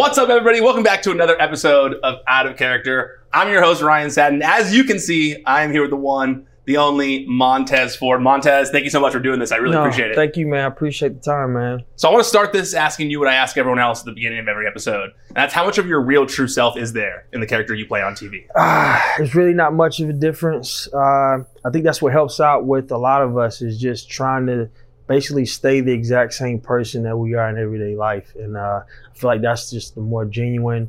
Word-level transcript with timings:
What's 0.00 0.16
up, 0.16 0.30
everybody? 0.30 0.62
Welcome 0.62 0.82
back 0.82 1.02
to 1.02 1.10
another 1.10 1.38
episode 1.38 1.92
of 2.02 2.20
Out 2.26 2.46
of 2.46 2.56
Character. 2.56 3.22
I'm 3.34 3.50
your 3.50 3.60
host, 3.60 3.82
Ryan 3.82 4.08
Satin. 4.08 4.40
As 4.42 4.74
you 4.74 4.84
can 4.84 4.98
see, 4.98 5.44
I 5.44 5.62
am 5.62 5.72
here 5.72 5.82
with 5.82 5.90
the 5.90 5.96
one, 5.96 6.46
the 6.64 6.78
only 6.78 7.26
Montez 7.28 7.96
Ford. 7.96 8.22
Montez, 8.22 8.70
thank 8.70 8.84
you 8.84 8.90
so 8.90 8.98
much 8.98 9.12
for 9.12 9.18
doing 9.18 9.38
this. 9.40 9.52
I 9.52 9.56
really 9.56 9.74
No, 9.74 9.82
appreciate 9.82 10.10
it. 10.10 10.14
Thank 10.14 10.38
you, 10.38 10.46
man. 10.46 10.64
I 10.64 10.68
appreciate 10.68 11.16
the 11.16 11.20
time, 11.20 11.52
man. 11.52 11.84
so 11.96 12.08
I 12.08 12.12
want 12.12 12.24
to 12.24 12.28
start 12.30 12.50
this 12.54 12.72
asking 12.72 13.10
you 13.10 13.18
what 13.18 13.28
I 13.28 13.34
ask 13.34 13.58
everyone 13.58 13.78
else 13.78 13.98
at 14.00 14.06
the 14.06 14.12
beginning 14.12 14.38
of 14.38 14.48
every 14.48 14.66
episode. 14.66 15.10
And 15.28 15.36
that's 15.36 15.52
how 15.52 15.66
much 15.66 15.76
of 15.76 15.86
your 15.86 16.00
real 16.00 16.24
true 16.24 16.48
self 16.48 16.78
is 16.78 16.94
there 16.94 17.26
in 17.34 17.40
the 17.40 17.46
character 17.46 17.74
you 17.74 17.86
play 17.86 18.00
on 18.00 18.14
TV? 18.14 18.46
Ah, 18.56 19.06
there's 19.18 19.34
really 19.34 19.52
not 19.52 19.74
much 19.74 20.00
of 20.00 20.08
a 20.08 20.14
difference. 20.14 20.88
Uh, 20.94 21.40
I 21.62 21.70
think 21.70 21.84
that's 21.84 22.00
what 22.00 22.14
helps 22.14 22.40
out 22.40 22.64
with 22.64 22.90
a 22.90 22.96
lot 22.96 23.20
of 23.20 23.36
us 23.36 23.60
is 23.60 23.78
just 23.78 24.08
trying 24.10 24.46
to 24.46 24.70
basically 25.10 25.44
stay 25.44 25.80
the 25.80 25.90
exact 25.90 26.32
same 26.32 26.60
person 26.60 27.02
that 27.02 27.16
we 27.16 27.34
are 27.34 27.50
in 27.50 27.58
everyday 27.58 27.96
life. 27.96 28.32
And 28.36 28.56
uh, 28.56 28.82
I 28.84 29.18
feel 29.18 29.26
like 29.26 29.42
that's 29.42 29.68
just 29.68 29.96
the 29.96 30.00
more 30.00 30.24
genuine. 30.24 30.88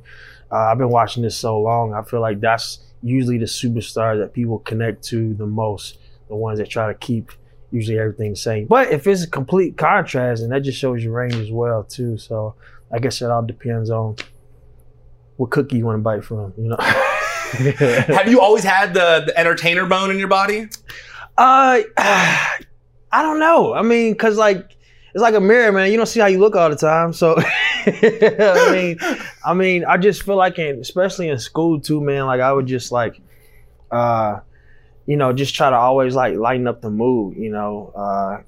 Uh, 0.52 0.58
I've 0.58 0.78
been 0.78 0.90
watching 0.90 1.24
this 1.24 1.36
so 1.36 1.60
long. 1.60 1.96
I 1.96 2.04
feel 2.04 2.22
like 2.22 2.40
that's 2.40 2.82
usually 3.02 3.40
the 3.40 3.46
superstars 3.46 4.20
that 4.20 4.32
people 4.32 4.60
connect 4.60 5.04
to 5.06 5.34
the 5.34 5.48
most, 5.48 5.98
the 6.28 6.36
ones 6.36 6.60
that 6.60 6.70
try 6.70 6.86
to 6.86 6.94
keep 6.94 7.32
usually 7.72 7.98
everything 7.98 8.30
the 8.30 8.36
same. 8.36 8.68
But 8.68 8.92
if 8.92 9.08
it's 9.08 9.24
a 9.24 9.28
complete 9.28 9.76
contrast, 9.76 10.44
and 10.44 10.52
that 10.52 10.62
just 10.62 10.78
shows 10.78 11.04
your 11.04 11.14
range 11.14 11.34
as 11.34 11.50
well 11.50 11.84
too. 11.84 12.20
So 12.20 12.54
I 12.94 13.00
guess 13.00 13.24
it 13.24 13.32
all 13.32 13.42
depends 13.42 13.90
on 13.90 14.18
what 15.38 15.50
cookie 15.50 15.78
you 15.78 15.86
want 15.88 15.98
to 15.98 16.02
bite 16.04 16.24
from, 16.24 16.54
you 16.60 16.68
know. 16.70 16.78
Have 16.80 18.30
you 18.30 18.40
always 18.40 18.64
had 18.64 18.94
the, 18.94 19.24
the 19.26 19.36
entertainer 19.36 19.88
bone 19.88 20.12
in 20.12 20.20
your 20.20 20.28
body? 20.28 20.68
Uh, 21.40 21.82
I 23.12 23.22
don't 23.22 23.40
know. 23.40 23.74
I 23.74 23.82
mean, 23.82 24.16
cause 24.16 24.38
like 24.38 24.78
it's 25.14 25.22
like 25.22 25.34
a 25.34 25.42
mirror, 25.42 25.72
man. 25.72 25.92
You 25.92 25.98
don't 25.98 26.06
see 26.06 26.20
how 26.22 26.28
you 26.28 26.40
look 26.40 26.56
all 26.56 26.70
the 26.70 26.76
time. 26.76 27.12
So, 27.12 27.36
I 27.86 28.70
mean, 28.72 28.98
I 29.46 29.54
mean, 29.54 29.84
I 29.86 29.98
just 29.98 30.24
feel 30.24 30.38
like, 30.38 30.58
in, 30.58 30.80
especially 30.80 31.28
in 31.30 31.38
school 31.38 31.82
too, 31.82 32.00
man. 32.02 32.26
Like 32.26 32.40
I 32.40 32.54
would 32.54 32.66
just 32.66 32.92
like, 32.92 33.20
uh, 33.92 34.40
you 35.06 35.18
know, 35.18 35.34
just 35.34 35.54
try 35.54 35.70
to 35.70 35.76
always 35.76 36.16
like 36.16 36.36
lighten 36.38 36.68
up 36.68 36.82
the 36.82 36.90
mood. 36.90 37.36
You 37.36 37.52
know, 37.52 37.92
uh, 37.96 38.42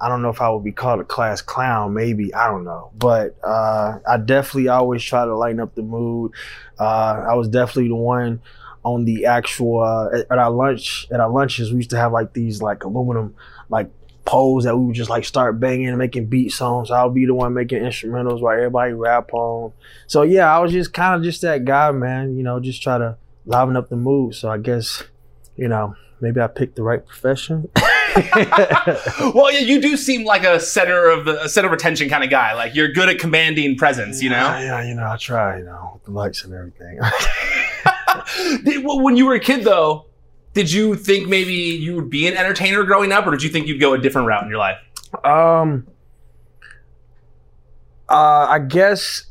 I 0.00 0.08
don't 0.08 0.22
know 0.22 0.30
if 0.30 0.40
I 0.40 0.48
would 0.48 0.64
be 0.64 0.72
called 0.72 1.00
a 1.00 1.04
class 1.04 1.42
clown, 1.42 1.92
maybe 1.92 2.32
I 2.34 2.48
don't 2.48 2.64
know, 2.64 2.90
but 2.96 3.36
uh, 3.44 3.98
I 4.08 4.16
definitely 4.16 4.68
always 4.68 5.02
try 5.02 5.24
to 5.24 5.36
lighten 5.36 5.60
up 5.60 5.74
the 5.74 5.82
mood. 5.82 6.32
Uh, 6.78 7.24
I 7.28 7.34
was 7.34 7.48
definitely 7.48 7.88
the 7.88 7.96
one 7.96 8.40
on 8.84 9.04
the 9.04 9.26
actual 9.26 9.80
uh, 9.80 10.08
at, 10.08 10.26
at 10.30 10.38
our 10.38 10.50
lunch 10.50 11.06
at 11.12 11.20
our 11.20 11.30
lunches 11.30 11.70
we 11.70 11.76
used 11.76 11.90
to 11.90 11.96
have 11.96 12.10
like 12.10 12.32
these 12.32 12.60
like 12.60 12.82
aluminum 12.82 13.32
like 13.72 13.90
poles 14.24 14.64
that 14.64 14.76
we 14.76 14.86
would 14.86 14.94
just 14.94 15.10
like 15.10 15.24
start 15.24 15.58
banging 15.58 15.88
and 15.88 15.98
making 15.98 16.26
beat 16.26 16.50
songs. 16.50 16.90
I'll 16.90 17.10
be 17.10 17.26
the 17.26 17.34
one 17.34 17.54
making 17.54 17.82
instrumentals 17.82 18.40
while 18.40 18.56
everybody 18.56 18.92
rap 18.92 19.32
on. 19.32 19.72
So 20.06 20.22
yeah, 20.22 20.54
I 20.54 20.60
was 20.60 20.70
just 20.70 20.92
kind 20.92 21.16
of 21.16 21.22
just 21.22 21.42
that 21.42 21.64
guy, 21.64 21.90
man. 21.90 22.36
You 22.36 22.44
know, 22.44 22.60
just 22.60 22.82
try 22.82 22.98
to 22.98 23.16
liven 23.46 23.76
up 23.76 23.88
the 23.88 23.96
mood. 23.96 24.34
So 24.34 24.48
I 24.48 24.58
guess 24.58 25.02
you 25.56 25.66
know 25.66 25.96
maybe 26.20 26.40
I 26.40 26.46
picked 26.46 26.76
the 26.76 26.84
right 26.84 27.04
profession. 27.04 27.68
well, 29.34 29.50
yeah, 29.50 29.60
you 29.60 29.80
do 29.80 29.96
seem 29.96 30.24
like 30.24 30.44
a 30.44 30.60
center 30.60 31.08
of 31.08 31.24
the 31.24 31.42
a 31.42 31.48
center 31.48 31.66
of 31.66 31.72
attention 31.72 32.08
kind 32.08 32.22
of 32.22 32.30
guy. 32.30 32.54
Like 32.54 32.74
you're 32.74 32.92
good 32.92 33.08
at 33.08 33.18
commanding 33.18 33.76
presence, 33.76 34.22
you 34.22 34.28
know. 34.28 34.36
Yeah, 34.36 34.60
yeah, 34.60 34.88
you 34.88 34.94
know, 34.94 35.10
I 35.10 35.16
try, 35.16 35.58
you 35.58 35.64
know, 35.64 35.92
with 35.94 36.04
the 36.04 36.10
lights 36.10 36.44
and 36.44 36.54
everything. 36.54 37.00
When 38.84 39.16
you 39.16 39.26
were 39.26 39.34
a 39.34 39.40
kid, 39.40 39.64
though, 39.64 40.06
did 40.54 40.70
you 40.70 40.94
think 40.94 41.28
maybe 41.28 41.52
you 41.52 41.94
would 41.96 42.10
be 42.10 42.26
an 42.26 42.36
entertainer 42.36 42.84
growing 42.84 43.12
up, 43.12 43.26
or 43.26 43.30
did 43.30 43.42
you 43.42 43.50
think 43.50 43.66
you'd 43.66 43.80
go 43.80 43.94
a 43.94 43.98
different 43.98 44.28
route 44.28 44.42
in 44.44 44.50
your 44.50 44.58
life? 44.58 44.78
Um, 45.24 45.86
uh, 48.08 48.46
I 48.50 48.58
guess 48.58 49.24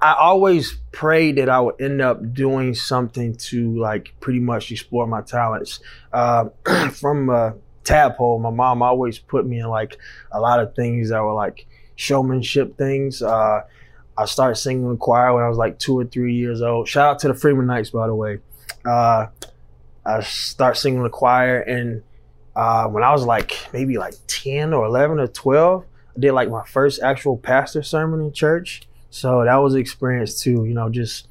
I 0.00 0.14
always 0.14 0.78
prayed 0.90 1.36
that 1.36 1.48
I 1.48 1.60
would 1.60 1.80
end 1.80 2.00
up 2.00 2.32
doing 2.34 2.74
something 2.74 3.36
to 3.36 3.78
like 3.78 4.14
pretty 4.20 4.40
much 4.40 4.72
explore 4.72 5.06
my 5.06 5.20
talents. 5.20 5.80
Uh, 6.12 6.46
from 6.92 7.28
a 7.28 7.54
tadpole, 7.84 8.38
my 8.38 8.50
mom 8.50 8.82
always 8.82 9.18
put 9.18 9.46
me 9.46 9.60
in 9.60 9.68
like 9.68 9.98
a 10.32 10.40
lot 10.40 10.60
of 10.60 10.74
things 10.74 11.10
that 11.10 11.22
were 11.22 11.34
like 11.34 11.66
showmanship 11.96 12.76
things. 12.78 13.22
Uh, 13.22 13.60
I 14.16 14.24
started 14.24 14.56
singing 14.56 14.84
in 14.84 14.90
the 14.90 14.96
choir 14.96 15.34
when 15.34 15.44
I 15.44 15.48
was 15.48 15.58
like 15.58 15.78
two 15.78 15.98
or 15.98 16.04
three 16.04 16.34
years 16.34 16.62
old. 16.62 16.88
Shout 16.88 17.08
out 17.08 17.18
to 17.20 17.28
the 17.28 17.34
Freeman 17.34 17.66
Knights, 17.66 17.90
by 17.90 18.06
the 18.06 18.14
way. 18.14 18.38
Uh, 18.84 19.26
I 20.04 20.20
start 20.22 20.76
singing 20.76 20.98
in 20.98 21.04
the 21.04 21.10
choir, 21.10 21.60
and 21.60 22.02
uh, 22.56 22.86
when 22.86 23.02
I 23.02 23.12
was 23.12 23.24
like 23.24 23.68
maybe 23.72 23.98
like 23.98 24.14
ten 24.26 24.72
or 24.72 24.84
eleven 24.84 25.20
or 25.20 25.28
twelve, 25.28 25.84
I 26.16 26.20
did 26.20 26.32
like 26.32 26.50
my 26.50 26.64
first 26.64 27.02
actual 27.02 27.36
pastor 27.36 27.82
sermon 27.82 28.20
in 28.20 28.32
church. 28.32 28.82
So 29.10 29.44
that 29.44 29.56
was 29.56 29.74
an 29.74 29.80
experience 29.80 30.40
too. 30.40 30.64
You 30.64 30.74
know, 30.74 30.88
just 30.88 31.28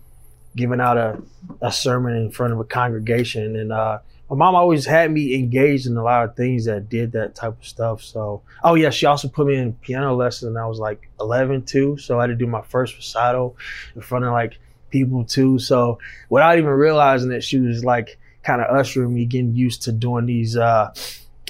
giving 0.55 0.81
out 0.81 0.97
a, 0.97 1.21
a 1.61 1.71
sermon 1.71 2.15
in 2.15 2.31
front 2.31 2.53
of 2.53 2.59
a 2.59 2.63
congregation, 2.63 3.55
and 3.55 3.71
uh, 3.71 3.99
my 4.31 4.37
mom 4.37 4.55
always 4.55 4.85
had 4.85 5.11
me 5.11 5.35
engaged 5.35 5.87
in 5.87 5.97
a 5.97 6.03
lot 6.03 6.23
of 6.23 6.37
things 6.37 6.63
that 6.63 6.87
did 6.87 7.11
that 7.11 7.35
type 7.35 7.59
of 7.59 7.65
stuff. 7.65 8.01
So, 8.01 8.41
oh 8.63 8.75
yeah, 8.75 8.89
she 8.89 9.05
also 9.05 9.27
put 9.27 9.45
me 9.45 9.57
in 9.57 9.73
piano 9.73 10.15
lessons 10.15 10.55
I 10.55 10.65
was 10.65 10.79
like 10.79 11.09
11 11.19 11.65
too. 11.65 11.97
So 11.97 12.17
I 12.17 12.23
had 12.23 12.27
to 12.27 12.35
do 12.35 12.47
my 12.47 12.61
first 12.61 12.95
recital 12.95 13.57
in 13.93 14.01
front 14.01 14.23
of 14.23 14.31
like 14.31 14.57
people 14.89 15.25
too. 15.25 15.59
So 15.59 15.99
without 16.29 16.57
even 16.57 16.69
realizing 16.69 17.27
that 17.31 17.43
she 17.43 17.59
was 17.59 17.83
like 17.83 18.17
kind 18.43 18.61
of 18.61 18.75
ushering 18.75 19.13
me 19.13 19.25
getting 19.25 19.55
used 19.55 19.83
to 19.83 19.91
doing 19.91 20.25
these 20.25 20.57
uh 20.57 20.93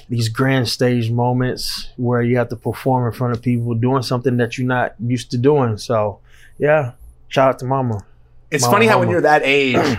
these 0.08 0.28
grand 0.28 0.68
stage 0.68 1.10
moments 1.10 1.88
where 1.96 2.22
you 2.22 2.36
have 2.36 2.48
to 2.50 2.56
perform 2.56 3.06
in 3.06 3.12
front 3.12 3.34
of 3.34 3.42
people 3.42 3.74
doing 3.74 4.02
something 4.02 4.36
that 4.36 4.58
you're 4.58 4.66
not 4.66 4.94
used 5.00 5.30
to 5.30 5.38
doing. 5.38 5.78
So 5.78 6.20
yeah, 6.58 6.92
shout 7.28 7.48
out 7.48 7.58
to 7.60 7.64
mama. 7.64 8.04
It's 8.50 8.64
Mama, 8.64 8.74
funny 8.74 8.86
how 8.86 9.00
when 9.00 9.08
you're 9.08 9.22
that 9.22 9.42
age, 9.44 9.96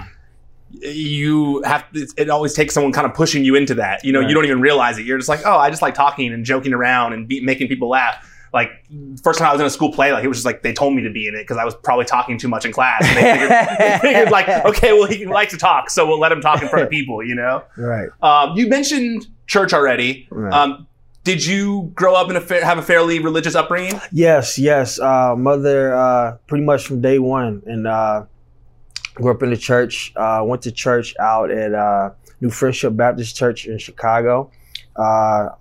you 0.72 1.64
have 1.64 1.86
it, 1.94 2.12
it 2.18 2.30
always 2.30 2.54
takes 2.54 2.74
someone 2.74 2.94
kind 2.94 3.08
of 3.08 3.14
pushing 3.16 3.44
you 3.44 3.56
into 3.56 3.74
that. 3.76 4.04
You 4.04 4.12
know, 4.12 4.20
you 4.20 4.34
don't 4.34 4.46
even 4.46 4.62
realize 4.62 4.98
it. 4.98 5.06
You're 5.06 5.18
just 5.18 5.30
like, 5.30 5.42
oh, 5.46 5.58
I 5.58 5.70
just 5.70 5.82
like 5.82 5.96
talking 5.96 6.32
and 6.32 6.46
joking 6.46 6.74
around 6.74 7.14
and 7.14 7.28
be, 7.28 7.42
making 7.42 7.68
people 7.68 7.90
laugh. 7.90 8.30
Like 8.54 8.70
first 9.24 9.40
time 9.40 9.50
I 9.50 9.52
was 9.54 9.62
in 9.62 9.66
a 9.68 9.70
school 9.72 9.92
play, 9.92 10.14
like 10.14 10.24
it 10.24 10.28
was 10.28 10.38
just 10.38 10.46
like 10.46 10.62
they 10.62 10.74
told 10.74 10.94
me 10.94 11.02
to 11.02 11.10
be 11.10 11.28
in 11.28 11.34
it 11.34 11.40
because 11.42 11.58
I 11.58 11.66
was 11.66 11.74
probably 11.74 12.06
talking 12.06 12.38
too 12.38 12.48
much 12.48 12.66
in 12.66 12.72
class. 12.72 13.04
And 13.04 13.18
they 13.18 13.32
figured, 13.32 13.50
they 13.80 13.98
figured 14.00 14.32
like, 14.32 14.48
okay, 14.66 14.94
well 14.94 15.08
he 15.08 15.26
likes 15.26 15.52
to 15.54 15.58
talk, 15.58 15.90
so 15.90 16.06
we'll 16.08 16.20
let 16.20 16.32
him 16.32 16.40
talk 16.40 16.62
in 16.62 16.68
front 16.68 16.84
of 16.86 16.90
people. 16.98 17.24
You 17.24 17.34
know. 17.36 17.64
Right. 17.78 18.10
Um, 18.22 18.56
you 18.56 18.68
mentioned 18.68 19.26
church 19.48 19.74
already. 19.74 20.28
right. 20.30 20.54
Um, 20.54 20.88
did 21.24 21.46
you 21.46 21.92
grow 21.96 22.16
up 22.16 22.30
in 22.30 22.36
a 22.36 22.42
fa- 22.42 22.66
have 22.66 22.78
a 22.78 22.82
fairly 22.82 23.20
religious 23.20 23.56
upbringing? 23.56 24.00
Yes, 24.12 24.60
yes. 24.60 25.00
Uh, 25.00 25.36
mother, 25.38 25.96
uh, 25.96 26.36
pretty 26.48 26.66
much 26.66 26.86
from 26.86 27.00
day 27.00 27.18
one, 27.18 27.64
and 27.66 27.88
uh, 27.88 28.26
grew 29.16 29.32
up 29.32 29.42
in 29.42 29.50
the 29.50 29.56
church. 29.58 30.12
Uh, 30.18 30.42
went 30.46 30.62
to 30.64 30.72
church 30.72 31.16
out 31.22 31.50
at 31.50 31.74
uh, 31.74 32.12
New 32.42 32.50
Friendship 32.50 32.96
Baptist 32.98 33.38
Church 33.38 33.66
in 33.68 33.78
Chicago, 33.78 34.52
uh, 34.98 35.02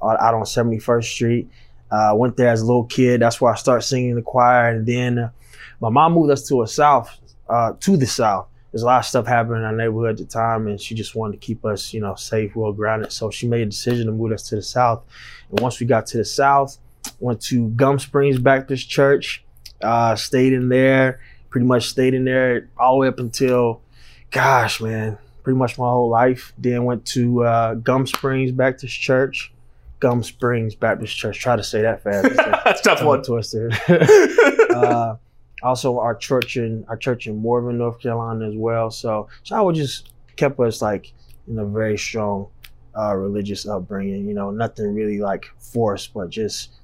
out 0.02 0.20
out 0.20 0.34
on 0.34 0.44
Seventy 0.46 0.78
First 0.80 1.10
Street. 1.12 1.48
Uh, 1.92 2.14
went 2.14 2.38
there 2.38 2.48
as 2.48 2.62
a 2.62 2.64
little 2.64 2.84
kid. 2.84 3.20
That's 3.20 3.38
where 3.38 3.52
I 3.52 3.56
started 3.56 3.82
singing 3.82 4.10
in 4.10 4.16
the 4.16 4.22
choir, 4.22 4.70
and 4.70 4.86
then 4.86 5.18
uh, 5.18 5.30
my 5.78 5.90
mom 5.90 6.14
moved 6.14 6.30
us 6.32 6.48
to 6.48 6.62
a 6.62 6.66
south, 6.66 7.10
uh, 7.50 7.74
to 7.80 7.96
the 7.98 8.06
south. 8.06 8.46
There's 8.70 8.82
a 8.82 8.86
lot 8.86 9.00
of 9.00 9.04
stuff 9.04 9.26
happening 9.26 9.58
in 9.58 9.64
our 9.64 9.76
neighborhood 9.76 10.12
at 10.12 10.16
the 10.16 10.24
time, 10.24 10.66
and 10.66 10.80
she 10.80 10.94
just 10.94 11.14
wanted 11.14 11.32
to 11.32 11.46
keep 11.46 11.66
us, 11.66 11.92
you 11.92 12.00
know, 12.00 12.14
safe, 12.14 12.56
well 12.56 12.72
grounded. 12.72 13.12
So 13.12 13.30
she 13.30 13.46
made 13.46 13.60
a 13.60 13.66
decision 13.66 14.06
to 14.06 14.12
move 14.12 14.32
us 14.32 14.48
to 14.48 14.56
the 14.56 14.62
south. 14.62 15.02
And 15.50 15.60
once 15.60 15.78
we 15.78 15.84
got 15.84 16.06
to 16.06 16.16
the 16.16 16.24
south, 16.24 16.78
went 17.20 17.42
to 17.42 17.68
Gum 17.70 17.98
Springs 17.98 18.38
Baptist 18.38 18.88
Church, 18.88 19.44
uh, 19.82 20.16
stayed 20.16 20.54
in 20.54 20.70
there, 20.70 21.20
pretty 21.50 21.66
much 21.66 21.88
stayed 21.88 22.14
in 22.14 22.24
there 22.24 22.70
all 22.78 22.94
the 22.94 23.00
way 23.00 23.08
up 23.08 23.18
until, 23.18 23.82
gosh, 24.30 24.80
man, 24.80 25.18
pretty 25.42 25.58
much 25.58 25.76
my 25.76 25.90
whole 25.90 26.08
life. 26.08 26.54
Then 26.56 26.84
went 26.84 27.04
to 27.08 27.44
uh, 27.44 27.74
Gum 27.74 28.06
Springs 28.06 28.52
Baptist 28.52 28.98
Church, 28.98 29.52
Gum 30.02 30.24
Springs 30.24 30.74
Baptist 30.74 31.16
Church. 31.16 31.38
Try 31.38 31.54
to 31.54 31.62
say 31.62 31.80
that 31.82 32.02
fast. 32.02 32.34
That's 32.64 32.80
tough 32.80 33.04
one. 33.04 33.22
twister. 33.22 33.70
uh, 34.74 35.14
also, 35.62 36.00
our 36.00 36.16
church 36.16 36.56
in 36.56 36.84
our 36.88 36.96
church 36.96 37.28
in 37.28 37.36
Morven, 37.36 37.78
North 37.78 38.00
Carolina, 38.00 38.48
as 38.48 38.56
well. 38.56 38.90
So, 38.90 39.28
so 39.44 39.54
I 39.54 39.60
would 39.60 39.76
just 39.76 40.12
kept 40.34 40.58
us 40.58 40.82
like 40.82 41.12
in 41.46 41.56
a 41.56 41.64
very 41.64 41.96
strong 41.96 42.48
uh, 42.98 43.14
religious 43.14 43.64
upbringing. 43.64 44.26
You 44.26 44.34
know, 44.34 44.50
nothing 44.50 44.92
really 44.92 45.20
like 45.20 45.46
forced, 45.60 46.12
but 46.12 46.30
just 46.30 46.80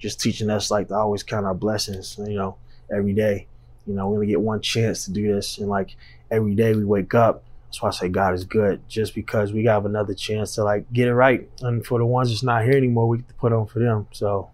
just 0.00 0.20
teaching 0.20 0.50
us 0.50 0.68
like 0.68 0.88
to 0.88 0.94
always 0.94 1.22
count 1.22 1.46
our 1.46 1.54
blessings. 1.54 2.18
You 2.18 2.34
know, 2.34 2.56
every 2.92 3.12
day. 3.12 3.46
You 3.86 3.94
know, 3.94 4.08
we 4.08 4.14
only 4.16 4.26
get 4.26 4.40
one 4.40 4.60
chance 4.60 5.04
to 5.04 5.12
do 5.12 5.32
this, 5.32 5.58
and 5.58 5.68
like 5.68 5.94
every 6.32 6.56
day 6.56 6.74
we 6.74 6.84
wake 6.84 7.14
up. 7.14 7.44
That's 7.66 7.82
why 7.82 7.88
I 7.88 7.92
say 7.92 8.08
God 8.08 8.34
is 8.34 8.44
good, 8.44 8.80
just 8.88 9.14
because 9.14 9.52
we 9.52 9.64
have 9.64 9.86
another 9.86 10.14
chance 10.14 10.54
to 10.54 10.64
like 10.64 10.90
get 10.92 11.08
it 11.08 11.14
right. 11.14 11.48
And 11.60 11.84
for 11.84 11.98
the 11.98 12.06
ones 12.06 12.30
that's 12.30 12.42
not 12.42 12.64
here 12.64 12.76
anymore, 12.76 13.08
we 13.08 13.18
get 13.18 13.28
to 13.28 13.34
put 13.34 13.52
on 13.52 13.66
for 13.66 13.80
them. 13.80 14.06
So 14.12 14.50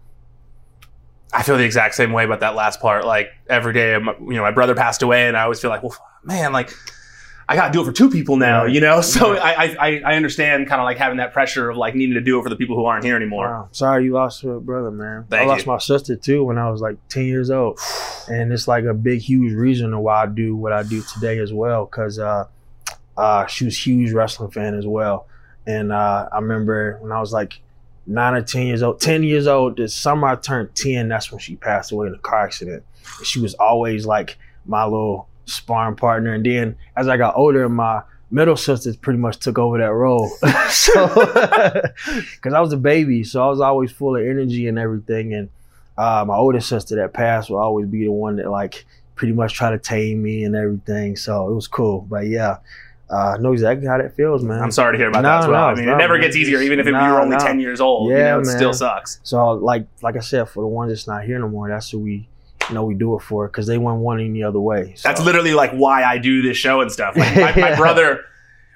I 1.31 1.43
feel 1.43 1.57
the 1.57 1.63
exact 1.63 1.95
same 1.95 2.11
way 2.11 2.25
about 2.25 2.41
that 2.41 2.55
last 2.55 2.79
part. 2.79 3.05
Like 3.05 3.29
every 3.47 3.73
day, 3.73 3.97
my, 3.97 4.15
you 4.19 4.33
know, 4.33 4.41
my 4.41 4.51
brother 4.51 4.75
passed 4.75 5.01
away, 5.01 5.27
and 5.27 5.37
I 5.37 5.43
always 5.43 5.59
feel 5.59 5.69
like, 5.69 5.83
well, 5.83 5.97
man, 6.23 6.51
like 6.53 6.71
I 7.47 7.55
got 7.55 7.67
to 7.67 7.73
do 7.73 7.81
it 7.81 7.85
for 7.85 7.91
two 7.91 8.09
people 8.09 8.37
now, 8.37 8.65
you 8.65 8.79
know. 8.79 9.01
So. 9.13 9.35
I, 9.37 9.75
I 9.79 10.01
I 10.05 10.15
understand 10.15 10.67
kind 10.67 10.81
of 10.81 10.85
like 10.85 10.97
having 10.97 11.17
that 11.17 11.33
pressure 11.33 11.69
of 11.69 11.77
like 11.77 11.93
needing 11.93 12.15
to 12.15 12.21
do 12.21 12.39
it 12.39 12.43
for 12.43 12.49
the 12.49 12.55
people 12.55 12.75
who 12.75 12.85
aren't 12.85 13.03
here 13.03 13.15
anymore. 13.15 13.47
Wow. 13.47 13.69
Sorry 13.71 14.05
you 14.05 14.13
lost 14.13 14.43
your 14.43 14.59
brother, 14.59 14.91
man. 14.91 15.25
Thank 15.29 15.43
I 15.43 15.45
lost 15.45 15.65
you. 15.65 15.71
my 15.71 15.77
sister 15.77 16.15
too 16.15 16.43
when 16.43 16.57
I 16.57 16.69
was 16.69 16.81
like 16.81 16.97
10 17.09 17.25
years 17.25 17.49
old. 17.49 17.79
And 18.29 18.53
it's 18.53 18.69
like 18.69 18.85
a 18.85 18.93
big, 18.93 19.19
huge 19.19 19.51
reason 19.51 19.99
why 19.99 20.23
I 20.23 20.27
do 20.27 20.55
what 20.55 20.71
I 20.71 20.83
do 20.83 21.01
today 21.13 21.39
as 21.39 21.51
well. 21.51 21.85
Cause 21.85 22.19
uh, 22.19 22.45
uh, 23.17 23.45
she 23.45 23.65
was 23.65 23.85
huge 23.85 24.11
wrestling 24.11 24.51
fan 24.51 24.75
as 24.75 24.87
well. 24.87 25.27
And 25.65 25.91
uh, 25.91 26.29
I 26.31 26.39
remember 26.39 26.97
when 27.01 27.11
I 27.11 27.19
was 27.19 27.31
like 27.31 27.61
nine 28.05 28.33
or 28.33 28.41
10 28.41 28.67
years 28.67 28.83
old, 28.83 28.99
10 28.99 29.23
years 29.23 29.47
old, 29.47 29.77
the 29.77 29.87
summer 29.87 30.27
I 30.27 30.35
turned 30.35 30.75
10, 30.75 31.07
that's 31.07 31.31
when 31.31 31.39
she 31.39 31.55
passed 31.55 31.91
away 31.91 32.07
in 32.07 32.15
a 32.15 32.19
car 32.19 32.43
accident. 32.43 32.83
And 33.17 33.27
she 33.27 33.39
was 33.39 33.53
always 33.55 34.05
like 34.05 34.37
my 34.65 34.83
little 34.83 35.27
sparring 35.45 35.95
partner. 35.95 36.33
And 36.33 36.45
then 36.45 36.75
as 36.95 37.07
I 37.07 37.17
got 37.17 37.35
older, 37.35 37.67
my 37.69 38.01
middle 38.31 38.57
sisters 38.57 38.97
pretty 38.97 39.19
much 39.19 39.37
took 39.37 39.57
over 39.57 39.77
that 39.77 39.93
role. 39.93 40.29
so, 40.69 41.07
because 42.35 42.53
I 42.53 42.59
was 42.59 42.73
a 42.73 42.77
baby, 42.77 43.23
so 43.23 43.43
I 43.45 43.49
was 43.49 43.61
always 43.61 43.91
full 43.91 44.15
of 44.15 44.25
energy 44.25 44.67
and 44.67 44.79
everything. 44.79 45.33
And 45.33 45.49
uh, 45.97 46.25
my 46.27 46.35
older 46.35 46.59
sister 46.59 46.95
that 46.95 47.13
passed 47.13 47.49
will 47.49 47.59
always 47.59 47.87
be 47.87 48.05
the 48.05 48.11
one 48.11 48.37
that 48.37 48.49
like 48.49 48.85
pretty 49.15 49.33
much 49.33 49.53
try 49.53 49.69
to 49.69 49.77
tame 49.77 50.23
me 50.23 50.43
and 50.43 50.55
everything. 50.55 51.15
So 51.15 51.49
it 51.49 51.53
was 51.53 51.67
cool. 51.67 52.01
But 52.01 52.27
yeah, 52.27 52.57
uh, 53.09 53.35
I 53.35 53.37
know 53.37 53.53
exactly 53.53 53.85
how 53.87 53.97
that 53.97 54.15
feels, 54.15 54.43
man. 54.43 54.61
I'm 54.61 54.71
sorry 54.71 54.93
to 54.93 54.97
hear 54.97 55.09
about 55.09 55.21
No, 55.23 55.29
that 55.29 55.41
as 55.43 55.47
well. 55.47 55.61
no, 55.61 55.67
I 55.67 55.75
mean, 55.75 55.85
no, 55.85 55.95
it 55.95 55.97
never 55.97 56.13
man. 56.15 56.21
gets 56.21 56.35
easier, 56.35 56.61
even 56.61 56.79
if 56.79 56.85
No, 56.85 56.91
you're 57.05 57.19
only 57.21 57.37
no. 57.37 57.43
10 57.43 57.59
years 57.59 57.79
old. 57.81 58.09
you 58.09 58.17
Yeah, 58.17 58.23
know, 58.31 58.39
it 58.39 58.45
man. 58.45 58.55
still 58.55 58.73
sucks. 58.73 59.19
So 59.23 59.51
like 59.51 59.85
like 60.01 60.15
I 60.15 60.19
said, 60.21 60.49
for 60.49 60.61
the 60.61 60.67
ones 60.67 60.91
that's 60.91 61.07
not 61.07 61.23
here 61.23 61.37
no 61.39 61.47
more, 61.49 61.67
that's 61.69 61.89
who 61.91 61.99
we 61.99 62.27
you 62.69 62.75
know 62.75 62.85
we 62.85 62.95
do 62.95 63.15
it 63.15 63.21
for 63.21 63.47
because 63.47 63.67
they 63.67 63.77
wouldn't 63.77 64.01
want 64.01 64.21
any 64.21 64.41
other 64.41 64.59
way. 64.59 64.93
So. 64.95 65.09
That's 65.09 65.21
literally 65.21 65.53
like 65.53 65.71
why 65.71 66.03
I 66.03 66.17
do 66.17 66.41
this 66.41 66.57
show 66.57 66.81
and 66.81 66.91
stuff. 66.91 67.15
Like 67.17 67.35
my, 67.35 67.55
my 67.71 67.75
brother, 67.83 68.21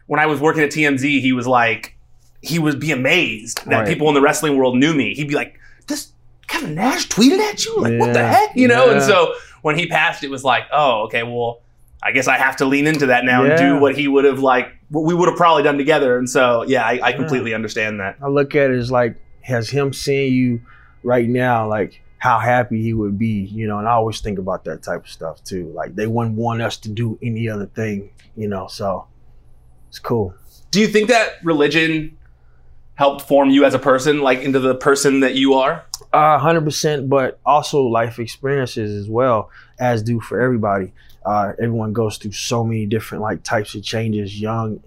when 0.07 0.19
I 0.19 0.25
was 0.25 0.39
working 0.41 0.62
at 0.62 0.71
TMZ, 0.71 1.21
he 1.21 1.31
was 1.33 1.47
like, 1.47 1.97
he 2.41 2.59
would 2.59 2.80
be 2.80 2.91
amazed 2.91 3.65
that 3.65 3.80
Right. 3.80 3.88
people 3.88 4.07
in 4.09 4.13
the 4.13 4.21
wrestling 4.21 4.57
world 4.57 4.75
knew 4.77 4.94
me. 4.94 5.15
He'd 5.15 5.27
be 5.30 5.35
like, 5.35 5.57
"This 5.88 6.12
Kevin 6.47 6.75
Nash 6.75 7.07
tweeted 7.07 7.39
at 7.39 7.65
you? 7.65 7.75
Like, 7.81 8.00
what 8.00 8.13
the 8.13 8.27
heck?" 8.27 8.56
You 8.56 8.68
know. 8.68 8.91
And 8.91 9.01
so 9.01 9.33
when 9.63 9.77
he 9.77 9.88
passed, 9.88 10.23
it 10.23 10.30
was 10.30 10.44
like, 10.44 10.63
"Oh, 10.71 11.03
okay, 11.06 11.23
well." 11.23 11.62
I 12.07 12.12
guess 12.12 12.30
I 12.30 12.38
have 12.38 12.56
to 12.57 12.65
lean 12.65 12.88
into 12.88 13.07
that 13.07 13.25
now 13.25 13.44
and 13.44 13.57
do 13.57 13.77
what 13.77 13.98
he 13.98 14.07
would 14.07 14.24
have 14.24 14.39
like, 14.39 14.69
what 14.88 15.04
we 15.04 15.13
would 15.13 15.27
have 15.27 15.38
probably 15.38 15.63
done 15.63 15.77
together. 15.77 16.18
And 16.18 16.30
so, 16.30 16.63
yeah, 16.63 16.86
I, 16.86 17.00
I 17.04 17.12
completely 17.12 17.54
understand 17.54 18.00
that. 18.00 18.15
I 18.24 18.30
look 18.30 18.56
at 18.56 18.71
it 18.71 18.77
as 18.77 18.89
like 18.89 19.18
has 19.42 19.69
him 19.69 19.92
seeing 19.92 20.33
you 20.33 20.62
right 21.04 21.27
now, 21.27 21.68
like 21.68 22.01
how 22.18 22.39
happy 22.39 22.81
he 22.81 22.94
would 22.94 23.19
be, 23.19 23.50
you 23.51 23.68
know. 23.68 23.77
And 23.77 23.89
I 23.89 23.92
always 23.92 24.21
think 24.21 24.39
about 24.39 24.63
that 24.63 24.83
type 24.83 25.04
of 25.04 25.09
stuff 25.09 25.44
too. 25.44 25.69
Like 25.75 25.95
they 25.95 26.07
wouldn't 26.07 26.38
want 26.38 26.62
us 26.62 26.77
to 26.77 26.89
do 26.89 27.19
any 27.21 27.50
other 27.50 27.65
thing, 27.65 28.12
you 28.38 28.48
know. 28.48 28.68
So 28.68 29.07
it's 29.89 30.00
cool. 30.00 30.33
Do 30.71 30.80
you 30.80 30.88
think 30.88 31.09
that 31.09 31.44
religion 31.44 32.18
helped 32.95 33.27
form 33.27 33.50
you 33.50 33.65
as 33.65 33.74
a 33.74 33.80
person, 33.80 34.21
like 34.21 34.39
into 34.39 34.62
the 34.62 34.75
person 34.75 35.19
that 35.19 35.36
you 35.36 35.56
are? 35.56 35.83
Uh, 36.13 36.39
hundred 36.39 36.63
percent, 36.63 37.09
but 37.09 37.38
also 37.45 37.81
life 37.81 38.18
experiences 38.18 38.95
as 38.95 39.09
well 39.09 39.50
as 39.77 40.01
do 40.04 40.21
for 40.21 40.39
everybody. 40.39 40.94
Uh, 41.27 41.51
everyone 41.62 41.91
goes 41.91 42.18
through 42.18 42.31
so 42.31 42.63
many 42.63 42.85
different 42.85 43.21
like 43.21 43.44
types 43.44 43.75
of 43.75 43.83
changes, 43.83 44.39
young, 44.39 44.81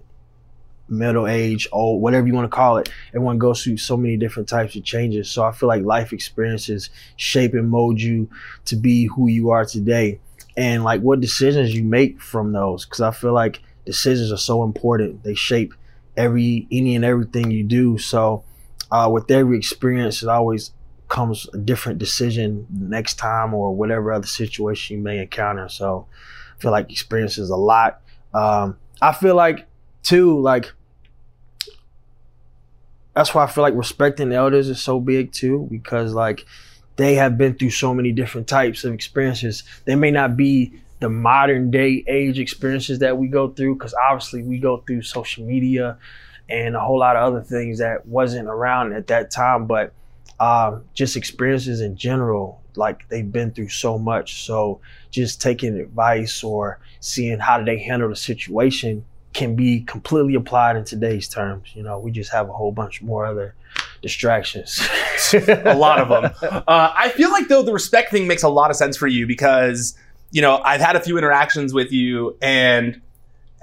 middle 0.89 1.27
age, 1.27 1.67
old, 1.71 2.01
whatever 2.01 2.25
you 2.27 2.33
want 2.33 2.49
to 2.49 2.55
call 2.55 2.77
it. 2.77 2.91
Everyone 3.09 3.37
goes 3.37 3.63
through 3.63 3.77
so 3.77 3.95
many 3.95 4.17
different 4.17 4.49
types 4.49 4.75
of 4.75 4.83
changes. 4.83 5.29
So 5.29 5.43
I 5.43 5.51
feel 5.51 5.69
like 5.69 5.83
life 5.83 6.11
experiences 6.13 6.89
shape 7.15 7.53
and 7.53 7.69
mold 7.69 8.01
you 8.01 8.27
to 8.65 8.75
be 8.75 9.05
who 9.05 9.27
you 9.27 9.51
are 9.51 9.65
today, 9.65 10.19
and 10.57 10.83
like 10.83 11.01
what 11.01 11.21
decisions 11.21 11.75
you 11.75 11.83
make 11.83 12.21
from 12.21 12.51
those. 12.53 12.85
Because 12.85 13.01
I 13.01 13.11
feel 13.11 13.33
like 13.33 13.61
decisions 13.85 14.31
are 14.31 14.37
so 14.37 14.63
important. 14.63 15.23
They 15.23 15.35
shape 15.35 15.73
every 16.17 16.67
any 16.71 16.95
and 16.95 17.05
everything 17.05 17.51
you 17.51 17.63
do. 17.63 17.97
So 17.97 18.43
uh, 18.91 19.09
with 19.13 19.29
every 19.31 19.57
experience, 19.57 20.23
it 20.23 20.29
always 20.29 20.71
comes 21.11 21.45
a 21.53 21.57
different 21.57 21.99
decision 21.99 22.65
next 22.71 23.15
time 23.15 23.53
or 23.53 23.75
whatever 23.75 24.13
other 24.13 24.25
situation 24.25 24.97
you 24.97 25.03
may 25.03 25.19
encounter. 25.19 25.67
So 25.67 26.07
I 26.57 26.61
feel 26.61 26.71
like 26.71 26.89
experiences 26.89 27.49
a 27.49 27.55
lot. 27.57 28.01
Um, 28.33 28.77
I 29.01 29.11
feel 29.11 29.35
like 29.35 29.67
too, 30.03 30.39
like 30.39 30.71
that's 33.13 33.35
why 33.35 33.43
I 33.43 33.47
feel 33.47 33.61
like 33.61 33.75
respecting 33.75 34.29
the 34.29 34.37
elders 34.37 34.69
is 34.69 34.81
so 34.81 35.01
big 35.01 35.33
too, 35.33 35.67
because 35.69 36.13
like 36.13 36.45
they 36.95 37.15
have 37.15 37.37
been 37.37 37.55
through 37.55 37.71
so 37.71 37.93
many 37.93 38.13
different 38.13 38.47
types 38.47 38.85
of 38.85 38.93
experiences. 38.93 39.63
They 39.83 39.95
may 39.95 40.11
not 40.11 40.37
be 40.37 40.79
the 41.01 41.09
modern 41.09 41.71
day 41.71 42.05
age 42.07 42.39
experiences 42.39 42.99
that 42.99 43.17
we 43.17 43.27
go 43.27 43.49
through, 43.49 43.75
because 43.75 43.93
obviously 44.09 44.43
we 44.43 44.59
go 44.59 44.77
through 44.87 45.01
social 45.01 45.43
media 45.45 45.97
and 46.49 46.73
a 46.73 46.79
whole 46.79 46.99
lot 46.99 47.17
of 47.17 47.23
other 47.23 47.41
things 47.41 47.79
that 47.79 48.05
wasn't 48.05 48.47
around 48.47 48.93
at 48.93 49.07
that 49.07 49.29
time, 49.29 49.67
but 49.67 49.93
um, 50.41 50.83
just 50.95 51.15
experiences 51.15 51.81
in 51.81 51.95
general, 51.95 52.59
like 52.75 53.07
they've 53.09 53.31
been 53.31 53.51
through 53.51 53.69
so 53.69 53.99
much. 53.99 54.43
So 54.43 54.81
just 55.11 55.39
taking 55.39 55.77
advice 55.77 56.43
or 56.43 56.79
seeing 56.99 57.37
how 57.37 57.59
do 57.59 57.65
they 57.65 57.77
handle 57.77 58.09
the 58.09 58.15
situation 58.15 59.05
can 59.33 59.55
be 59.55 59.81
completely 59.81 60.33
applied 60.33 60.77
in 60.77 60.83
today's 60.83 61.29
terms. 61.29 61.69
You 61.75 61.83
know, 61.83 61.99
we 61.99 62.09
just 62.09 62.31
have 62.31 62.49
a 62.49 62.53
whole 62.53 62.71
bunch 62.71 63.03
more 63.03 63.23
other 63.23 63.53
distractions. 64.01 64.81
a 65.33 65.75
lot 65.75 65.99
of 65.99 66.09
them. 66.09 66.63
Uh, 66.67 66.91
I 66.97 67.09
feel 67.09 67.29
like 67.29 67.47
though 67.47 67.61
the 67.61 67.71
respect 67.71 68.09
thing 68.09 68.25
makes 68.25 68.41
a 68.41 68.49
lot 68.49 68.71
of 68.71 68.75
sense 68.75 68.97
for 68.97 69.07
you 69.07 69.27
because 69.27 69.95
you 70.31 70.41
know 70.41 70.57
I've 70.65 70.81
had 70.81 70.95
a 70.95 70.99
few 70.99 71.19
interactions 71.19 71.71
with 71.71 71.91
you 71.91 72.35
and 72.41 72.99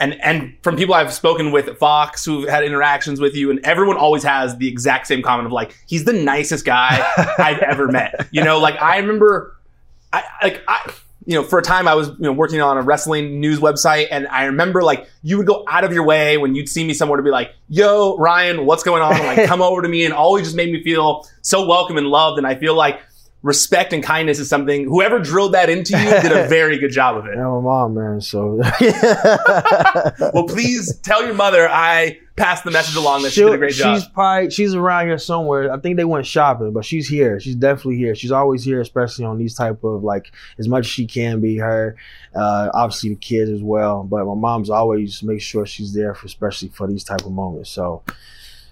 and 0.01 0.21
and 0.23 0.57
from 0.63 0.77
people 0.77 0.95
I've 0.95 1.13
spoken 1.13 1.51
with 1.51 1.69
at 1.69 1.79
Fox 1.79 2.25
who've 2.25 2.49
had 2.49 2.65
interactions 2.65 3.21
with 3.21 3.35
you 3.35 3.51
and 3.51 3.61
everyone 3.65 3.97
always 3.97 4.23
has 4.23 4.57
the 4.57 4.69
exact 4.69 5.07
same 5.07 5.23
comment 5.23 5.47
of 5.47 5.53
like 5.53 5.77
he's 5.87 6.05
the 6.05 6.13
nicest 6.13 6.65
guy 6.65 7.05
I've 7.39 7.59
ever 7.59 7.89
met. 7.89 8.29
You 8.31 8.45
know, 8.45 8.59
like 8.59 8.81
I 8.81 8.99
remember, 8.99 9.57
I 10.13 10.25
like 10.43 10.63
I. 10.69 10.93
You 11.27 11.35
know, 11.35 11.43
for 11.43 11.59
a 11.59 11.63
time 11.63 11.87
I 11.87 11.95
was 11.95 12.09
you 12.09 12.21
know 12.21 12.33
working 12.33 12.63
on 12.63 12.79
a 12.79 12.81
wrestling 12.81 13.39
news 13.39 13.59
website, 13.59 14.09
and 14.11 14.27
I 14.29 14.45
remember 14.45 14.83
like 14.83 15.07
you 15.23 15.37
would 15.37 15.47
go 15.47 15.63
out 15.69 15.85
of 15.85 15.93
your 15.93 16.03
way 16.03 16.39
when 16.39 16.55
you'd 16.55 16.71
see 16.71 16.87
me 16.87 16.95
somewhere 16.95 17.19
to 17.19 17.23
be 17.23 17.29
like, 17.29 17.53
"Yo, 17.69 18.17
Ryan, 18.17 18.65
what's 18.65 18.83
going 18.83 19.03
on?" 19.03 19.15
And, 19.15 19.25
like 19.25 19.47
come 19.47 19.61
over 19.61 19.83
to 19.83 19.89
me, 19.89 20.07
and 20.07 20.15
always 20.15 20.45
just 20.45 20.57
made 20.57 20.73
me 20.73 20.83
feel 20.83 21.29
so 21.43 21.67
welcome 21.67 21.99
and 21.99 22.07
loved. 22.07 22.39
And 22.39 22.47
I 22.47 22.55
feel 22.55 22.75
like 22.75 23.03
respect 23.43 23.93
and 23.93 24.03
kindness 24.03 24.39
is 24.39 24.49
something 24.49 24.85
whoever 24.85 25.21
drilled 25.21 25.55
that 25.55 25.71
into 25.71 25.97
you 25.97 26.11
did 26.23 26.33
a 26.33 26.49
very 26.49 26.79
good 26.79 26.91
job 26.91 27.17
of 27.17 27.27
it. 27.27 27.37
Yeah, 27.37 27.45
my 27.45 27.61
mom, 27.61 27.95
man. 27.95 28.21
So 28.21 28.57
Well, 30.33 30.47
please 30.49 30.97
tell 30.99 31.25
your 31.25 31.35
mother 31.35 31.69
I 31.69 32.19
passed 32.37 32.65
the 32.65 32.71
message 32.71 32.97
along 32.97 33.23
that 33.23 33.33
she 33.33 33.43
did 33.43 33.55
a 33.55 33.59
great 33.59 33.75
job. 33.75 33.97
She's 33.97 34.09
probably 34.09 34.51
she's 34.51 34.75
around 34.75 35.07
here 35.07 35.19
somewhere. 35.19 35.73
I 35.73 35.79
think 35.79 35.97
they 35.97 36.05
went 36.05 36.27
shopping, 36.27 36.73
but 36.73 36.85
she's 36.85 37.09
here. 37.09 37.39
She's 37.39 37.55
definitely 37.55 37.97
here. 37.97 38.15
She's 38.15 38.33
always 38.33 38.65
here, 38.65 38.81
especially 38.81 39.25
on 39.25 39.39
these 39.39 39.55
type 39.55 39.85
of 39.85 40.03
like 40.03 40.33
as 40.59 40.67
much 40.69 40.87
as 40.87 40.91
she 40.91 41.07
can 41.07 41.41
be. 41.41 41.59
Her, 41.59 41.97
uh, 42.35 42.71
obviously 42.75 43.11
the 43.11 43.17
kids 43.17 43.51
as 43.51 43.63
well. 43.63 44.03
But 44.03 44.25
my 44.25 44.35
mom's 44.35 44.71
always 44.71 45.23
makes 45.23 45.45
sure 45.45 45.65
she's 45.65 45.93
there 45.93 46.15
for 46.15 46.27
especially 46.27 46.69
for 46.71 46.89
these 46.89 47.05
type 47.05 47.25
of 47.25 47.31
moments. 47.33 47.71
So 47.71 48.03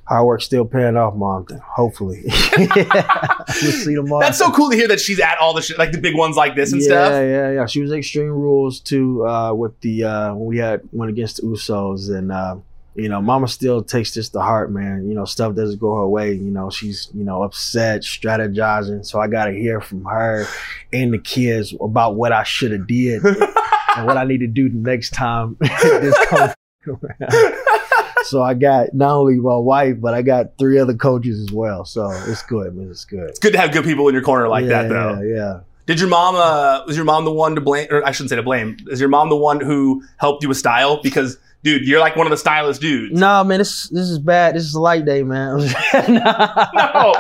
hard 0.07 0.27
work 0.27 0.41
still 0.43 0.65
paying 0.65 0.97
off, 0.97 1.15
mom. 1.15 1.47
Hopefully, 1.65 2.23
we'll 2.59 3.73
see 3.73 3.95
tomorrow. 3.95 4.21
That's 4.21 4.39
so 4.39 4.51
cool 4.53 4.71
to 4.71 4.77
hear 4.77 4.89
that 4.89 5.01
she's 5.01 5.21
at 5.21 5.39
all 5.39 5.55
the 5.55 5.63
shit, 5.63 5.79
like 5.79 5.93
the 5.93 6.01
big 6.01 6.17
ones 6.17 6.37
like 6.37 6.55
this 6.55 6.73
and 6.73 6.81
yeah, 6.81 6.87
stuff. 6.87 7.13
Yeah, 7.13 7.23
yeah, 7.23 7.51
yeah. 7.53 7.67
She 7.67 7.81
was 7.81 7.93
at 7.93 7.99
Extreme 7.99 8.31
Rules 8.31 8.81
too 8.81 9.27
uh, 9.27 9.53
with 9.53 9.79
the 9.81 10.05
uh, 10.05 10.35
when 10.35 10.47
we 10.47 10.59
had 10.59 10.83
went 10.93 11.11
against 11.11 11.37
the 11.37 11.43
Usos, 11.43 12.15
and 12.17 12.33
uh, 12.33 12.57
you 12.95 13.09
know, 13.09 13.21
Mama 13.21 13.47
still 13.49 13.83
takes 13.83 14.15
this 14.15 14.29
to 14.31 14.41
heart, 14.41 14.73
man. 14.73 15.07
You 15.09 15.15
know, 15.15 15.25
stuff 15.25 15.55
doesn't 15.55 15.79
go 15.79 15.97
her 15.97 16.09
way. 16.09 16.33
You 16.33 16.51
know, 16.51 16.71
she's 16.71 17.09
you 17.15 17.25
know 17.25 17.43
upset, 17.43 18.03
strategizing. 18.03 19.05
So 19.05 19.21
I 19.21 19.29
got 19.29 19.47
to 19.47 19.53
hear 19.53 19.81
from 19.81 20.05
her 20.05 20.47
and 20.93 21.13
the 21.13 21.19
kids 21.19 21.75
about 21.81 22.15
what 22.15 22.33
I 22.33 22.45
should 22.45 22.73
have 22.73 22.87
did 22.87 23.23
and 23.97 24.07
what 24.07 24.17
I 24.17 24.25
need 24.25 24.39
to 24.39 24.47
do 24.47 24.69
the 24.69 24.77
next 24.77 25.11
time 25.11 25.57
this 25.61 26.27
comes 26.27 26.55
around. 26.87 27.83
So 28.27 28.43
I 28.43 28.55
got 28.55 28.93
not 28.95 29.13
only 29.13 29.37
my 29.37 29.57
wife, 29.57 30.01
but 30.01 30.15
I 30.15 30.23
got 30.23 30.59
three 30.59 30.79
other 30.79 30.95
coaches 30.95 31.41
as 31.41 31.53
well. 31.53 31.85
So 31.85 32.11
it's 32.27 32.43
good, 32.43 32.75
man. 32.75 32.91
It's 32.91 33.05
good. 33.05 33.31
It's 33.31 33.39
good 33.39 33.53
to 33.53 33.59
have 33.59 33.73
good 33.73 33.85
people 33.85 34.09
in 34.09 34.15
your 34.15 34.23
corner 34.23 34.49
like 34.49 34.65
yeah, 34.65 34.83
that, 34.83 34.89
though. 34.89 35.21
Yeah, 35.23 35.35
yeah. 35.35 35.61
Did 35.87 36.01
your 36.01 36.09
mom? 36.09 36.35
Uh, 36.35 36.85
was 36.87 36.97
your 36.97 37.05
mom 37.05 37.25
the 37.25 37.33
one 37.33 37.55
to 37.55 37.61
blame? 37.61 37.87
Or 37.91 38.05
I 38.05 38.11
shouldn't 38.11 38.31
say 38.31 38.37
to 38.37 38.43
blame. 38.43 38.77
Is 38.89 38.99
your 39.01 39.09
mom 39.09 39.29
the 39.29 39.37
one 39.37 39.61
who 39.61 40.03
helped 40.17 40.43
you 40.43 40.49
with 40.49 40.59
style? 40.59 41.01
Because, 41.01 41.39
dude, 41.63 41.87
you're 41.87 42.01
like 42.01 42.17
one 42.17 42.27
of 42.27 42.33
the 42.33 42.37
stylish 42.37 42.79
dudes. 42.79 43.19
No, 43.19 43.45
man, 43.45 43.59
this 43.59 43.89
this 43.89 44.09
is 44.09 44.19
bad. 44.19 44.57
This 44.57 44.65
is 44.65 44.75
a 44.75 44.81
light 44.81 45.05
day, 45.05 45.23
man. 45.23 45.61
No. 46.09 47.15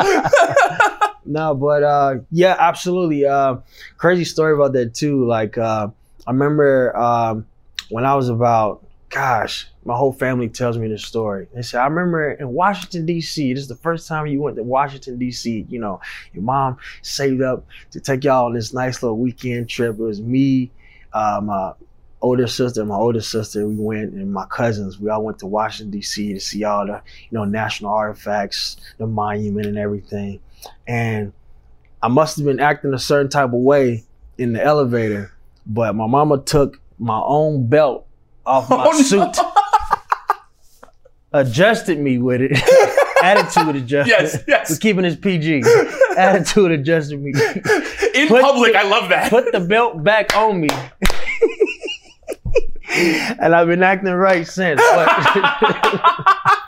no, 1.24 1.54
but 1.54 1.82
uh, 1.82 2.14
yeah, 2.30 2.56
absolutely. 2.58 3.24
Uh, 3.24 3.56
crazy 3.98 4.24
story 4.24 4.54
about 4.54 4.72
that 4.72 4.94
too. 4.94 5.24
Like 5.26 5.56
uh, 5.56 5.88
I 6.26 6.30
remember 6.30 6.96
um, 6.96 7.46
when 7.88 8.04
I 8.04 8.16
was 8.16 8.28
about, 8.28 8.85
gosh, 9.10 9.68
my 9.84 9.96
whole 9.96 10.12
family 10.12 10.48
tells 10.48 10.78
me 10.78 10.88
this 10.88 11.04
story. 11.04 11.48
They 11.54 11.62
said 11.62 11.80
I 11.80 11.86
remember 11.86 12.32
in 12.32 12.48
Washington 12.48 13.06
D.C. 13.06 13.52
This 13.52 13.62
is 13.62 13.68
the 13.68 13.76
first 13.76 14.08
time 14.08 14.26
you 14.26 14.42
went 14.42 14.56
to 14.56 14.62
Washington 14.62 15.18
D.C. 15.18 15.66
You 15.68 15.78
know, 15.78 16.00
your 16.32 16.42
mom 16.42 16.76
saved 17.02 17.42
up 17.42 17.66
to 17.92 18.00
take 18.00 18.24
y'all 18.24 18.46
on 18.46 18.54
this 18.54 18.72
nice 18.72 19.02
little 19.02 19.18
weekend 19.18 19.68
trip. 19.68 19.98
It 19.98 20.02
was 20.02 20.20
me, 20.20 20.70
uh, 21.12 21.40
my 21.42 21.72
older 22.22 22.46
sister 22.46 22.84
my 22.84 22.96
older 22.96 23.20
sister, 23.20 23.66
we 23.68 23.76
went, 23.76 24.12
and 24.14 24.32
my 24.32 24.46
cousins, 24.46 24.98
we 24.98 25.10
all 25.10 25.22
went 25.22 25.38
to 25.38 25.46
Washington 25.46 25.90
D.C. 25.90 26.32
to 26.32 26.40
see 26.40 26.64
all 26.64 26.86
the 26.86 27.00
you 27.30 27.38
know 27.38 27.44
national 27.44 27.92
artifacts, 27.92 28.76
the 28.98 29.06
monument, 29.06 29.66
and 29.66 29.78
everything. 29.78 30.40
And 30.86 31.32
I 32.02 32.08
must 32.08 32.36
have 32.36 32.46
been 32.46 32.60
acting 32.60 32.92
a 32.94 32.98
certain 32.98 33.30
type 33.30 33.52
of 33.52 33.60
way 33.60 34.04
in 34.38 34.52
the 34.52 34.62
elevator, 34.62 35.32
but 35.66 35.94
my 35.94 36.06
mama 36.06 36.38
took 36.42 36.80
my 36.98 37.20
own 37.20 37.68
belt 37.68 38.05
off 38.46 38.70
my 38.70 38.84
Oh, 38.86 38.92
no. 38.92 39.02
suit, 39.02 39.36
adjusted 41.32 41.98
me 41.98 42.18
with 42.18 42.40
it, 42.40 42.52
attitude 43.22 43.76
adjusted. 43.76 44.10
Yes, 44.10 44.44
yes. 44.48 44.78
Keeping 44.78 45.02
this 45.02 45.16
PG. 45.16 45.62
Attitude 46.16 46.70
adjusted 46.72 47.20
me. 47.20 47.30
In 48.14 48.28
Put- 48.28 48.40
public, 48.40 48.74
I 48.74 48.88
love 48.88 49.10
that. 49.10 49.28
Put 49.28 49.52
the 49.52 49.60
belt 49.60 50.02
back 50.02 50.34
on 50.34 50.62
me. 50.62 50.68
and 53.38 53.54
I've 53.54 53.66
been 53.68 53.82
acting 53.82 54.10
right 54.12 54.46
since. 54.46 54.80
But 54.80 55.08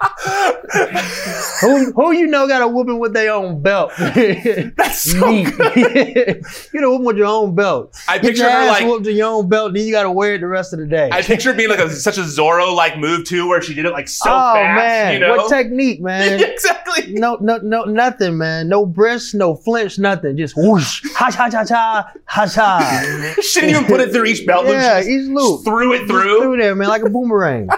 who, 1.60 1.92
who 1.92 2.12
you 2.12 2.26
know 2.26 2.46
got 2.46 2.62
a 2.62 2.68
whooping 2.68 2.98
with 2.98 3.12
their 3.12 3.32
own 3.32 3.62
belt? 3.62 3.92
That's 3.98 5.00
so 5.12 5.26
Me. 5.26 5.44
good. 5.44 6.42
you 6.72 6.80
know, 6.80 6.90
whooping 6.90 7.06
with 7.06 7.16
your 7.16 7.26
own 7.26 7.54
belt. 7.54 7.96
I 8.08 8.18
Get 8.18 8.28
picture 8.28 8.42
your 8.44 8.52
her 8.52 8.58
ass 8.58 8.80
like 8.80 8.86
whooped 8.86 9.06
in 9.06 9.16
your 9.16 9.28
own 9.28 9.48
belt, 9.48 9.72
then 9.74 9.84
you 9.86 9.92
got 9.92 10.04
to 10.04 10.10
wear 10.10 10.34
it 10.34 10.40
the 10.40 10.46
rest 10.46 10.72
of 10.72 10.78
the 10.78 10.86
day. 10.86 11.08
I 11.12 11.22
picture 11.22 11.50
it 11.50 11.56
being 11.56 11.70
like 11.70 11.78
a, 11.80 11.90
such 11.90 12.18
a 12.18 12.22
Zorro 12.22 12.74
like 12.74 12.98
move 12.98 13.24
too, 13.24 13.48
where 13.48 13.62
she 13.62 13.74
did 13.74 13.84
it 13.86 13.92
like 13.92 14.08
so 14.08 14.30
oh 14.30 14.54
fast. 14.54 14.76
man, 14.76 15.12
you 15.14 15.20
know, 15.20 15.36
what 15.36 15.48
technique, 15.48 16.00
man? 16.00 16.40
Exactly. 16.40 17.12
No, 17.14 17.36
no, 17.40 17.58
no, 17.58 17.84
nothing, 17.84 18.36
man. 18.38 18.68
No 18.68 18.84
brisk, 18.86 19.34
no 19.34 19.54
flinch, 19.54 19.98
nothing. 19.98 20.36
Just 20.36 20.54
whoosh, 20.56 21.02
ha 21.14 21.30
cha 21.30 21.48
cha 21.48 21.64
cha, 21.64 22.12
ha 22.26 22.46
cha. 22.46 23.34
She 23.42 23.60
didn't 23.60 23.76
even 23.76 23.84
put 23.86 24.00
it 24.00 24.12
through 24.12 24.26
each 24.26 24.46
belt 24.46 24.64
loop. 24.66 24.74
Yeah, 24.74 25.00
each 25.00 25.28
loop. 25.28 25.64
threw 25.64 25.92
it 25.94 26.00
Just 26.00 26.10
through. 26.10 26.40
through 26.42 26.56
there, 26.58 26.74
man, 26.74 26.88
like 26.88 27.02
a 27.02 27.10
boomerang. 27.10 27.68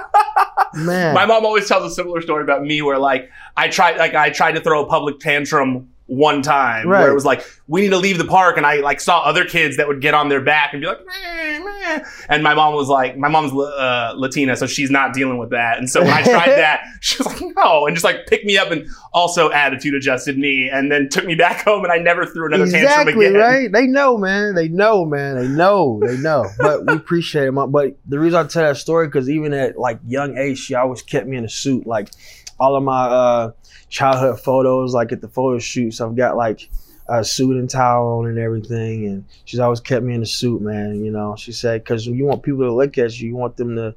man, 0.75 1.15
My 1.15 1.27
mom 1.27 1.45
always 1.45 1.67
tells 1.69 1.85
a 1.91 1.95
similar 1.95 2.10
story 2.19 2.43
about 2.43 2.64
me, 2.64 2.83
where 2.83 2.99
like 2.99 3.31
I 3.57 3.69
tried, 3.69 3.99
like 3.99 4.14
I 4.14 4.31
tried 4.31 4.52
to 4.52 4.61
throw 4.61 4.83
a 4.83 4.87
public 4.87 5.21
tantrum 5.21 5.89
one 6.12 6.43
time, 6.43 6.88
Right. 6.88 7.02
where 7.02 7.11
it 7.11 7.14
was 7.14 7.25
like 7.25 7.45
we 7.69 7.83
need 7.83 7.90
to 7.90 7.97
leave 7.99 8.19
the 8.19 8.25
park, 8.25 8.57
and 8.57 8.67
I 8.67 8.76
like 8.81 9.00
saw 9.00 9.21
other 9.21 9.45
kids 9.45 9.76
that 9.76 9.87
would 9.87 10.00
get 10.00 10.12
on 10.12 10.29
their 10.29 10.40
back 10.40 10.73
and 10.73 10.81
be 10.83 10.88
like, 10.88 10.99
meh, 11.07 11.59
meh. 11.61 12.05
and 12.29 12.43
my 12.43 12.52
mom 12.52 12.75
was 12.75 12.88
like, 12.88 13.17
my 13.17 13.29
mom's 13.29 13.52
uh, 13.52 14.12
Latina, 14.17 14.57
so 14.57 14.67
she's 14.67 14.90
not 14.90 15.12
dealing 15.14 15.38
with 15.38 15.50
that, 15.50 15.79
and 15.79 15.88
so 15.88 16.00
when 16.02 16.11
I 16.12 16.23
tried 16.23 16.49
that, 16.59 16.81
she 17.00 17.17
was 17.23 17.29
like, 17.29 17.40
no, 17.57 17.87
and 17.87 17.95
just 17.95 18.02
like 18.05 18.26
picked 18.26 18.45
me 18.45 18.59
up 18.59 18.73
and 18.73 18.88
also 19.12 19.52
attitude 19.52 19.95
adjusted 19.95 20.37
me, 20.37 20.69
and 20.69 20.90
then 20.90 21.09
took 21.09 21.25
me 21.26 21.37
back 21.37 21.64
home, 21.64 21.85
and 21.85 21.93
I 21.93 21.99
never 21.99 22.26
threw 22.26 22.47
another 22.47 22.64
tantrum 22.64 22.83
exactly 23.09 23.26
again. 23.26 23.40
right. 23.40 23.71
They 23.73 23.87
know, 23.87 24.19
man. 24.19 24.57
They 24.57 24.67
know, 24.69 25.05
man. 25.05 25.37
They 25.37 25.47
know. 25.49 26.00
They 26.05 26.17
know. 26.17 26.45
But 26.59 26.87
we 26.87 26.95
appreciate 26.95 27.47
it. 27.47 27.52
Mom. 27.52 27.71
But 27.71 27.97
the 28.09 28.19
reason 28.19 28.38
I 28.45 28.49
tell 28.49 28.64
that 28.64 28.79
story 28.79 29.07
because 29.07 29.31
even 29.31 29.52
at 29.52 29.79
like 29.79 30.00
young 30.07 30.37
age, 30.37 30.59
she 30.59 30.75
always 30.75 31.02
kept 31.02 31.29
me 31.29 31.37
in 31.37 31.45
a 31.45 31.49
suit. 31.49 31.87
Like 31.87 32.11
all 32.59 32.75
of 32.76 32.83
my 32.83 33.07
uh, 33.07 33.50
childhood 33.90 34.40
photos, 34.40 34.94
like 34.94 35.12
at 35.12 35.20
the 35.20 35.28
photo 35.28 35.59
shoots, 35.59 36.00
I've 36.00 36.16
got 36.16 36.37
like 36.37 36.70
a 37.09 37.25
suit 37.25 37.56
and 37.56 37.68
tie 37.68 37.97
on 37.97 38.26
and 38.26 38.38
everything. 38.38 39.06
And 39.06 39.25
she's 39.44 39.61
always 39.61 39.80
kept 39.80 40.04
me 40.04 40.14
in 40.14 40.23
a 40.23 40.26
suit, 40.26 40.62
man. 40.62 41.04
You 41.04 41.11
know, 41.11 41.37
she 41.37 41.52
said 41.52 41.85
because 41.85 42.06
you 42.06 42.25
want 42.25 42.42
people 42.42 42.61
to 42.61 42.73
look 42.73 42.97
at 42.97 43.20
you, 43.20 43.28
you 43.28 43.37
want 43.37 43.56
them 43.56 43.76
to 43.76 43.94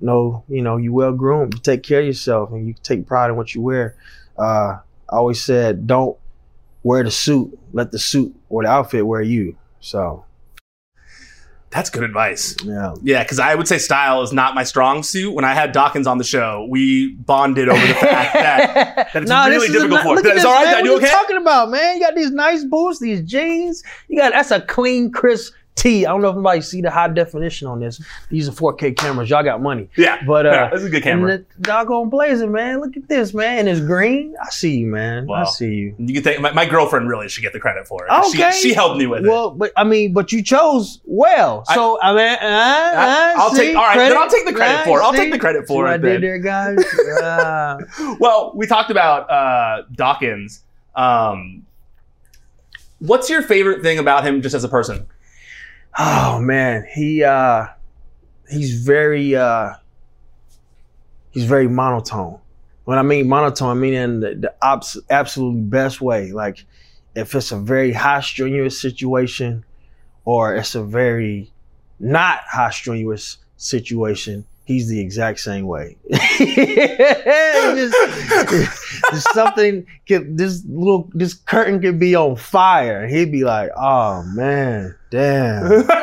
know, 0.00 0.44
you 0.48 0.60
know, 0.60 0.76
you 0.76 0.92
well 0.92 1.12
groomed, 1.12 1.54
you 1.54 1.60
take 1.60 1.82
care 1.82 2.00
of 2.00 2.06
yourself, 2.06 2.50
and 2.50 2.66
you 2.66 2.74
take 2.82 3.06
pride 3.06 3.30
in 3.30 3.36
what 3.36 3.54
you 3.54 3.62
wear. 3.62 3.96
Uh, 4.36 4.78
I 5.08 5.16
always 5.16 5.42
said, 5.42 5.86
don't 5.86 6.18
wear 6.82 7.02
the 7.02 7.10
suit, 7.10 7.58
let 7.72 7.92
the 7.92 7.98
suit 7.98 8.34
or 8.48 8.64
the 8.64 8.68
outfit 8.68 9.06
wear 9.06 9.22
you. 9.22 9.56
So 9.80 10.24
That's 11.70 11.90
good 11.90 12.02
advice. 12.02 12.56
yeah. 12.64 12.94
Yeah, 13.02 13.22
because 13.22 13.38
I 13.38 13.54
would 13.54 13.68
say 13.68 13.76
style 13.78 14.22
is 14.22 14.32
not 14.32 14.54
my 14.54 14.64
strong 14.64 15.02
suit. 15.02 15.34
When 15.34 15.44
I 15.44 15.52
had 15.54 15.72
Dawkins 15.72 16.06
on 16.06 16.16
the 16.16 16.24
show, 16.24 16.66
we 16.70 17.14
bonded 17.14 17.68
over 17.68 17.86
the 17.86 17.94
fact 17.94 18.32
that 18.34 18.96
that 19.12 19.22
it's 19.22 19.28
Nah, 19.28 19.44
really 19.46 19.68
this 19.68 19.76
is 19.76 19.82
a 19.82 19.88
difficult 19.88 20.20
for. 20.20 20.26
At 20.28 20.36
It's 20.36 20.44
all 20.46 20.52
right. 20.54 20.64
man. 20.64 20.74
I 20.74 20.76
What 20.78 20.84
do 20.84 20.90
you 20.90 20.96
okay. 20.96 21.10
talking 21.10 21.36
about, 21.36 21.70
man? 21.70 21.96
You 21.96 22.02
got 22.02 22.14
these 22.14 22.30
nice 22.30 22.64
boots, 22.64 23.00
these 23.00 23.20
jeans. 23.22 23.82
You 24.08 24.18
got 24.18 24.32
that's 24.32 24.50
a 24.50 24.62
clean, 24.62 25.10
crisp 25.10 25.52
tee. 25.78 26.04
I 26.06 26.10
don't 26.10 26.20
know 26.22 26.28
if 26.28 26.34
anybody 26.34 26.60
see 26.60 26.80
the 26.82 26.90
high 26.90 27.08
definition 27.08 27.68
on 27.68 27.80
this. 27.80 28.00
These 28.28 28.48
are 28.48 28.52
4K 28.52 28.96
cameras. 28.96 29.30
Y'all 29.30 29.42
got 29.42 29.62
money. 29.62 29.88
Yeah, 29.96 30.22
But, 30.26 30.46
uh, 30.46 30.50
yeah, 30.50 30.70
this 30.72 30.80
is 30.80 30.86
a 30.86 30.90
good 30.90 31.02
camera. 31.02 31.38
Doggone 31.60 32.08
blazing, 32.10 32.52
man. 32.52 32.80
Look 32.80 32.96
at 32.96 33.08
this, 33.08 33.32
man. 33.32 33.60
And 33.60 33.68
it's 33.68 33.80
green. 33.80 34.34
I 34.42 34.50
see 34.50 34.78
you, 34.78 34.86
man. 34.86 35.24
I 35.24 35.26
Wow. 35.26 35.44
see 35.44 35.72
you. 35.74 35.94
You 35.98 36.14
can 36.14 36.22
think 36.22 36.40
my, 36.40 36.52
my 36.52 36.66
girlfriend 36.66 37.08
really 37.08 37.28
should 37.28 37.42
get 37.42 37.52
the 37.52 37.60
credit 37.60 37.86
for 37.88 38.06
it. 38.06 38.10
Okay. 38.10 38.50
She, 38.52 38.68
she 38.70 38.74
helped 38.74 38.98
me 38.98 39.06
with 39.06 39.24
it. 39.24 39.28
Well, 39.28 39.50
but 39.50 39.72
I 39.76 39.84
mean, 39.84 40.12
but 40.12 40.32
you 40.32 40.42
chose 40.42 41.00
well. 41.04 41.64
So 41.74 41.98
I, 42.02 42.10
mean, 42.12 42.20
uh, 42.20 42.38
I, 42.42 43.34
uh, 43.38 43.44
will 43.48 43.56
take. 43.56 43.76
All 43.76 43.82
right, 43.84 43.94
credit, 43.94 44.14
then 44.14 44.22
I'll 44.22 44.28
take 44.30 44.44
the 44.46 44.52
credit 44.52 44.80
uh, 44.80 44.84
for 44.84 45.00
it. 45.00 45.02
I'll 45.04 45.12
see? 45.12 45.18
take 45.18 45.32
the 45.32 45.38
credit 45.38 45.66
for 45.66 45.84
what 45.84 45.90
I 45.92 45.94
it. 45.94 45.98
did 45.98 46.22
there, 46.22 46.38
guys. 46.38 46.78
Uh, 47.22 47.78
Well, 48.20 48.52
we 48.54 48.66
talked 48.66 48.90
about 48.90 49.30
uh, 49.30 49.82
Dawkins. 49.92 50.62
Um, 50.94 51.64
what's 52.98 53.30
your 53.30 53.42
favorite 53.42 53.82
thing 53.82 53.98
about 53.98 54.24
him, 54.24 54.42
just 54.42 54.54
as 54.54 54.64
a 54.64 54.68
person? 54.68 55.06
Oh 55.96 56.40
man, 56.40 56.86
he 56.92 57.22
uh 57.22 57.66
he's 58.50 58.84
very 58.84 59.36
uh 59.36 59.74
he's 61.30 61.44
very 61.44 61.68
monotone. 61.68 62.38
When 62.84 62.98
I 62.98 63.02
mean 63.02 63.28
monotone, 63.28 63.76
I 63.76 63.80
mean 63.80 63.94
in 63.94 64.20
the, 64.20 64.34
the 64.34 64.54
abs- 64.62 64.98
absolutely 65.10 65.62
best 65.62 66.00
way. 66.00 66.32
Like 66.32 66.64
if 67.14 67.34
it's 67.34 67.52
a 67.52 67.58
very 67.58 67.92
high 67.92 68.20
strenuous 68.20 68.80
situation 68.80 69.64
or 70.24 70.54
it's 70.54 70.74
a 70.74 70.82
very 70.82 71.52
not 71.98 72.40
high 72.40 72.70
strenuous 72.70 73.38
situation, 73.56 74.44
he's 74.64 74.88
the 74.88 75.00
exact 75.00 75.40
same 75.40 75.66
way. 75.66 75.96
just, 76.10 77.94
just 79.10 79.32
something 79.32 79.86
could 80.06 80.36
this 80.36 80.62
little 80.66 81.10
this 81.14 81.34
curtain 81.34 81.80
could 81.80 81.98
be 81.98 82.14
on 82.14 82.36
fire. 82.36 83.06
He'd 83.06 83.32
be 83.32 83.44
like, 83.44 83.70
oh 83.76 84.22
man, 84.34 84.94
damn. 85.10 85.84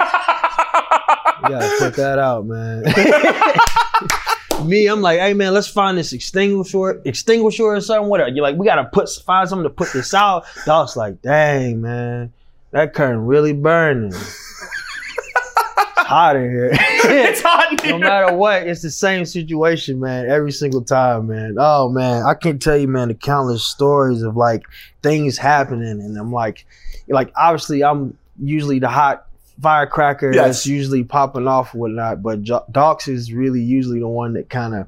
You 1.45 1.51
gotta 1.51 1.75
put 1.79 1.95
that 1.95 2.17
out, 2.17 2.45
man. 2.45 2.83
Me, 4.67 4.87
I'm 4.87 5.01
like, 5.01 5.19
hey 5.19 5.33
man, 5.33 5.53
let's 5.53 5.67
find 5.67 5.97
this 5.97 6.11
extinguisher, 6.13 7.01
extinguisher 7.05 7.63
or 7.63 7.81
something. 7.81 8.09
Whatever. 8.09 8.29
You're 8.29 8.41
like, 8.41 8.55
we 8.55 8.65
gotta 8.65 8.85
put 8.85 9.09
find 9.25 9.47
something 9.47 9.63
to 9.63 9.69
put 9.69 9.91
this 9.93 10.13
out. 10.13 10.45
Dog's 10.65 10.95
like, 10.95 11.21
dang 11.21 11.81
man, 11.81 12.33
that 12.71 12.93
curtain 12.93 13.25
really 13.25 13.53
burning. 13.53 14.11
It's 14.13 16.07
hot 16.07 16.35
in 16.35 16.49
here. 16.49 16.69
it's 16.73 17.41
hot 17.41 17.73
in 17.73 17.79
here. 17.79 17.91
no 17.91 17.99
matter 17.99 18.35
what, 18.35 18.65
it's 18.65 18.81
the 18.81 18.89
same 18.89 19.25
situation, 19.25 19.99
man. 19.99 20.27
Every 20.29 20.51
single 20.51 20.83
time, 20.83 21.27
man. 21.27 21.57
Oh 21.59 21.89
man, 21.89 22.23
I 22.23 22.33
can't 22.33 22.61
tell 22.61 22.77
you, 22.77 22.87
man, 22.87 23.09
the 23.09 23.13
countless 23.13 23.63
stories 23.63 24.23
of 24.23 24.35
like 24.35 24.63
things 25.03 25.37
happening, 25.37 25.99
and 25.99 26.17
I'm 26.17 26.31
like, 26.31 26.65
like 27.07 27.31
obviously, 27.35 27.83
I'm 27.83 28.17
usually 28.41 28.79
the 28.79 28.89
hot 28.89 29.25
firecracker 29.61 30.31
Yes. 30.33 30.45
that's 30.45 30.65
usually 30.67 31.03
popping 31.03 31.47
off 31.47 31.73
and 31.73 31.81
whatnot, 31.81 32.21
but 32.21 32.41
Jo- 32.43 32.65
Docs 32.71 33.07
is 33.07 33.31
really 33.33 33.61
usually 33.61 33.99
the 33.99 34.07
one 34.07 34.33
that 34.33 34.49
kind 34.49 34.75
of 34.75 34.87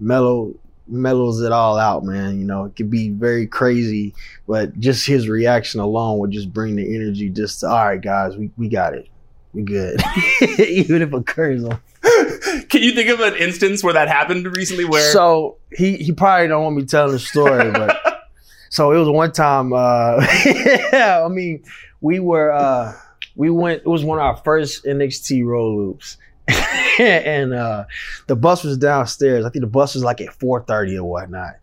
mellow 0.00 0.54
mellows 0.90 1.40
it 1.42 1.52
all 1.52 1.76
out, 1.78 2.02
man. 2.04 2.38
You 2.38 2.46
know, 2.46 2.64
it 2.64 2.74
could 2.74 2.90
be 2.90 3.10
very 3.10 3.46
crazy, 3.46 4.14
but 4.46 4.78
just 4.80 5.06
his 5.06 5.28
reaction 5.28 5.80
alone 5.80 6.18
would 6.18 6.30
just 6.30 6.52
bring 6.52 6.76
the 6.76 6.94
energy. 6.94 7.28
Just 7.28 7.60
to, 7.60 7.68
all 7.68 7.86
right, 7.86 8.00
guys, 8.00 8.36
we 8.36 8.50
we 8.56 8.68
got 8.68 8.94
it. 8.94 9.08
We 9.52 9.62
good. 9.62 10.00
Even 10.58 11.02
if 11.02 11.08
it 11.08 11.14
occurs 11.14 11.64
on 11.64 11.80
Can 12.68 12.82
you 12.82 12.92
think 12.92 13.08
of 13.10 13.20
an 13.20 13.34
instance 13.36 13.82
where 13.82 13.94
that 13.94 14.08
happened 14.08 14.46
recently? 14.56 14.84
Where 14.84 15.12
So 15.12 15.56
he 15.72 15.96
he 15.96 16.12
probably 16.12 16.48
don't 16.48 16.62
want 16.64 16.76
me 16.76 16.84
telling 16.84 17.12
the 17.12 17.18
story, 17.18 17.70
but 17.70 17.96
so 18.70 18.92
it 18.92 18.98
was 18.98 19.08
one 19.08 19.32
time. 19.32 19.72
Uh, 19.72 20.16
I 20.20 21.28
mean, 21.30 21.64
we 22.00 22.20
were 22.20 22.52
uh, 22.52 22.94
we 23.36 23.50
went. 23.50 23.82
It 23.82 23.88
was 23.88 24.04
one 24.04 24.18
of 24.18 24.24
our 24.24 24.36
first 24.36 24.84
NXT 24.84 25.44
roll 25.44 25.76
loops, 25.76 26.16
and 26.98 27.52
uh, 27.54 27.84
the 28.26 28.36
bus 28.36 28.64
was 28.64 28.78
downstairs. 28.78 29.44
I 29.44 29.50
think 29.50 29.62
the 29.62 29.70
bus 29.70 29.94
was 29.94 30.04
like 30.04 30.20
at 30.20 30.32
four 30.34 30.62
thirty 30.64 30.98
or 30.98 31.08
whatnot, 31.08 31.56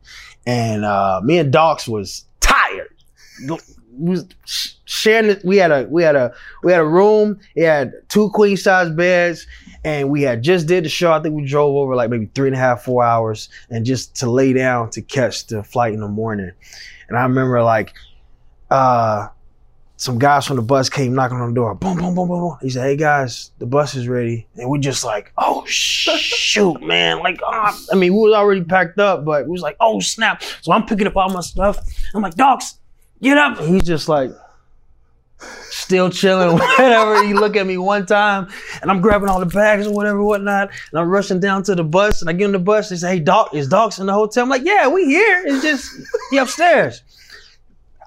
and 0.45 0.85
uh, 0.85 1.21
me 1.23 1.37
and 1.37 1.51
Docs 1.51 1.87
was 1.87 2.25
tired. 2.39 2.93
We 3.97 4.11
was 4.11 4.25
sharing. 4.85 5.37
We 5.43 5.57
had 5.57 5.71
a 5.71 5.87
we 5.89 6.03
had 6.03 6.15
a 6.15 6.33
we 6.63 6.71
had 6.71 6.81
a 6.81 6.85
room. 6.85 7.39
It 7.55 7.65
had 7.65 7.93
two 8.09 8.29
queen 8.31 8.57
size 8.57 8.89
beds 8.89 9.47
and 9.85 10.09
we 10.09 10.23
had 10.23 10.41
just 10.41 10.67
did 10.67 10.83
the 10.83 10.89
show. 10.89 11.13
I 11.13 11.21
think 11.21 11.35
we 11.35 11.45
drove 11.45 11.75
over 11.75 11.95
like 11.95 12.09
maybe 12.09 12.25
three 12.33 12.47
and 12.47 12.55
a 12.55 12.59
half, 12.59 12.81
four 12.81 13.03
hours, 13.03 13.49
and 13.69 13.85
just 13.85 14.15
to 14.17 14.29
lay 14.29 14.51
down 14.51 14.89
to 14.89 15.01
catch 15.03 15.45
the 15.45 15.63
flight 15.63 15.93
in 15.93 15.99
the 15.99 16.07
morning. 16.07 16.51
And 17.07 17.15
I 17.15 17.21
remember 17.21 17.61
like, 17.61 17.93
uh, 18.71 19.27
some 19.97 20.19
guys 20.19 20.45
from 20.45 20.57
the 20.57 20.61
bus 20.61 20.89
came 20.89 21.13
knocking 21.13 21.37
on 21.37 21.49
the 21.49 21.55
door. 21.55 21.73
Boom, 21.73 21.97
boom, 21.97 22.15
boom, 22.15 22.27
boom, 22.27 22.39
boom. 22.39 22.57
He 22.61 22.69
said, 22.69 22.83
"Hey 22.83 22.97
guys, 22.97 23.51
the 23.59 23.65
bus 23.65 23.95
is 23.95 24.07
ready." 24.07 24.45
And 24.55 24.69
we 24.69 24.79
just 24.79 25.05
like, 25.05 25.31
"Oh 25.37 25.63
shoot, 25.65 26.81
man!" 26.85 27.19
Like, 27.19 27.39
ah. 27.43 27.77
I 27.91 27.95
mean, 27.95 28.13
we 28.13 28.19
was 28.19 28.33
already 28.33 28.63
packed 28.63 28.99
up, 28.99 29.23
but 29.23 29.45
we 29.45 29.51
was 29.51 29.61
like, 29.61 29.77
"Oh 29.79 29.99
snap!" 30.01 30.43
So 30.61 30.73
I'm 30.73 30.85
picking 30.85 31.07
up 31.07 31.15
all 31.15 31.29
my 31.29 31.41
stuff. 31.41 31.79
I'm 32.13 32.21
like, 32.21 32.35
"Dogs, 32.35 32.75
get 33.21 33.37
up!" 33.37 33.59
And 33.59 33.69
he's 33.69 33.83
just 33.83 34.09
like 34.09 34.31
still 35.69 36.09
chilling, 36.09 36.57
whatever. 36.77 37.23
He 37.23 37.33
look 37.33 37.55
at 37.55 37.65
me 37.65 37.77
one 37.77 38.05
time, 38.05 38.49
and 38.81 38.91
I'm 38.91 38.99
grabbing 38.99 39.29
all 39.29 39.39
the 39.39 39.45
bags 39.45 39.87
or 39.87 39.93
whatever, 39.93 40.21
whatnot, 40.21 40.71
and 40.91 40.99
I'm 40.99 41.09
rushing 41.09 41.39
down 41.39 41.63
to 41.63 41.75
the 41.75 41.83
bus, 41.83 42.21
and 42.21 42.29
I 42.29 42.33
get 42.33 42.45
on 42.45 42.51
the 42.51 42.59
bus. 42.59 42.89
They 42.89 42.97
say, 42.97 43.15
"Hey, 43.15 43.19
Doc, 43.19 43.53
is 43.53 43.69
Doc's 43.69 43.99
in 43.99 44.07
the 44.07 44.13
hotel?" 44.13 44.43
I'm 44.43 44.49
like, 44.49 44.65
"Yeah, 44.65 44.89
we 44.89 45.05
here. 45.05 45.43
It's 45.45 45.63
just 45.63 45.89
he 46.31 46.37
upstairs." 46.37 47.01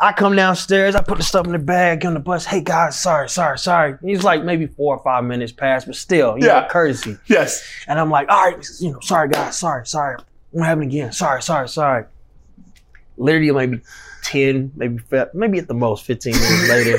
I 0.01 0.13
come 0.13 0.37
downstairs, 0.37 0.95
I 0.95 1.03
put 1.03 1.19
the 1.19 1.25
stuff 1.25 1.47
in 1.47 1.53
the 1.53 1.59
bag, 1.59 2.01
get 2.03 2.09
on 2.09 2.15
the 2.15 2.21
bus. 2.21 2.45
Hey 2.45 2.61
guys, 2.61 3.01
sorry, 3.01 3.29
sorry, 3.29 3.59
sorry. 3.59 3.99
He's 4.01 4.23
like 4.23 4.45
maybe 4.45 4.67
four 4.69 4.97
or 4.97 5.03
five 5.03 5.25
minutes 5.25 5.51
past, 5.51 5.87
but 5.87 5.97
still, 5.97 6.39
you 6.39 6.47
Yeah. 6.47 6.61
know, 6.61 6.69
courtesy. 6.71 7.17
Yes. 7.27 7.65
And 7.89 7.99
I'm 7.99 8.09
like, 8.11 8.29
all 8.29 8.45
right, 8.51 8.65
you 8.79 8.93
know, 8.93 9.01
sorry 9.01 9.29
guys, 9.29 9.59
sorry, 9.59 9.87
sorry. 9.87 10.19
Won't 10.53 10.67
happen 10.69 10.85
again. 10.85 11.11
Sorry, 11.13 11.43
sorry, 11.43 11.69
sorry. 11.69 12.05
Literally 13.17 13.51
maybe 13.51 13.83
10, 14.23 14.73
maybe 14.77 15.03
maybe 15.35 15.59
at 15.59 15.67
the 15.67 15.75
most 15.75 16.05
15 16.05 16.33
minutes 16.33 16.69
later, 16.71 16.99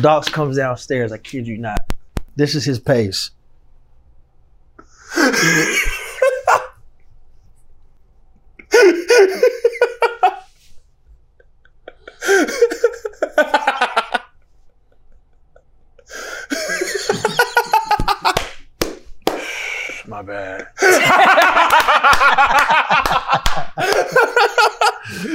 Docs 0.00 0.28
comes 0.28 0.56
downstairs. 0.56 1.10
I 1.10 1.18
kid 1.18 1.48
you 1.48 1.58
not. 1.58 1.92
This 2.36 2.54
is 2.54 2.64
his 2.64 2.78
pace. 2.78 3.32
My 20.06 20.22
bad. 20.22 20.66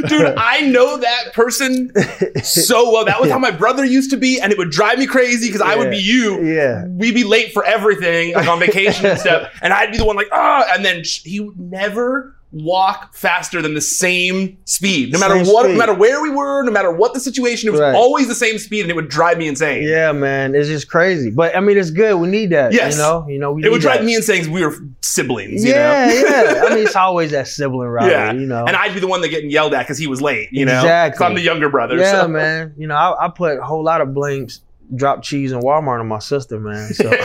Dude, 0.07 0.33
I 0.37 0.61
know 0.61 0.97
that 0.97 1.24
person 1.35 1.91
so 2.43 2.91
well. 2.91 3.05
That 3.05 3.21
was 3.21 3.29
how 3.29 3.37
my 3.37 3.51
brother 3.51 3.85
used 3.85 4.09
to 4.11 4.17
be, 4.17 4.39
and 4.39 4.51
it 4.51 4.57
would 4.57 4.71
drive 4.71 4.97
me 4.97 5.05
crazy 5.05 5.47
because 5.47 5.61
I 5.61 5.75
would 5.75 5.91
be 5.91 5.97
you. 5.97 6.41
Yeah. 6.43 6.85
We'd 6.87 7.13
be 7.13 7.23
late 7.25 7.51
for 7.53 7.63
everything, 7.65 8.33
like 8.33 8.47
on 8.47 8.59
vacation 8.59 9.05
and 9.05 9.19
stuff, 9.19 9.51
and 9.61 9.73
I'd 9.73 9.91
be 9.91 9.97
the 9.97 10.05
one 10.05 10.15
like, 10.15 10.29
ah, 10.31 10.65
and 10.73 10.83
then 10.83 11.03
sh- 11.03 11.21
he 11.23 11.41
would 11.41 11.59
never 11.59 12.35
walk 12.51 13.13
faster 13.13 13.61
than 13.61 13.73
the 13.73 13.81
same 13.81 14.57
speed, 14.63 15.11
no 15.11 15.19
matter 15.19 15.43
Same 15.43 15.53
what, 15.53 15.69
no 15.69 15.75
matter 15.75 15.93
where 15.93 16.21
we 16.21 16.29
were, 16.29 16.63
no 16.63 16.71
matter 16.71 16.89
what 16.91 17.13
the 17.13 17.19
situation. 17.19 17.67
It 17.67 17.71
was 17.71 17.81
Right. 17.81 17.93
always 17.93 18.27
the 18.29 18.35
same 18.35 18.57
speed, 18.59 18.81
and 18.81 18.89
it 18.91 18.95
would 18.95 19.09
drive 19.09 19.37
me 19.37 19.47
insane. 19.47 19.83
Yeah, 19.83 20.13
man. 20.13 20.55
It's 20.55 20.69
just 20.69 20.87
crazy. 20.89 21.31
But 21.31 21.55
I 21.55 21.59
mean, 21.59 21.77
it's 21.77 21.89
good. 21.91 22.15
We 22.15 22.29
need 22.29 22.51
that. 22.51 22.71
Yes. 22.71 22.93
You 22.95 23.01
know, 23.01 23.27
you 23.27 23.39
know, 23.39 23.51
we 23.51 23.65
It 23.65 23.71
would 23.71 23.81
drive 23.81 23.99
that. 23.99 24.05
me 24.05 24.15
insane 24.15 24.49
we 24.51 24.65
were 24.65 24.73
siblings, 25.01 25.65
you 25.65 25.71
Yeah, 25.71 26.07
know? 26.07 26.13
yeah. 26.13 26.63
I 26.65 26.69
mean, 26.75 26.85
it's 26.85 26.95
always 26.95 27.31
that 27.31 27.47
sibling 27.49 27.89
rivalry, 27.89 28.13
Yeah. 28.13 28.31
you 28.33 28.45
know. 28.45 28.65
And 28.65 28.75
I'd 28.77 28.93
be 28.93 28.99
the 29.01 29.07
one 29.07 29.19
that 29.21 29.29
getting 29.29 29.49
yelled 29.49 29.73
at 29.73 29.83
because 29.83 29.97
he 29.97 30.07
was 30.07 30.21
late, 30.21 30.47
you 30.51 30.65
know? 30.65 30.77
Exactly. 30.79 31.25
I'm 31.25 31.33
the 31.33 31.41
younger 31.41 31.67
brother. 31.69 31.97
yeah, 31.97 32.21
so. 32.21 32.27
man. 32.29 32.73
You 32.77 32.87
know, 32.87 32.95
I, 32.95 33.25
I 33.25 33.29
put 33.29 33.57
a 33.59 33.63
whole 33.63 33.83
lot 33.83 33.99
of 33.99 34.13
blames, 34.13 34.61
drop 34.95 35.23
cheese 35.23 35.51
and 35.51 35.61
Walmart 35.61 35.99
on 35.99 36.07
my 36.07 36.19
sister, 36.19 36.57
man. 36.59 36.93
So 36.93 37.11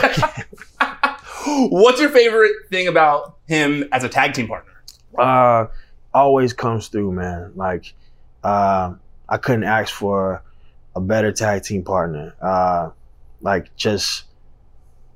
What's 1.45 1.99
your 1.99 2.09
favorite 2.09 2.51
thing 2.69 2.87
about 2.87 3.37
him 3.47 3.87
as 3.91 4.03
a 4.03 4.09
tag 4.09 4.33
team 4.33 4.47
partner? 4.47 4.70
Uh 5.17 5.67
always 6.13 6.53
comes 6.53 6.87
through, 6.87 7.11
man. 7.13 7.53
Like 7.55 7.93
uh, 8.43 8.93
I 9.29 9.37
couldn't 9.37 9.63
ask 9.63 9.93
for 9.93 10.43
a 10.95 11.01
better 11.01 11.31
tag 11.31 11.63
team 11.63 11.83
partner. 11.83 12.35
Uh 12.41 12.89
like 13.41 13.75
just 13.75 14.25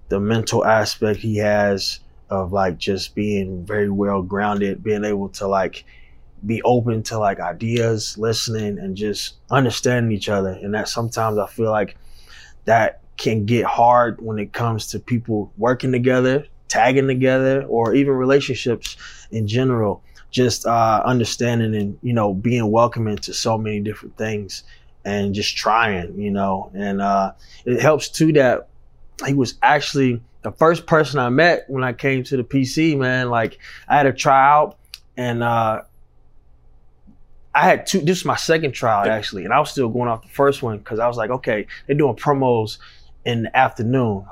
the 0.10 0.20
mental 0.20 0.66
aspect 0.66 1.20
he 1.20 1.38
has 1.38 2.00
of 2.30 2.52
like 2.52 2.78
just 2.78 3.16
being 3.16 3.66
very 3.66 3.90
well 3.90 4.22
grounded, 4.22 4.84
being 4.84 5.04
able 5.04 5.30
to 5.30 5.48
like 5.48 5.86
be 6.46 6.62
open 6.64 7.04
to 7.04 7.18
like 7.18 7.40
ideas, 7.40 8.18
listening 8.18 8.78
and 8.78 8.96
just 8.96 9.36
understanding 9.50 10.12
each 10.12 10.30
other. 10.30 10.52
And 10.52 10.74
that 10.74 10.88
sometimes 10.88 11.38
I 11.38 11.48
feel 11.48 11.72
like 11.72 11.98
that 12.66 13.02
can 13.18 13.46
get 13.46 13.66
hard 13.66 14.22
when 14.22 14.40
it 14.40 14.54
comes 14.54 14.88
to 14.88 15.00
people 15.00 15.52
working 15.58 15.92
together, 15.92 16.46
tagging 16.68 17.08
together, 17.08 17.64
or 17.64 17.94
even 17.94 18.14
relationships 18.14 18.98
in 19.32 19.48
general. 19.48 20.04
Just 20.32 20.66
uh, 20.66 21.02
understanding 21.06 21.76
and 21.76 21.98
you 22.02 22.12
know 22.12 22.34
being 22.34 22.70
welcoming 22.70 23.18
to 23.18 23.34
so 23.34 23.58
many 23.58 23.80
different 23.80 24.18
things, 24.18 24.64
and 25.06 25.34
just 25.34 25.56
trying, 25.56 26.20
you 26.20 26.32
know. 26.32 26.72
And 26.74 27.02
uh, 27.02 27.34
it 27.66 27.82
helps 27.82 28.10
too 28.10 28.34
that 28.34 28.68
he 29.26 29.34
was 29.34 29.56
actually 29.62 30.22
the 30.42 30.52
first 30.52 30.86
person 30.88 31.20
I 31.20 31.30
met 31.30 31.70
when 31.70 31.84
I 31.84 31.94
came 31.94 32.24
to 32.26 32.38
the 32.38 32.44
PC. 32.44 32.98
Man, 32.98 33.30
like 33.30 33.60
I 33.88 33.96
had 33.98 34.08
a 34.08 34.14
tryout, 34.14 34.78
and 35.16 35.42
uh, 35.42 35.84
I 37.54 37.62
had 37.62 37.88
two. 37.88 38.02
This 38.02 38.20
was 38.20 38.26
my 38.26 38.36
second 38.36 38.74
tryout 38.74 39.08
actually, 39.08 39.46
and 39.46 39.54
I 39.54 39.60
was 39.60 39.72
still 39.72 39.88
going 39.88 40.10
off 40.10 40.22
the 40.24 40.30
first 40.30 40.62
one 40.62 40.80
because 40.80 41.00
I 41.00 41.08
was 41.08 41.16
like, 41.16 41.30
okay, 41.30 41.66
they're 41.88 41.96
doing 41.96 42.16
promos 42.16 42.78
in 43.24 43.44
the 43.44 43.58
afternoon, 43.58 44.26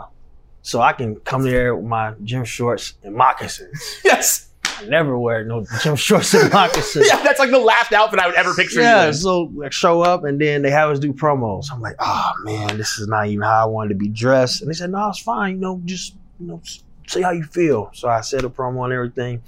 so 0.61 0.81
I 0.81 0.91
can 0.91 1.15
come 1.21 1.43
there 1.43 1.75
with 1.75 1.85
my 1.85 2.13
gym 2.23 2.43
shorts 2.43 2.95
and 3.03 3.15
moccasins. 3.15 4.01
Yes. 4.03 4.49
I 4.79 4.85
never 4.85 5.17
wear 5.17 5.43
no 5.43 5.65
gym 5.81 5.95
shorts 5.95 6.33
and 6.33 6.51
moccasins. 6.51 7.07
Yeah, 7.09 7.21
that's 7.23 7.39
like 7.39 7.51
the 7.51 7.59
last 7.59 7.91
outfit 7.93 8.19
I 8.19 8.27
would 8.27 8.35
ever 8.35 8.53
picture 8.53 8.81
Yeah, 8.81 9.11
so 9.11 9.51
like 9.55 9.71
show 9.71 10.01
up 10.01 10.23
and 10.23 10.39
then 10.39 10.61
they 10.61 10.71
have 10.71 10.89
us 10.89 10.99
do 10.99 11.13
promos. 11.13 11.67
I'm 11.71 11.81
like, 11.81 11.95
oh 11.99 12.31
man, 12.43 12.77
this 12.77 12.97
is 12.99 13.07
not 13.07 13.27
even 13.27 13.43
how 13.43 13.63
I 13.63 13.65
wanted 13.65 13.89
to 13.89 13.95
be 13.95 14.07
dressed. 14.09 14.61
And 14.61 14.69
they 14.69 14.73
said, 14.73 14.89
no, 14.91 15.09
it's 15.09 15.19
fine. 15.19 15.55
You 15.55 15.61
know, 15.61 15.81
just 15.85 16.15
you 16.39 16.47
know, 16.47 16.61
see 17.07 17.21
how 17.21 17.31
you 17.31 17.43
feel. 17.43 17.89
So 17.93 18.07
I 18.09 18.21
said 18.21 18.43
a 18.43 18.49
promo 18.49 18.83
and 18.85 18.93
everything, 18.93 19.41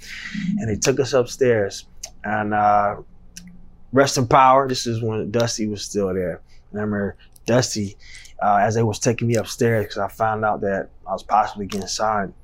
and 0.58 0.68
they 0.68 0.76
took 0.76 1.00
us 1.00 1.12
upstairs. 1.12 1.86
And 2.24 2.54
uh, 2.54 2.96
rest 3.92 4.18
in 4.18 4.26
power. 4.26 4.68
This 4.68 4.86
is 4.86 5.02
when 5.02 5.30
Dusty 5.30 5.66
was 5.66 5.82
still 5.82 6.12
there. 6.12 6.40
And 6.70 6.80
I 6.80 6.82
remember 6.82 7.16
Dusty, 7.46 7.96
uh, 8.42 8.58
as 8.60 8.74
they 8.74 8.82
was 8.82 8.98
taking 8.98 9.28
me 9.28 9.36
upstairs 9.36 9.84
because 9.84 9.98
I 9.98 10.08
found 10.08 10.44
out 10.44 10.60
that 10.62 10.88
I 11.06 11.12
was 11.12 11.22
possibly 11.22 11.66
getting 11.66 11.86
signed. 11.86 12.34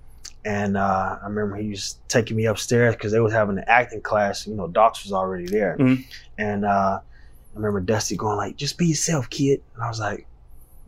And 0.44 0.76
uh, 0.76 1.18
I 1.22 1.26
remember 1.26 1.56
he 1.56 1.68
was 1.70 1.98
taking 2.08 2.36
me 2.36 2.46
upstairs 2.46 2.94
because 2.96 3.12
they 3.12 3.20
was 3.20 3.32
having 3.32 3.58
an 3.58 3.64
acting 3.68 4.00
class. 4.00 4.46
You 4.46 4.54
know, 4.54 4.66
Docs 4.66 5.04
was 5.04 5.12
already 5.12 5.46
there. 5.46 5.76
Mhm. 5.78 6.04
And 6.36 6.64
uh, 6.64 6.98
I 7.00 7.56
remember 7.56 7.80
Dusty 7.80 8.16
going 8.16 8.36
like, 8.36 8.56
"Just 8.56 8.76
be 8.76 8.86
yourself, 8.86 9.30
kid." 9.30 9.62
And 9.74 9.84
I 9.84 9.88
was 9.88 10.00
like, 10.00 10.26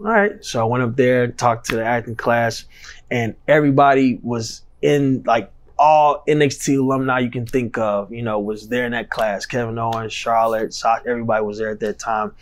"All 0.00 0.06
right." 0.06 0.44
So 0.44 0.60
I 0.60 0.64
went 0.64 0.82
up 0.82 0.96
there, 0.96 1.28
talked 1.28 1.66
to 1.70 1.76
the 1.76 1.84
acting 1.84 2.16
class, 2.16 2.64
and 3.10 3.36
everybody 3.46 4.18
was 4.22 4.62
in 4.82 5.22
like 5.24 5.52
all 5.78 6.22
NXT 6.28 6.78
alumni 6.78 7.18
you 7.20 7.30
can 7.30 7.46
think 7.46 7.78
of. 7.78 8.12
You 8.12 8.22
know, 8.22 8.40
was 8.40 8.68
there 8.68 8.86
in 8.86 8.92
that 8.92 9.10
class. 9.10 9.46
Kevin 9.46 9.78
Owens, 9.78 10.12
Charlotte, 10.12 10.74
Sock, 10.74 11.04
everybody 11.06 11.44
was 11.44 11.58
there 11.58 11.70
at 11.70 11.78
that 11.80 11.98
time. 12.00 12.32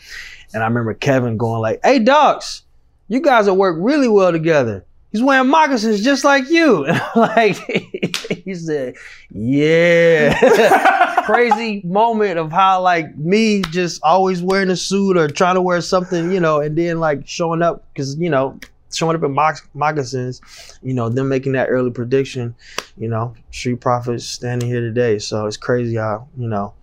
And 0.54 0.62
I 0.62 0.66
remember 0.66 0.94
Kevin 0.94 1.36
going 1.36 1.60
like, 1.60 1.80
"Hey, 1.84 1.98
Docs, 1.98 2.62
you 3.08 3.20
guys 3.20 3.48
will 3.48 3.56
work 3.56 3.76
really 3.78 4.08
well 4.08 4.32
together." 4.32 4.86
He's 5.12 5.22
wearing 5.22 5.48
moccasins 5.48 6.02
just 6.02 6.24
like 6.24 6.48
you. 6.48 6.86
Like 7.16 7.56
he 8.44 8.54
said, 8.54 8.94
Yeah. 9.30 11.22
Crazy 11.26 11.82
moment 11.84 12.38
of 12.38 12.50
how 12.50 12.80
like 12.82 13.16
me 13.16 13.62
just 13.62 14.00
always 14.02 14.42
wearing 14.42 14.70
a 14.70 14.76
suit 14.76 15.16
or 15.16 15.28
trying 15.28 15.54
to 15.54 15.62
wear 15.62 15.80
something, 15.80 16.32
you 16.32 16.40
know, 16.40 16.60
and 16.60 16.76
then 16.76 16.98
like 16.98 17.26
showing 17.28 17.62
up 17.62 17.84
because 17.92 18.16
you 18.16 18.30
know, 18.30 18.58
showing 18.92 19.16
up 19.16 19.22
in 19.22 19.32
moc- 19.32 19.68
moccasins, 19.74 20.40
you 20.82 20.94
know, 20.94 21.08
them 21.08 21.28
making 21.28 21.52
that 21.52 21.66
early 21.68 21.90
prediction, 21.90 22.54
you 22.96 23.08
know, 23.08 23.34
Street 23.50 23.80
Profits 23.80 24.24
standing 24.24 24.68
here 24.68 24.80
today. 24.80 25.18
So 25.18 25.46
it's 25.46 25.56
crazy 25.56 25.96
how, 25.96 26.26
you 26.36 26.48
know, 26.48 26.74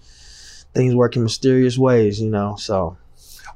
things 0.73 0.95
work 0.95 1.15
in 1.15 1.23
mysterious 1.23 1.77
ways, 1.77 2.21
you 2.21 2.29
know. 2.29 2.55
So 2.57 2.97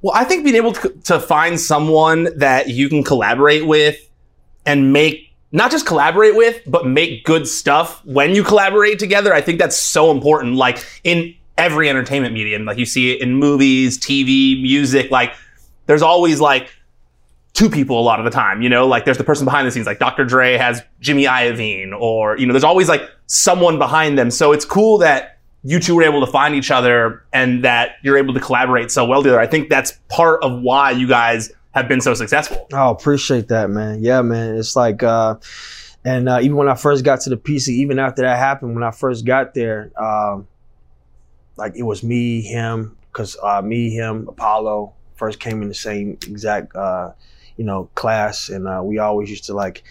Well, 0.02 0.14
I 0.16 0.24
think 0.26 0.44
being 0.44 0.56
able 0.56 0.74
to, 0.74 0.90
to 1.06 1.20
find 1.20 1.60
someone 1.60 2.28
that 2.38 2.68
you 2.70 2.90
can 2.90 3.04
collaborate 3.04 3.66
with 3.66 3.98
and 4.66 4.94
make 4.94 5.34
not 5.52 5.70
just 5.70 5.86
collaborate 5.86 6.36
with, 6.36 6.62
but 6.66 6.88
make 6.88 7.24
good 7.24 7.48
stuff 7.48 8.04
when 8.06 8.34
you 8.34 8.44
collaborate 8.44 8.98
together, 8.98 9.34
I 9.34 9.42
think 9.42 9.60
that's 9.60 9.78
so 9.78 10.10
important. 10.10 10.56
Like 10.56 10.84
in 11.04 11.36
every 11.58 11.90
entertainment 11.90 12.34
medium, 12.34 12.66
like 12.66 12.78
you 12.78 12.86
see 12.86 13.14
it 13.14 13.22
in 13.22 13.36
movies, 13.36 14.00
TV, 14.00 14.60
music, 14.62 15.12
like 15.12 15.34
there's 15.86 16.02
always 16.02 16.42
like 16.42 16.74
two 17.54 17.70
people 17.70 18.00
a 18.00 18.02
lot 18.02 18.20
of 18.20 18.26
the 18.26 18.32
time, 18.32 18.64
you 18.64 18.70
know, 18.70 18.88
like 18.88 19.06
there's 19.06 19.20
the 19.20 19.24
person 19.24 19.46
behind 19.46 19.68
the 19.68 19.72
scenes, 19.72 19.86
like 19.86 20.00
Dr. 20.00 20.26
Dre 20.26 20.58
has 20.58 20.82
Jimmy 21.00 21.26
Iovine, 21.26 21.94
or, 22.00 22.36
you 22.38 22.48
know, 22.48 22.54
there's 22.54 22.64
always 22.64 22.90
like 22.90 23.08
someone 23.28 23.78
behind 23.78 24.18
them. 24.18 24.32
So 24.32 24.54
it's 24.54 24.66
cool 24.66 24.98
that 25.00 25.38
you 25.64 25.80
two 25.80 25.96
were 25.96 26.04
able 26.04 26.26
to 26.26 26.32
find 26.32 26.56
each 26.56 26.72
other 26.72 27.24
and 27.32 27.64
that 27.64 27.98
you're 28.02 28.18
able 28.18 28.34
to 28.34 28.40
collaborate 28.40 28.90
so 28.92 29.06
well 29.06 29.22
together. 29.22 29.40
I 29.40 29.48
think 29.48 29.70
that's 29.70 29.94
part 30.10 30.44
of 30.44 30.62
why 30.62 30.92
you 30.92 31.08
guys 31.08 31.52
have 31.74 31.88
been 31.88 32.02
so 32.02 32.14
successful. 32.14 32.68
Oh, 32.72 32.92
appreciate 32.92 33.48
that, 33.50 33.70
man. 33.70 34.04
Yeah, 34.04 34.22
man. 34.22 34.56
It's 34.56 34.76
like, 34.76 35.04
uh, 35.04 35.36
and 36.06 36.30
uh, 36.30 36.40
even 36.42 36.56
when 36.56 36.70
I 36.70 36.76
first 36.76 37.04
got 37.04 37.22
to 37.22 37.30
the 37.30 37.38
PC, 37.38 37.70
even 37.70 38.00
after 38.00 38.22
that 38.22 38.38
happened, 38.38 38.76
when 38.76 38.84
I 38.84 38.92
first 38.92 39.26
got 39.26 39.54
there, 39.54 39.92
um, 40.02 40.48
like 41.56 41.74
it 41.76 41.84
was 41.84 42.04
me, 42.04 42.42
him, 42.42 42.98
because 43.12 43.38
uh, 43.42 43.62
me, 43.62 43.90
him, 43.90 44.28
Apollo 44.28 44.94
first 45.16 45.40
came 45.40 45.62
in 45.62 45.68
the 45.68 45.74
same 45.74 46.18
exact, 46.28 46.76
uh, 46.76 47.12
you 47.58 47.64
know, 47.66 47.90
class, 47.96 48.50
and 48.50 48.68
uh, 48.68 48.82
we 48.84 49.00
always 49.00 49.30
used 49.30 49.46
to 49.46 49.54
like, 49.54 49.84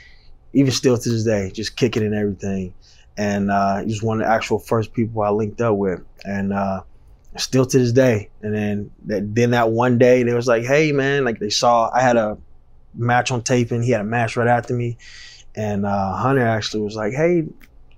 even 0.52 0.70
still 0.70 0.98
to 0.98 1.08
this 1.08 1.24
day, 1.24 1.50
just 1.50 1.76
kick 1.76 1.96
it 1.96 2.02
and 2.02 2.14
everything. 2.14 2.74
And 3.16 3.50
uh, 3.50 3.78
he 3.78 3.86
was 3.86 4.02
one 4.02 4.20
of 4.20 4.26
the 4.26 4.32
actual 4.32 4.58
first 4.58 4.92
people 4.92 5.22
I 5.22 5.30
linked 5.30 5.60
up 5.60 5.76
with, 5.76 6.02
and 6.24 6.52
uh, 6.52 6.82
still 7.36 7.66
to 7.66 7.78
this 7.78 7.92
day. 7.92 8.30
And 8.42 8.54
then 8.54 8.90
that 9.06 9.34
then 9.34 9.50
that 9.52 9.70
one 9.70 9.98
day 9.98 10.22
they 10.22 10.34
was 10.34 10.46
like, 10.46 10.64
hey 10.64 10.92
man, 10.92 11.24
like 11.24 11.38
they 11.38 11.50
saw 11.50 11.90
I 11.92 12.02
had 12.02 12.16
a 12.16 12.38
match 12.94 13.30
on 13.30 13.42
tape 13.42 13.70
and 13.70 13.82
he 13.82 13.90
had 13.90 14.00
a 14.00 14.04
match 14.04 14.36
right 14.36 14.48
after 14.48 14.74
me. 14.74 14.98
And 15.54 15.84
uh, 15.84 16.16
Hunter 16.16 16.46
actually 16.46 16.82
was 16.82 16.96
like, 16.96 17.12
hey, 17.12 17.44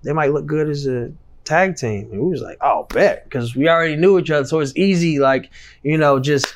they 0.03 0.13
might 0.13 0.33
look 0.33 0.47
good 0.47 0.69
as 0.69 0.87
a 0.87 1.13
tag 1.45 1.77
team. 1.77 2.11
And 2.11 2.21
we 2.21 2.31
was 2.31 2.43
like, 2.43 2.59
oh, 2.61 2.87
bet, 2.91 3.25
because 3.25 3.55
we 3.55 3.69
already 3.69 3.97
knew 3.97 4.19
each 4.19 4.31
other, 4.31 4.47
so 4.47 4.61
it's 4.61 4.77
easy, 4.77 5.19
like 5.19 5.51
you 5.83 5.99
know, 5.99 6.19
just 6.19 6.55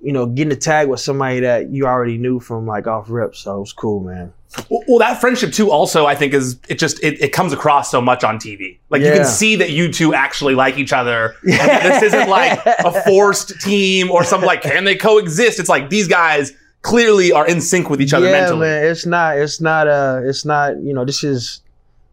you 0.00 0.12
know, 0.12 0.26
getting 0.26 0.52
a 0.52 0.56
tag 0.56 0.88
with 0.88 1.00
somebody 1.00 1.40
that 1.40 1.70
you 1.70 1.86
already 1.86 2.18
knew 2.18 2.38
from 2.38 2.66
like 2.66 2.86
off 2.86 3.08
rip. 3.08 3.34
So 3.34 3.56
it 3.56 3.60
was 3.60 3.72
cool, 3.72 4.00
man. 4.00 4.32
Well, 4.70 4.82
well, 4.88 4.98
that 4.98 5.20
friendship 5.20 5.52
too. 5.52 5.70
Also, 5.70 6.06
I 6.06 6.14
think 6.14 6.32
is 6.32 6.58
it 6.68 6.78
just 6.78 7.02
it, 7.02 7.20
it 7.20 7.32
comes 7.32 7.52
across 7.52 7.90
so 7.90 8.00
much 8.00 8.24
on 8.24 8.38
TV. 8.38 8.78
Like 8.90 9.02
you 9.02 9.12
can 9.12 9.24
see 9.24 9.56
that 9.56 9.70
you 9.70 9.92
two 9.92 10.14
actually 10.14 10.54
like 10.54 10.78
each 10.78 10.92
other. 10.92 11.34
This 11.42 12.02
isn't 12.02 12.28
like 12.28 12.60
a 12.64 13.02
forced 13.02 13.60
team 13.60 14.10
or 14.10 14.24
something 14.24 14.46
like 14.46 14.62
can 14.62 14.84
they 14.84 14.94
coexist? 14.94 15.58
It's 15.58 15.68
like 15.68 15.90
these 15.90 16.08
guys 16.08 16.52
clearly 16.82 17.32
are 17.32 17.46
in 17.46 17.60
sync 17.60 17.90
with 17.90 18.00
each 18.00 18.14
other 18.14 18.26
yeah, 18.26 18.32
mentally. 18.32 18.60
man. 18.60 18.86
It's 18.86 19.06
not. 19.06 19.38
It's 19.38 19.60
not. 19.60 19.88
Uh, 19.88 20.20
it's 20.22 20.44
not. 20.44 20.80
You 20.82 20.94
know, 20.94 21.04
this 21.04 21.24
is. 21.24 21.62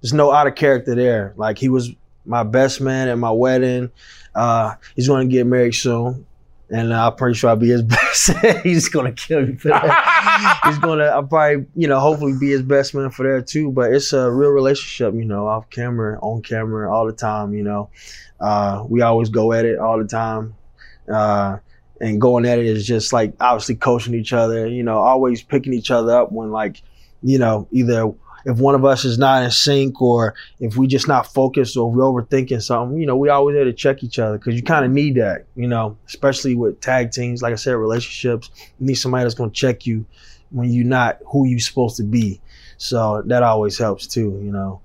There's 0.01 0.13
no 0.13 0.31
out 0.31 0.47
of 0.47 0.55
character 0.55 0.95
there. 0.95 1.33
Like 1.37 1.57
he 1.57 1.69
was 1.69 1.91
my 2.25 2.43
best 2.43 2.81
man 2.81 3.07
at 3.07 3.17
my 3.17 3.31
wedding. 3.31 3.91
Uh, 4.35 4.75
he's 4.95 5.07
going 5.07 5.29
to 5.29 5.31
get 5.31 5.45
married 5.45 5.75
soon, 5.75 6.25
and 6.73 6.91
uh, 6.91 7.07
I'm 7.07 7.15
pretty 7.15 7.35
sure 7.35 7.51
I'll 7.51 7.55
be 7.55 7.69
his 7.69 7.83
best. 7.83 8.31
he's 8.63 8.89
to 8.89 9.11
kill 9.11 9.45
me 9.45 9.55
for 9.55 9.69
that. 9.69 10.59
he's 10.65 10.79
to. 10.79 11.03
I'll 11.03 11.23
probably, 11.23 11.67
you 11.75 11.87
know, 11.87 11.99
hopefully 11.99 12.33
be 12.37 12.49
his 12.49 12.63
best 12.63 12.95
man 12.95 13.11
for 13.11 13.31
that 13.31 13.47
too. 13.47 13.71
But 13.71 13.93
it's 13.93 14.11
a 14.11 14.31
real 14.31 14.49
relationship, 14.49 15.13
you 15.13 15.23
know, 15.23 15.47
off 15.47 15.69
camera, 15.69 16.19
on 16.19 16.41
camera, 16.41 16.91
all 16.91 17.05
the 17.05 17.13
time. 17.13 17.53
You 17.53 17.63
know, 17.63 17.89
uh, 18.39 18.83
we 18.89 19.01
always 19.01 19.29
go 19.29 19.53
at 19.53 19.65
it 19.65 19.77
all 19.77 19.99
the 19.99 20.07
time. 20.07 20.55
Uh, 21.07 21.59
and 22.01 22.19
going 22.19 22.45
at 22.45 22.57
it 22.57 22.65
is 22.65 22.87
just 22.87 23.13
like 23.13 23.33
obviously 23.39 23.75
coaching 23.75 24.15
each 24.15 24.33
other, 24.33 24.67
you 24.67 24.81
know, 24.81 24.97
always 24.97 25.43
picking 25.43 25.73
each 25.73 25.91
other 25.91 26.11
up 26.11 26.31
when 26.31 26.49
like, 26.51 26.81
you 27.21 27.37
know, 27.37 27.67
either 27.71 28.11
if 28.45 28.57
one 28.57 28.75
of 28.75 28.85
us 28.85 29.05
is 29.05 29.17
not 29.17 29.43
in 29.43 29.51
sync 29.51 30.01
or 30.01 30.35
if 30.59 30.75
we 30.77 30.87
just 30.87 31.07
not 31.07 31.33
focused 31.33 31.77
or 31.77 31.91
we're 31.91 32.03
overthinking 32.03 32.61
something, 32.61 32.99
you 32.99 33.05
know, 33.05 33.15
we 33.15 33.29
always 33.29 33.55
there 33.55 33.63
to 33.63 33.73
check 33.73 34.03
each 34.03 34.19
other 34.19 34.37
because 34.37 34.55
you 34.55 34.63
kind 34.63 34.85
of 34.85 34.91
need 34.91 35.15
that, 35.15 35.45
you 35.55 35.67
know, 35.67 35.97
especially 36.07 36.55
with 36.55 36.79
tag 36.81 37.11
teams. 37.11 37.41
Like 37.41 37.53
I 37.53 37.55
said, 37.55 37.71
relationships, 37.73 38.49
you 38.79 38.87
need 38.87 38.95
somebody 38.95 39.23
that's 39.23 39.35
going 39.35 39.49
to 39.49 39.55
check 39.55 39.85
you 39.85 40.05
when 40.51 40.71
you're 40.71 40.85
not 40.85 41.19
who 41.25 41.47
you're 41.47 41.59
supposed 41.59 41.97
to 41.97 42.03
be. 42.03 42.41
So 42.77 43.23
that 43.25 43.43
always 43.43 43.77
helps 43.77 44.07
too, 44.07 44.39
you 44.43 44.51
know. 44.51 44.81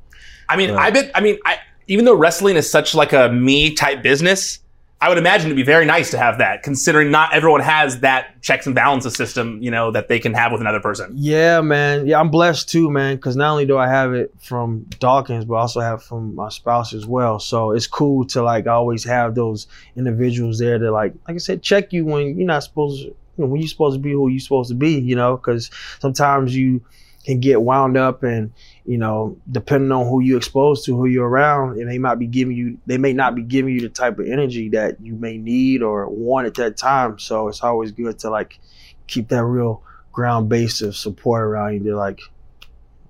I 0.49 0.57
mean, 0.57 0.71
Yeah. 0.71 0.77
I 0.77 0.90
bet. 0.90 1.11
I 1.14 1.21
mean, 1.21 1.38
I, 1.44 1.59
even 1.88 2.05
though 2.05 2.14
wrestling 2.14 2.57
is 2.57 2.71
such 2.71 2.94
like 2.94 3.12
a 3.12 3.29
me 3.31 3.75
type 3.75 4.03
business, 4.03 4.61
I 5.00 5.08
would 5.08 5.18
imagine 5.18 5.46
it'd 5.46 5.56
be 5.56 5.62
very 5.62 5.87
nice 5.87 6.11
to 6.11 6.18
have 6.18 6.38
that, 6.38 6.64
considering 6.64 7.12
not 7.12 7.32
everyone 7.32 7.61
has 7.61 8.00
that 8.00 8.42
checks 8.42 8.66
and 8.66 8.74
balances 8.74 9.14
system, 9.14 9.62
you 9.62 9.70
know, 9.70 9.92
that 9.92 10.08
they 10.08 10.18
can 10.18 10.34
have 10.34 10.50
with 10.50 10.61
another 10.61 10.80
person. 10.80 11.12
Yeah, 11.14 11.61
man. 11.61 12.08
Yeah, 12.08 12.18
I'm 12.18 12.30
blessed 12.30 12.68
too, 12.68 12.90
man. 12.90 13.14
Because 13.14 13.37
not 13.37 13.52
only 13.52 13.64
do 13.64 13.78
I 13.78 13.87
have 13.87 14.12
it 14.12 14.34
from 14.40 14.87
Dawkins, 14.98 15.44
but 15.44 15.54
I 15.54 15.61
also 15.61 15.78
have 15.80 16.02
from 16.02 16.34
my 16.34 16.48
spouse 16.48 16.92
as 16.92 17.06
well. 17.06 17.38
So 17.38 17.70
it's 17.70 17.87
cool 17.87 18.24
to 18.26 18.42
like 18.42 18.66
always 18.66 19.04
have 19.04 19.37
those 19.37 19.68
individuals 19.94 20.58
there 20.58 20.78
to 20.78 20.90
like, 20.90 21.14
like 21.28 21.37
I 21.37 21.38
said, 21.38 21.62
check 21.62 21.92
you 21.92 22.04
when 22.04 22.37
you're 22.37 22.46
not 22.46 22.64
supposed 22.64 23.02
to, 23.02 23.06
you 23.06 23.14
know, 23.37 23.46
when 23.46 23.61
you're 23.61 23.68
supposed 23.68 23.94
to 23.94 24.00
be 24.00 24.11
who 24.11 24.28
you're 24.28 24.40
supposed 24.40 24.70
to 24.70 24.74
be. 24.74 24.98
You 24.98 25.14
know, 25.14 25.37
because 25.37 25.70
sometimes 26.00 26.56
you 26.56 26.80
can 27.28 27.40
get 27.40 27.62
wound 27.62 27.96
up 27.96 28.22
and 28.22 28.52
you 28.84 28.96
know 28.98 29.36
depending 29.50 29.92
on 29.92 30.06
who 30.06 30.20
you're 30.20 30.38
exposed 30.38 30.84
to 30.84 30.96
who 30.96 31.06
you're 31.06 31.28
around 31.28 31.78
and 31.78 31.90
they 31.90 31.98
might 31.98 32.16
be 32.16 32.26
giving 32.26 32.56
you 32.56 32.78
they 32.86 32.98
may 32.98 33.12
not 33.12 33.34
be 33.34 33.42
giving 33.42 33.74
you 33.74 33.80
the 33.80 33.88
type 33.88 34.18
of 34.18 34.26
energy 34.26 34.68
that 34.68 35.00
you 35.00 35.14
may 35.14 35.36
need 35.38 35.82
or 35.82 36.08
want 36.08 36.46
at 36.46 36.54
that 36.54 36.76
time 36.76 37.18
so 37.18 37.48
it's 37.48 37.62
always 37.62 37.92
good 37.92 38.18
to 38.18 38.30
like 38.30 38.58
keep 39.06 39.28
that 39.28 39.44
real 39.44 39.82
ground 40.12 40.48
base 40.48 40.80
of 40.80 40.96
support 40.96 41.42
around 41.42 41.74
you 41.74 41.80
to 41.90 41.96
like 41.96 42.20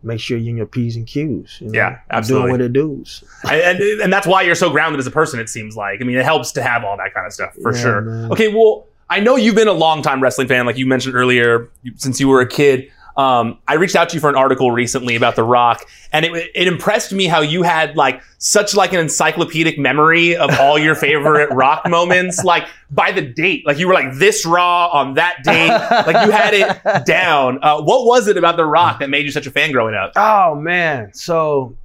make 0.02 0.20
sure 0.20 0.36
you're 0.38 0.50
in 0.50 0.56
your 0.56 0.66
p's 0.66 0.94
and 0.96 1.06
q's 1.06 1.58
you 1.60 1.66
know? 1.68 1.72
Yeah, 1.74 1.98
absolutely. 2.10 2.48
doing 2.48 2.52
what 2.52 2.60
it 2.60 2.72
does 2.72 3.24
and, 3.50 3.80
and 3.80 4.00
and 4.00 4.12
that's 4.12 4.26
why 4.26 4.42
you're 4.42 4.54
so 4.54 4.70
grounded 4.70 4.98
as 5.00 5.06
a 5.06 5.10
person. 5.10 5.40
It 5.40 5.48
seems 5.48 5.76
like. 5.76 6.00
I 6.00 6.04
mean, 6.04 6.16
it 6.16 6.24
helps 6.24 6.52
to 6.52 6.62
have 6.62 6.84
all 6.84 6.96
that 6.96 7.12
kind 7.14 7.26
of 7.26 7.32
stuff 7.32 7.54
for 7.62 7.74
Yeah, 7.74 7.82
sure. 7.82 8.00
man. 8.02 8.30
Okay, 8.32 8.48
well, 8.54 8.86
I 9.10 9.20
know 9.20 9.34
you've 9.36 9.54
been 9.56 9.68
a 9.68 9.72
long 9.72 10.02
time 10.02 10.22
wrestling 10.22 10.46
fan, 10.48 10.66
like 10.66 10.76
you 10.76 10.86
mentioned 10.86 11.14
earlier, 11.16 11.68
since 11.96 12.20
you 12.20 12.28
were 12.28 12.40
a 12.40 12.46
kid. 12.46 12.90
Um, 13.18 13.58
I 13.66 13.74
reached 13.74 13.96
out 13.96 14.08
to 14.10 14.14
you 14.14 14.20
for 14.20 14.30
an 14.30 14.36
article 14.36 14.70
recently 14.70 15.16
about 15.16 15.34
The 15.34 15.42
Rock, 15.42 15.84
and 16.12 16.24
it, 16.24 16.50
it 16.54 16.68
impressed 16.68 17.12
me 17.12 17.26
how 17.26 17.40
you 17.40 17.64
had 17.64 17.96
like 17.96 18.22
such 18.38 18.76
like 18.76 18.92
an 18.92 19.00
encyclopedic 19.00 19.76
memory 19.76 20.36
of 20.36 20.50
all 20.60 20.78
your 20.78 20.94
favorite 20.94 21.50
Rock 21.52 21.88
moments, 21.88 22.44
like 22.44 22.68
by 22.92 23.10
the 23.10 23.20
date. 23.22 23.66
Like 23.66 23.76
you 23.78 23.88
were 23.88 23.94
like 23.94 24.14
this 24.14 24.46
Raw 24.46 24.88
on 24.92 25.14
that 25.14 25.42
date, 25.42 25.68
like 26.06 26.24
you 26.24 26.30
had 26.30 26.54
it 26.54 27.04
down. 27.06 27.58
Uh, 27.60 27.82
what 27.82 28.06
was 28.06 28.28
it 28.28 28.36
about 28.36 28.56
The 28.56 28.64
Rock 28.64 29.00
that 29.00 29.10
made 29.10 29.26
you 29.26 29.32
such 29.32 29.48
a 29.48 29.50
fan 29.50 29.72
growing 29.72 29.96
up? 29.96 30.12
Oh 30.14 30.54
man. 30.54 31.12
So 31.12 31.76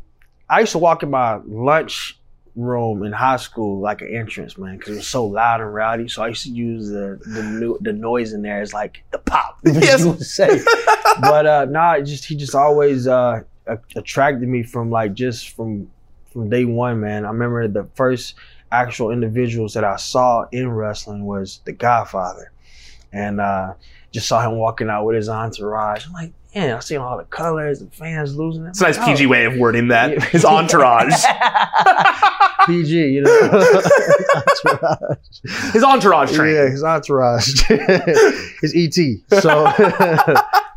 I 0.47 0.59
used 0.59 0.73
to 0.73 0.77
walk 0.77 1.01
in 1.01 1.09
my 1.09 1.39
lunch 1.47 2.15
room 2.55 3.03
in 3.03 3.11
high 3.11 3.37
school 3.37 3.79
like 3.79 4.01
an 4.01 4.15
entrance, 4.15 4.57
man, 4.57 4.77
because 4.77 4.93
it 4.93 4.97
was 4.97 5.07
so 5.07 5.25
loud 5.25 5.61
and 5.61 5.73
rowdy. 5.73 6.07
So 6.07 6.23
I 6.23 6.29
used 6.29 6.43
to 6.43 6.51
use 6.51 6.89
the 6.89 7.19
the, 7.25 7.77
the 7.81 7.93
noise 7.93 8.33
in 8.33 8.41
there 8.41 8.61
as 8.61 8.73
like 8.73 9.03
the 9.11 9.19
pop. 9.19 9.59
Yes. 9.65 10.33
say. 10.33 10.63
but 11.21 11.45
uh 11.45 11.65
nah, 11.65 11.99
just 11.99 12.25
he 12.25 12.35
just 12.35 12.55
always 12.55 13.07
uh 13.07 13.41
attracted 13.95 14.47
me 14.47 14.63
from 14.63 14.89
like 14.91 15.13
just 15.13 15.49
from 15.49 15.89
from 16.31 16.49
day 16.49 16.65
one, 16.65 16.99
man. 16.99 17.25
I 17.25 17.29
remember 17.29 17.67
the 17.67 17.87
first 17.95 18.35
actual 18.71 19.11
individuals 19.11 19.73
that 19.75 19.83
I 19.83 19.97
saw 19.97 20.45
in 20.51 20.69
wrestling 20.69 21.25
was 21.25 21.61
the 21.65 21.71
Godfather. 21.71 22.51
And 23.11 23.39
uh 23.41 23.73
just 24.11 24.27
saw 24.27 24.41
him 24.47 24.57
walking 24.57 24.89
out 24.89 25.05
with 25.05 25.15
his 25.15 25.27
entourage. 25.27 26.05
I'm 26.05 26.13
like, 26.13 26.33
man, 26.55 26.75
I 26.75 26.79
see 26.79 26.95
all 26.97 27.17
the 27.17 27.23
colors, 27.25 27.81
and 27.81 27.93
fans 27.93 28.35
losing 28.35 28.65
it. 28.65 28.69
It's 28.69 28.81
a 28.81 28.85
nice 28.85 28.97
Oh. 28.97 29.05
PG 29.05 29.25
way 29.27 29.45
of 29.45 29.55
wording 29.57 29.87
that. 29.89 30.11
Yeah. 30.11 30.19
His 30.31 30.45
entourage. 30.45 31.13
PG, 32.65 33.07
you 33.09 33.21
know. 33.21 33.49
entourage. 34.35 35.19
His 35.73 35.83
entourage 35.83 36.33
train. 36.33 36.55
Yeah, 36.55 36.69
his 36.69 36.83
entourage. 36.83 37.61
his 38.61 38.73
ET. 38.75 39.41
So 39.41 39.65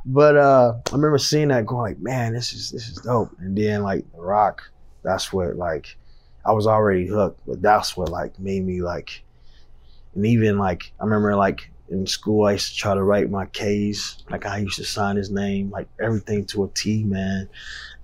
but 0.04 0.36
uh 0.36 0.74
I 0.86 0.94
remember 0.94 1.18
seeing 1.18 1.48
that 1.48 1.66
going 1.66 1.94
like, 1.94 2.00
man, 2.00 2.32
this 2.32 2.52
is 2.52 2.70
this 2.70 2.88
is 2.88 2.96
dope. 2.98 3.30
And 3.38 3.56
then 3.56 3.82
like 3.82 4.04
The 4.12 4.20
Rock, 4.20 4.62
that's 5.02 5.32
what 5.32 5.56
like 5.56 5.96
I 6.44 6.52
was 6.52 6.66
already 6.66 7.06
hooked, 7.06 7.40
but 7.46 7.62
that's 7.62 7.96
what 7.96 8.08
like 8.08 8.38
made 8.38 8.64
me 8.64 8.82
like 8.82 9.22
and 10.14 10.26
even 10.26 10.58
like 10.58 10.92
I 11.00 11.04
remember 11.04 11.36
like 11.36 11.70
in 11.88 12.06
school 12.06 12.46
I 12.46 12.52
used 12.52 12.74
to 12.74 12.76
try 12.76 12.94
to 12.94 13.02
write 13.02 13.30
my 13.30 13.46
K's, 13.46 14.22
like 14.30 14.46
I 14.46 14.58
used 14.58 14.76
to 14.76 14.84
sign 14.84 15.16
his 15.16 15.30
name, 15.30 15.70
like 15.70 15.88
everything 16.00 16.44
to 16.46 16.64
a 16.64 16.68
T, 16.68 17.04
man. 17.04 17.48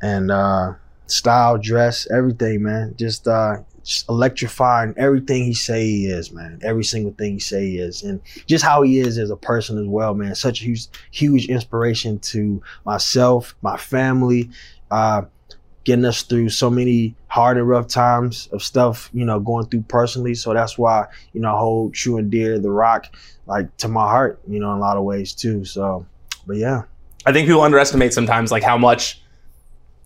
And 0.00 0.30
uh 0.30 0.74
style, 1.06 1.58
dress, 1.58 2.08
everything, 2.10 2.62
man. 2.62 2.94
Just 2.96 3.26
uh 3.28 3.58
just 3.84 4.08
electrifying 4.08 4.94
everything 4.96 5.44
he 5.44 5.54
say 5.54 5.84
he 5.84 6.06
is, 6.06 6.32
man. 6.32 6.60
Every 6.62 6.84
single 6.84 7.12
thing 7.12 7.34
he 7.34 7.38
say 7.40 7.66
he 7.66 7.78
is, 7.78 8.02
and 8.02 8.20
just 8.46 8.64
how 8.64 8.82
he 8.82 8.98
is 8.98 9.18
as 9.18 9.30
a 9.30 9.36
person 9.36 9.78
as 9.78 9.86
well, 9.86 10.14
man. 10.14 10.34
Such 10.34 10.60
a 10.60 10.64
huge, 10.64 10.86
huge 11.10 11.46
inspiration 11.46 12.18
to 12.20 12.62
myself, 12.84 13.56
my 13.62 13.76
family, 13.76 14.50
uh, 14.90 15.22
getting 15.84 16.04
us 16.04 16.22
through 16.22 16.48
so 16.48 16.70
many 16.70 17.16
hard 17.26 17.56
and 17.56 17.68
rough 17.68 17.88
times 17.88 18.48
of 18.52 18.62
stuff, 18.62 19.10
you 19.12 19.24
know, 19.24 19.40
going 19.40 19.66
through 19.66 19.82
personally. 19.82 20.34
So 20.34 20.54
that's 20.54 20.78
why, 20.78 21.06
you 21.32 21.40
know, 21.40 21.54
I 21.54 21.58
hold 21.58 21.94
true 21.94 22.18
and 22.18 22.30
dear 22.30 22.58
The 22.58 22.70
Rock, 22.70 23.06
like 23.46 23.76
to 23.78 23.88
my 23.88 24.08
heart, 24.08 24.40
you 24.48 24.58
know, 24.58 24.72
in 24.72 24.78
a 24.78 24.80
lot 24.80 24.96
of 24.96 25.04
ways 25.04 25.32
too. 25.32 25.64
So, 25.64 26.06
but 26.46 26.56
yeah, 26.56 26.82
I 27.26 27.32
think 27.32 27.46
people 27.46 27.62
underestimate 27.62 28.12
sometimes 28.12 28.50
like 28.50 28.62
how 28.62 28.78
much 28.78 29.20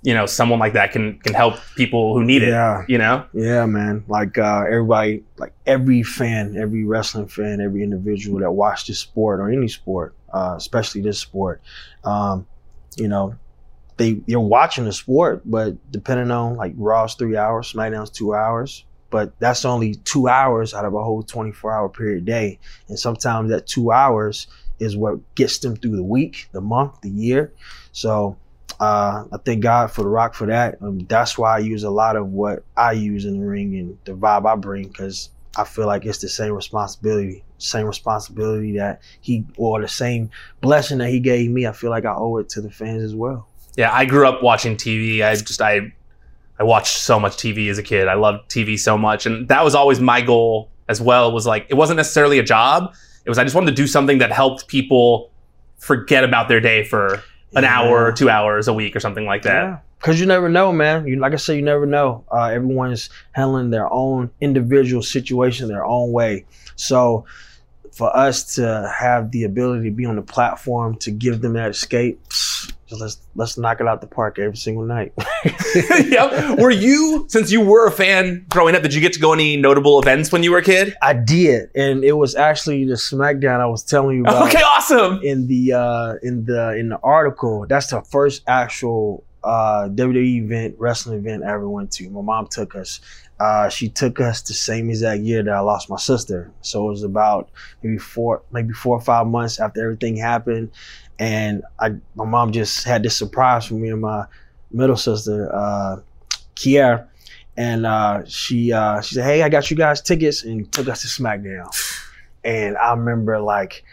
you 0.02 0.14
know 0.14 0.26
someone 0.26 0.58
like 0.58 0.74
that 0.74 0.92
can 0.92 1.18
can 1.18 1.34
help 1.34 1.56
people 1.74 2.14
who 2.14 2.24
need 2.24 2.42
it. 2.42 2.50
Yeah. 2.50 2.84
You 2.88 2.98
know. 2.98 3.26
Yeah, 3.32 3.66
man. 3.66 4.04
Like 4.08 4.38
uh, 4.38 4.64
everybody, 4.66 5.24
like 5.36 5.52
every 5.66 6.02
fan, 6.02 6.56
every 6.56 6.84
wrestling 6.84 7.28
fan, 7.28 7.60
every 7.60 7.82
individual 7.82 8.40
that 8.40 8.52
watched 8.52 8.86
this 8.86 8.98
sport 8.98 9.40
or 9.40 9.50
any 9.50 9.68
sport, 9.68 10.14
uh, 10.32 10.54
especially 10.56 11.00
this 11.00 11.18
sport, 11.18 11.60
um, 12.04 12.46
you 12.96 13.08
know, 13.08 13.34
they 13.96 14.20
you're 14.26 14.40
watching 14.40 14.84
the 14.84 14.92
sport, 14.92 15.42
but 15.44 15.74
depending 15.90 16.30
on 16.30 16.56
like 16.56 16.74
Raw's 16.76 17.14
three 17.14 17.36
hours, 17.36 17.72
SmackDown's 17.72 18.10
two 18.10 18.34
hours, 18.34 18.84
but 19.10 19.38
that's 19.38 19.64
only 19.64 19.94
two 19.94 20.28
hours 20.28 20.74
out 20.74 20.84
of 20.84 20.94
a 20.94 21.02
whole 21.02 21.22
24 21.22 21.72
hour 21.72 21.88
period 21.88 22.24
day, 22.24 22.58
and 22.88 22.98
sometimes 22.98 23.50
that 23.50 23.66
two 23.66 23.92
hours 23.92 24.46
is 24.78 24.96
what 24.96 25.18
gets 25.34 25.58
them 25.58 25.76
through 25.76 25.96
the 25.96 26.02
week, 26.02 26.48
the 26.52 26.60
month, 26.60 27.00
the 27.00 27.10
year. 27.10 27.52
So 27.92 28.36
uh, 28.78 29.24
I 29.32 29.36
thank 29.44 29.62
God 29.62 29.90
for 29.90 30.02
the 30.02 30.08
rock 30.08 30.34
for 30.34 30.46
that. 30.46 30.80
Um, 30.82 30.98
that's 31.00 31.38
why 31.38 31.56
I 31.56 31.58
use 31.58 31.82
a 31.82 31.90
lot 31.90 32.16
of 32.16 32.28
what 32.28 32.64
I 32.76 32.92
use 32.92 33.24
in 33.24 33.40
the 33.40 33.46
ring 33.46 33.76
and 33.76 33.98
the 34.04 34.12
vibe 34.12 34.46
I 34.46 34.54
bring 34.56 34.88
because 34.88 35.30
I 35.56 35.64
feel 35.64 35.86
like 35.86 36.04
it's 36.04 36.18
the 36.18 36.28
same 36.28 36.52
responsibility, 36.52 37.44
same 37.58 37.86
responsibility 37.86 38.76
that 38.76 39.00
he 39.20 39.46
or 39.56 39.80
the 39.80 39.88
same 39.88 40.30
blessing 40.60 40.98
that 40.98 41.08
he 41.08 41.20
gave 41.20 41.50
me. 41.50 41.66
I 41.66 41.72
feel 41.72 41.90
like 41.90 42.04
I 42.04 42.14
owe 42.14 42.36
it 42.38 42.50
to 42.50 42.60
the 42.60 42.70
fans 42.70 43.02
as 43.02 43.14
well. 43.14 43.48
Yeah, 43.76 43.92
I 43.92 44.04
grew 44.04 44.26
up 44.26 44.42
watching 44.42 44.76
TV. 44.76 45.24
I 45.24 45.34
just 45.36 45.60
I 45.62 45.92
I 46.58 46.64
watched 46.64 46.98
so 46.98 47.20
much 47.20 47.36
TV 47.36 47.68
as 47.70 47.78
a 47.78 47.82
kid. 47.82 48.08
I 48.08 48.14
loved 48.14 48.50
TV 48.50 48.78
so 48.78 48.96
much, 48.96 49.26
and 49.26 49.48
that 49.48 49.62
was 49.64 49.74
always 49.74 50.00
my 50.00 50.20
goal 50.22 50.70
as 50.88 51.00
well 51.00 51.32
was 51.32 51.46
like 51.46 51.66
it 51.68 51.74
wasn't 51.74 51.96
necessarily 51.96 52.38
a 52.38 52.42
job. 52.44 52.94
It 53.24 53.28
was 53.28 53.38
I 53.38 53.44
just 53.44 53.54
wanted 53.56 53.70
to 53.70 53.76
do 53.82 53.86
something 53.86 54.18
that 54.18 54.30
helped 54.32 54.68
people 54.68 55.30
forget 55.78 56.24
about 56.24 56.48
their 56.48 56.60
day 56.60 56.84
for 56.84 57.22
an 57.54 57.64
Yeah. 57.64 57.78
hour 57.80 58.04
or 58.06 58.12
two 58.12 58.30
hours 58.30 58.68
a 58.68 58.72
week 58.72 58.94
or 58.96 59.00
something 59.00 59.26
like 59.26 59.42
that. 59.42 59.62
Yeah. 59.64 59.76
Cause 60.00 60.20
you 60.20 60.26
never 60.26 60.48
know, 60.48 60.72
man. 60.72 61.06
You 61.08 61.16
like 61.16 61.32
I 61.32 61.36
said, 61.36 61.54
you 61.56 61.62
never 61.62 61.86
know. 61.86 62.24
Uh, 62.32 62.44
everyone's 62.44 63.10
handling 63.32 63.70
their 63.70 63.92
own 63.92 64.30
individual 64.40 65.02
situation 65.02 65.66
their 65.68 65.84
own 65.84 66.12
way. 66.12 66.44
So 66.76 67.24
for 67.92 68.14
us 68.16 68.54
to 68.56 68.92
have 68.96 69.30
the 69.32 69.44
ability 69.44 69.88
to 69.88 69.94
be 69.94 70.04
on 70.04 70.16
the 70.16 70.22
platform 70.22 70.96
to 70.98 71.10
give 71.10 71.40
them 71.40 71.54
that 71.54 71.70
escape, 71.70 72.20
psst, 72.28 72.55
just 72.86 73.00
let's 73.00 73.18
let's 73.34 73.58
knock 73.58 73.80
it 73.80 73.88
out 73.88 74.00
the 74.00 74.06
park 74.06 74.38
every 74.38 74.56
single 74.56 74.84
night. 74.84 75.12
yep. 76.08 76.58
Were 76.58 76.70
you, 76.70 77.26
since 77.28 77.50
you 77.50 77.60
were 77.60 77.86
a 77.86 77.90
fan 77.90 78.46
growing 78.50 78.74
up, 78.74 78.82
did 78.82 78.94
you 78.94 79.00
get 79.00 79.12
to 79.14 79.20
go 79.20 79.32
any 79.32 79.56
notable 79.56 80.00
events 80.00 80.30
when 80.30 80.42
you 80.42 80.52
were 80.52 80.58
a 80.58 80.62
kid? 80.62 80.94
I 81.02 81.12
did, 81.12 81.70
and 81.74 82.04
it 82.04 82.12
was 82.12 82.34
actually 82.34 82.84
the 82.84 82.94
SmackDown 82.94 83.60
I 83.60 83.66
was 83.66 83.82
telling 83.82 84.18
you 84.18 84.22
about. 84.22 84.48
Okay, 84.48 84.62
awesome. 84.62 85.20
in 85.22 85.46
the 85.48 85.72
uh 85.72 86.14
in 86.22 86.44
the 86.44 86.76
in 86.76 86.88
the 86.88 86.98
article 87.02 87.66
that's 87.68 87.88
the 87.88 88.02
first 88.02 88.42
actual 88.46 89.24
uh 89.42 89.88
WWE 89.88 90.44
event 90.44 90.76
wrestling 90.78 91.18
event 91.18 91.44
I 91.44 91.52
ever 91.52 91.68
went 91.68 91.90
to. 91.92 92.08
My 92.10 92.22
mom 92.22 92.46
took 92.48 92.74
us. 92.74 93.00
Uh 93.38 93.68
she 93.68 93.88
took 93.88 94.20
us 94.20 94.40
the 94.42 94.54
same 94.54 94.88
exact 94.88 95.20
year 95.22 95.42
that 95.42 95.52
I 95.52 95.60
lost 95.60 95.90
my 95.90 95.98
sister. 95.98 96.50
So 96.62 96.86
it 96.86 96.90
was 96.90 97.02
about 97.02 97.50
maybe 97.82 97.98
four 97.98 98.42
maybe 98.50 98.72
four 98.72 98.96
or 98.96 99.00
five 99.00 99.26
months 99.26 99.60
after 99.60 99.82
everything 99.82 100.16
happened. 100.16 100.70
And 101.18 101.62
I 101.78 101.96
my 102.14 102.24
mom 102.24 102.52
just 102.52 102.84
had 102.84 103.02
this 103.02 103.16
surprise 103.16 103.66
for 103.66 103.74
me 103.74 103.90
and 103.90 104.00
my 104.00 104.24
middle 104.70 104.96
sister, 104.96 105.54
uh. 105.54 106.00
And 107.58 107.86
uh 107.86 108.22
she 108.26 108.72
uh 108.72 109.00
she 109.00 109.14
said, 109.16 109.24
Hey, 109.24 109.42
I 109.42 109.48
got 109.48 109.70
you 109.70 109.76
guys 109.76 110.00
tickets 110.00 110.42
and 110.44 110.70
took 110.72 110.88
us 110.88 111.02
to 111.02 111.08
SmackDown. 111.08 111.68
And 112.44 112.76
I 112.76 112.92
remember 112.92 113.38
like 113.40 113.84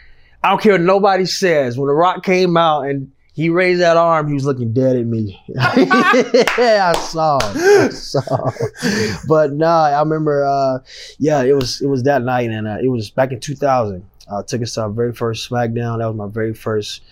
I 0.42 0.50
don't 0.50 0.60
care 0.60 0.72
what 0.72 0.82
nobody 0.82 1.24
says. 1.26 1.78
When 1.78 1.86
The 1.86 1.94
Rock 1.94 2.22
came 2.22 2.56
out 2.56 2.82
and 2.82 3.10
he 3.34 3.50
raised 3.50 3.80
that 3.80 3.96
arm, 3.96 4.28
he 4.28 4.34
was 4.34 4.44
looking 4.44 4.72
dead 4.72 4.96
at 4.96 5.06
me. 5.06 5.42
yeah, 5.48 6.92
I 6.94 6.98
saw 6.98 7.40
him. 7.40 7.56
I 7.56 7.88
saw 7.88 8.48
him. 8.48 9.16
But 9.26 9.52
nah, 9.52 9.86
I 9.86 9.98
remember. 9.98 10.44
Uh, 10.44 10.78
yeah, 11.18 11.42
it 11.42 11.52
was 11.52 11.80
it 11.80 11.88
was 11.88 12.04
that 12.04 12.22
night, 12.22 12.50
and 12.50 12.68
uh, 12.68 12.78
it 12.80 12.88
was 12.88 13.10
back 13.10 13.32
in 13.32 13.40
2000. 13.40 14.08
Uh, 14.28 14.42
took 14.44 14.62
us 14.62 14.74
to 14.74 14.82
our 14.82 14.90
very 14.90 15.12
first 15.12 15.50
SmackDown. 15.50 15.98
That 15.98 16.06
was 16.06 16.16
my 16.16 16.28
very 16.28 16.54
first 16.54 17.02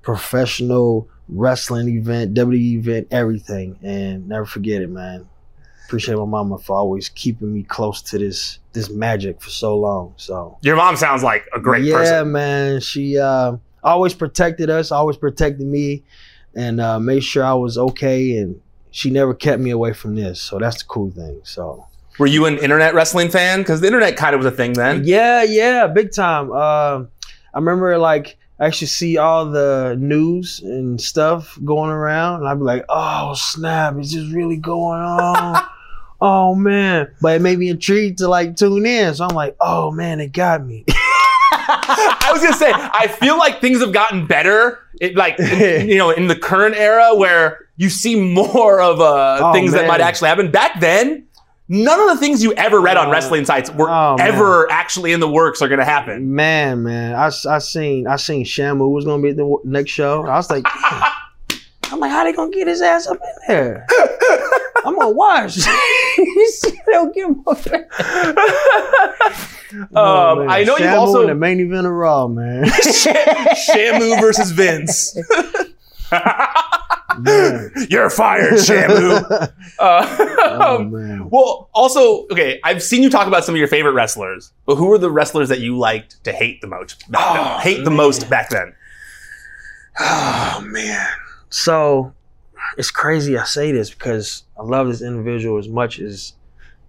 professional 0.00 1.08
wrestling 1.28 1.96
event, 1.96 2.34
WWE 2.34 2.78
event, 2.78 3.08
everything, 3.10 3.78
and 3.82 4.26
never 4.28 4.46
forget 4.46 4.80
it, 4.80 4.88
man. 4.88 5.28
Appreciate 5.84 6.16
my 6.16 6.24
mama 6.24 6.56
for 6.56 6.78
always 6.78 7.10
keeping 7.10 7.52
me 7.52 7.62
close 7.62 8.00
to 8.00 8.16
this 8.16 8.58
this 8.72 8.88
magic 8.88 9.42
for 9.42 9.50
so 9.50 9.76
long. 9.76 10.14
So 10.16 10.56
Your 10.62 10.76
mom 10.76 10.96
sounds 10.96 11.22
like 11.22 11.46
a 11.54 11.60
great 11.60 11.84
yeah, 11.84 11.96
person. 11.96 12.14
Yeah, 12.14 12.24
man. 12.24 12.80
She 12.80 13.18
uh, 13.18 13.58
always 13.82 14.14
protected 14.14 14.70
us, 14.70 14.90
always 14.92 15.16
protected 15.16 15.66
me, 15.66 16.02
and 16.54 16.80
uh, 16.80 16.98
made 17.00 17.24
sure 17.24 17.44
I 17.44 17.54
was 17.54 17.78
okay. 17.78 18.36
And 18.36 18.60
she 18.90 19.10
never 19.10 19.34
kept 19.34 19.60
me 19.60 19.70
away 19.70 19.92
from 19.92 20.14
this. 20.14 20.40
So 20.40 20.58
that's 20.58 20.78
the 20.82 20.88
cool 20.88 21.10
thing. 21.10 21.40
So 21.44 21.86
Were 22.18 22.26
you 22.26 22.46
an 22.46 22.58
internet 22.58 22.94
wrestling 22.94 23.30
fan? 23.30 23.60
Because 23.60 23.80
the 23.80 23.86
internet 23.86 24.16
kind 24.16 24.34
of 24.34 24.38
was 24.42 24.52
a 24.52 24.56
thing 24.56 24.74
then. 24.74 25.02
yeah, 25.04 25.42
yeah, 25.42 25.86
big 25.86 26.12
time. 26.12 26.52
Uh, 26.52 27.04
I 27.54 27.58
remember 27.58 27.98
like 27.98 28.36
I 28.60 28.66
actually 28.66 28.86
see 28.88 29.18
all 29.18 29.46
the 29.50 29.96
news 29.98 30.60
and 30.60 31.00
stuff 31.00 31.58
going 31.64 31.90
around, 31.90 32.40
and 32.40 32.48
I'd 32.48 32.58
be 32.58 32.64
like, 32.64 32.84
"Oh 32.88 33.34
snap! 33.34 33.98
Is 33.98 34.12
this 34.12 34.30
really 34.32 34.56
going 34.56 35.00
on?" 35.00 35.62
Oh 36.24 36.54
man, 36.54 37.12
but 37.20 37.34
it 37.34 37.42
made 37.42 37.58
me 37.58 37.68
intrigued 37.68 38.18
to 38.18 38.28
like 38.28 38.54
tune 38.54 38.86
in. 38.86 39.12
So 39.12 39.24
I'm 39.24 39.34
like, 39.34 39.56
oh 39.60 39.90
man, 39.90 40.20
it 40.20 40.30
got 40.32 40.64
me. 40.64 40.84
I 42.24 42.30
was 42.32 42.42
gonna 42.42 42.56
say, 42.56 42.72
I 42.74 43.08
feel 43.08 43.38
like 43.38 43.60
things 43.60 43.80
have 43.80 43.92
gotten 43.92 44.26
better. 44.26 44.78
It 45.00 45.16
like 45.16 45.38
in- 45.38 45.88
you 45.88 45.98
know, 45.98 46.10
in 46.10 46.26
the 46.28 46.36
current 46.36 46.76
era 46.76 47.14
where 47.14 47.66
you 47.76 47.88
see 47.88 48.16
more 48.16 48.80
of 48.80 49.00
uh, 49.00 49.38
Oh, 49.40 49.52
things 49.52 49.72
that 49.72 49.86
might 49.88 50.00
actually 50.00 50.28
happen. 50.28 50.50
Back 50.50 50.80
then, 50.80 51.26
none 51.68 52.00
of 52.00 52.08
the 52.08 52.16
things 52.16 52.42
you 52.42 52.52
ever 52.54 52.80
read 52.80 52.96
on 52.96 53.08
Uh, 53.08 53.12
wrestling 53.12 53.44
sites 53.44 53.70
were 53.70 53.90
oh, 53.90 54.16
ever 54.20 54.70
actually 54.70 55.12
in 55.12 55.20
the 55.20 55.28
works 55.28 55.60
are 55.62 55.68
gonna 55.68 55.84
happen. 55.84 56.34
Man, 56.34 56.82
man, 56.84 57.14
I, 57.14 57.30
I 57.48 57.58
seen 57.58 58.06
I 58.06 58.16
seen 58.16 58.44
Shamu 58.44 58.90
was 58.90 59.04
gonna 59.04 59.22
be 59.22 59.30
at 59.30 59.36
the 59.36 59.58
next 59.64 59.90
show. 59.90 60.26
I 60.26 60.36
was 60.36 60.50
like, 60.50 60.64
I'm 61.92 62.00
like, 62.00 62.10
how 62.10 62.24
they 62.24 62.32
gonna 62.32 62.50
get 62.50 62.66
his 62.66 62.80
ass 62.82 63.06
up 63.06 63.16
in 63.18 63.34
there? 63.48 63.86
I'm 64.84 64.96
gonna 64.98 65.10
watch. 65.10 65.56
They'll 66.86 67.12
get 67.12 67.26
him 67.28 67.42
up 67.46 67.60
there. 67.62 67.86
Oh, 69.94 70.32
Um, 70.32 70.38
man. 70.40 70.50
I 70.50 70.64
know 70.64 70.76
you 70.76 70.84
Shamu 70.84 70.96
also 70.98 71.20
in 71.22 71.28
the 71.28 71.34
main 71.34 71.60
event 71.60 71.86
of 71.86 71.92
Raw, 71.92 72.26
man. 72.28 72.64
Shamu 72.64 74.20
versus 74.20 74.50
Vince. 74.50 75.16
Man. 77.18 77.70
You're 77.90 78.08
fired, 78.10 78.54
Shamu. 78.54 79.52
Uh, 79.78 80.26
oh 80.60 80.78
man. 80.84 81.28
well, 81.30 81.68
also, 81.74 82.24
okay, 82.28 82.58
I've 82.64 82.82
seen 82.82 83.02
you 83.02 83.10
talk 83.10 83.26
about 83.26 83.44
some 83.44 83.54
of 83.54 83.58
your 83.58 83.68
favorite 83.68 83.92
wrestlers, 83.92 84.52
but 84.66 84.76
who 84.76 84.86
were 84.86 84.98
the 84.98 85.10
wrestlers 85.10 85.48
that 85.50 85.60
you 85.60 85.76
liked 85.78 86.22
to 86.24 86.32
hate 86.32 86.60
the 86.62 86.66
most? 86.68 87.04
Oh, 87.14 87.58
hate 87.58 87.84
the 87.84 87.90
most 87.90 88.28
back 88.30 88.48
then. 88.50 88.74
Oh 90.00 90.62
man. 90.66 91.06
So 91.52 92.12
it's 92.78 92.90
crazy 92.90 93.36
I 93.38 93.44
say 93.44 93.72
this 93.72 93.90
because 93.90 94.44
I 94.58 94.62
love 94.62 94.88
this 94.88 95.02
individual 95.02 95.58
as 95.58 95.68
much 95.68 96.00
as 96.00 96.32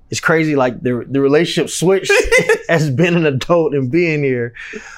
it's 0.10 0.20
crazy 0.20 0.56
like 0.56 0.82
the 0.82 1.06
the 1.10 1.22
relationship 1.22 1.70
switch 1.70 2.10
as 2.70 2.90
being 2.90 3.16
an 3.16 3.26
adult 3.26 3.74
and 3.74 3.92
being 3.92 4.24
here 4.24 4.54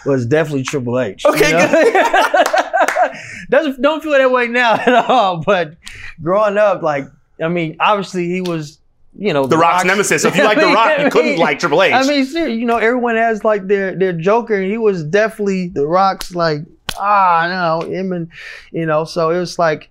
was 0.06 0.26
definitely 0.26 0.64
Triple 0.64 1.00
H. 1.00 1.26
Okay, 1.26 1.52
good. 1.52 2.48
Doesn't 3.50 3.82
don't 3.82 4.04
feel 4.04 4.12
that 4.12 4.32
way 4.32 4.48
now 4.48 4.74
at 4.86 4.94
all. 5.10 5.42
But 5.42 5.76
growing 6.22 6.58
up, 6.58 6.82
like 6.82 7.06
I 7.42 7.48
mean, 7.48 7.78
obviously 7.80 8.28
he 8.28 8.42
was, 8.42 8.80
you 9.18 9.34
know, 9.34 9.46
The 9.46 9.58
Rock's 9.58 9.86
nemesis. 9.86 10.24
So 10.24 10.28
if 10.28 10.36
you 10.36 10.44
like 10.44 10.60
The 10.60 10.66
Rock, 10.66 11.00
you 11.00 11.10
couldn't 11.10 11.38
like 11.38 11.60
Triple 11.60 11.82
H. 11.82 11.94
I 11.94 12.04
mean, 12.06 12.60
you 12.60 12.66
know, 12.66 12.78
everyone 12.78 13.16
has 13.16 13.44
like 13.44 13.68
their 13.68 13.96
their 13.96 14.14
Joker, 14.14 14.56
and 14.56 14.70
he 14.70 14.78
was 14.78 15.04
definitely 15.04 15.70
the 15.70 15.88
Rock's 15.88 16.36
like 16.36 16.60
ah 17.00 17.80
no 17.82 17.88
him 17.90 18.12
and 18.14 18.30
you 18.72 18.86
know, 18.86 19.06
so 19.06 19.30
it 19.30 19.40
was 19.40 19.58
like 19.60 19.90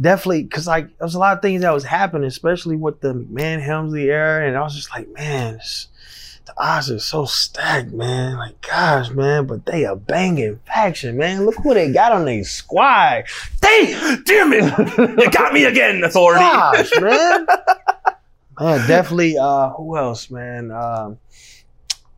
definitely 0.00 0.42
because 0.42 0.66
like 0.66 0.86
there 0.86 1.06
was 1.06 1.14
a 1.14 1.18
lot 1.18 1.36
of 1.36 1.42
things 1.42 1.62
that 1.62 1.72
was 1.74 1.84
happening, 1.84 2.26
especially 2.26 2.76
with 2.76 3.00
the 3.00 3.14
McMahon 3.14 3.60
Helmsley 3.62 4.10
era, 4.10 4.46
and 4.46 4.56
I 4.56 4.62
was 4.62 4.74
just 4.74 4.90
like, 4.90 5.08
man, 5.10 5.54
this, 5.54 5.88
the 6.46 6.54
odds 6.56 6.90
are 6.90 6.98
so 6.98 7.24
stacked, 7.24 7.92
man. 7.92 8.36
Like, 8.36 8.60
gosh, 8.62 9.10
man, 9.10 9.46
but 9.46 9.66
they 9.66 9.84
a 9.84 9.94
banging 9.94 10.58
faction, 10.66 11.16
man. 11.16 11.44
Look 11.44 11.56
who 11.62 11.74
they 11.74 11.92
got 11.92 12.12
on 12.12 12.24
their 12.24 12.42
squad. 12.44 13.24
They, 13.60 13.92
Damn 14.24 14.52
it! 14.52 14.98
You 14.98 15.30
got 15.30 15.52
me 15.52 15.64
again, 15.64 16.02
Authority. 16.02 16.40
gosh, 16.40 16.90
man. 17.00 17.46
Man, 18.60 18.86
definitely. 18.86 19.36
Uh, 19.38 19.70
who 19.70 19.96
else, 19.96 20.30
man? 20.30 20.70
Um, 20.70 21.18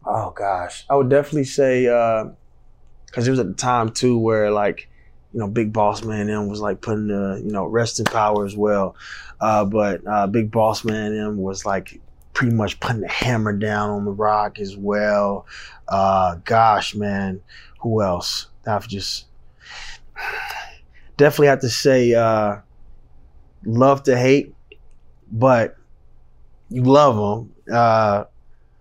oh 0.04 0.30
gosh, 0.36 0.84
I 0.90 0.96
would 0.96 1.08
definitely 1.08 1.44
say 1.44 1.86
because 3.14 3.28
it 3.28 3.30
was 3.30 3.38
at 3.38 3.46
the 3.46 3.54
time 3.54 3.90
too 3.90 4.18
where 4.18 4.50
like 4.50 4.88
you 5.32 5.38
know 5.38 5.46
Big 5.46 5.72
Boss 5.72 6.02
Man 6.02 6.26
them 6.26 6.48
was 6.48 6.60
like 6.60 6.80
putting 6.80 7.06
the 7.06 7.40
you 7.44 7.52
know 7.52 7.64
rest 7.64 8.00
in 8.00 8.04
power 8.06 8.44
as 8.44 8.56
well, 8.56 8.96
uh, 9.40 9.64
but 9.64 10.04
uh, 10.04 10.26
Big 10.26 10.50
Boss 10.50 10.84
Man 10.84 11.14
them 11.14 11.36
was 11.36 11.64
like 11.64 12.00
pretty 12.32 12.52
much 12.52 12.80
putting 12.80 13.02
the 13.02 13.08
hammer 13.08 13.52
down 13.52 13.90
on 13.90 14.04
the 14.04 14.10
Rock 14.10 14.58
as 14.58 14.76
well. 14.76 15.46
Uh, 15.86 16.36
gosh, 16.44 16.96
man, 16.96 17.40
who 17.80 18.02
else? 18.02 18.48
I've 18.66 18.88
just 18.88 19.26
definitely 21.16 21.46
have 21.48 21.60
to 21.60 21.70
say 21.70 22.14
uh, 22.14 22.56
love 23.64 24.02
to 24.04 24.18
hate, 24.18 24.54
but 25.30 25.76
you 26.68 26.82
love 26.82 27.16
him. 27.16 27.52
Uh, 27.72 28.24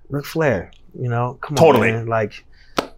Ric 0.10 0.26
Flair, 0.26 0.72
you 1.00 1.08
know, 1.08 1.38
come 1.40 1.56
Totally. 1.56 1.90
on, 1.92 1.96
man. 1.98 2.08
like 2.08 2.44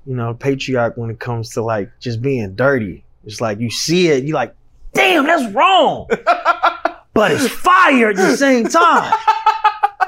you 0.05 0.15
know, 0.15 0.33
patriarch 0.33 0.97
when 0.97 1.09
it 1.09 1.19
comes 1.19 1.51
to 1.51 1.61
like 1.61 1.89
just 1.99 2.21
being 2.21 2.55
dirty. 2.55 3.03
It's 3.25 3.41
like 3.41 3.59
you 3.59 3.69
see 3.69 4.09
it, 4.09 4.23
you 4.23 4.33
like, 4.33 4.55
damn, 4.93 5.25
that's 5.25 5.51
wrong, 5.53 6.07
but 7.13 7.31
it's 7.31 7.47
fire 7.47 8.09
at 8.09 8.15
the 8.15 8.37
same 8.37 8.67
time. 8.67 9.13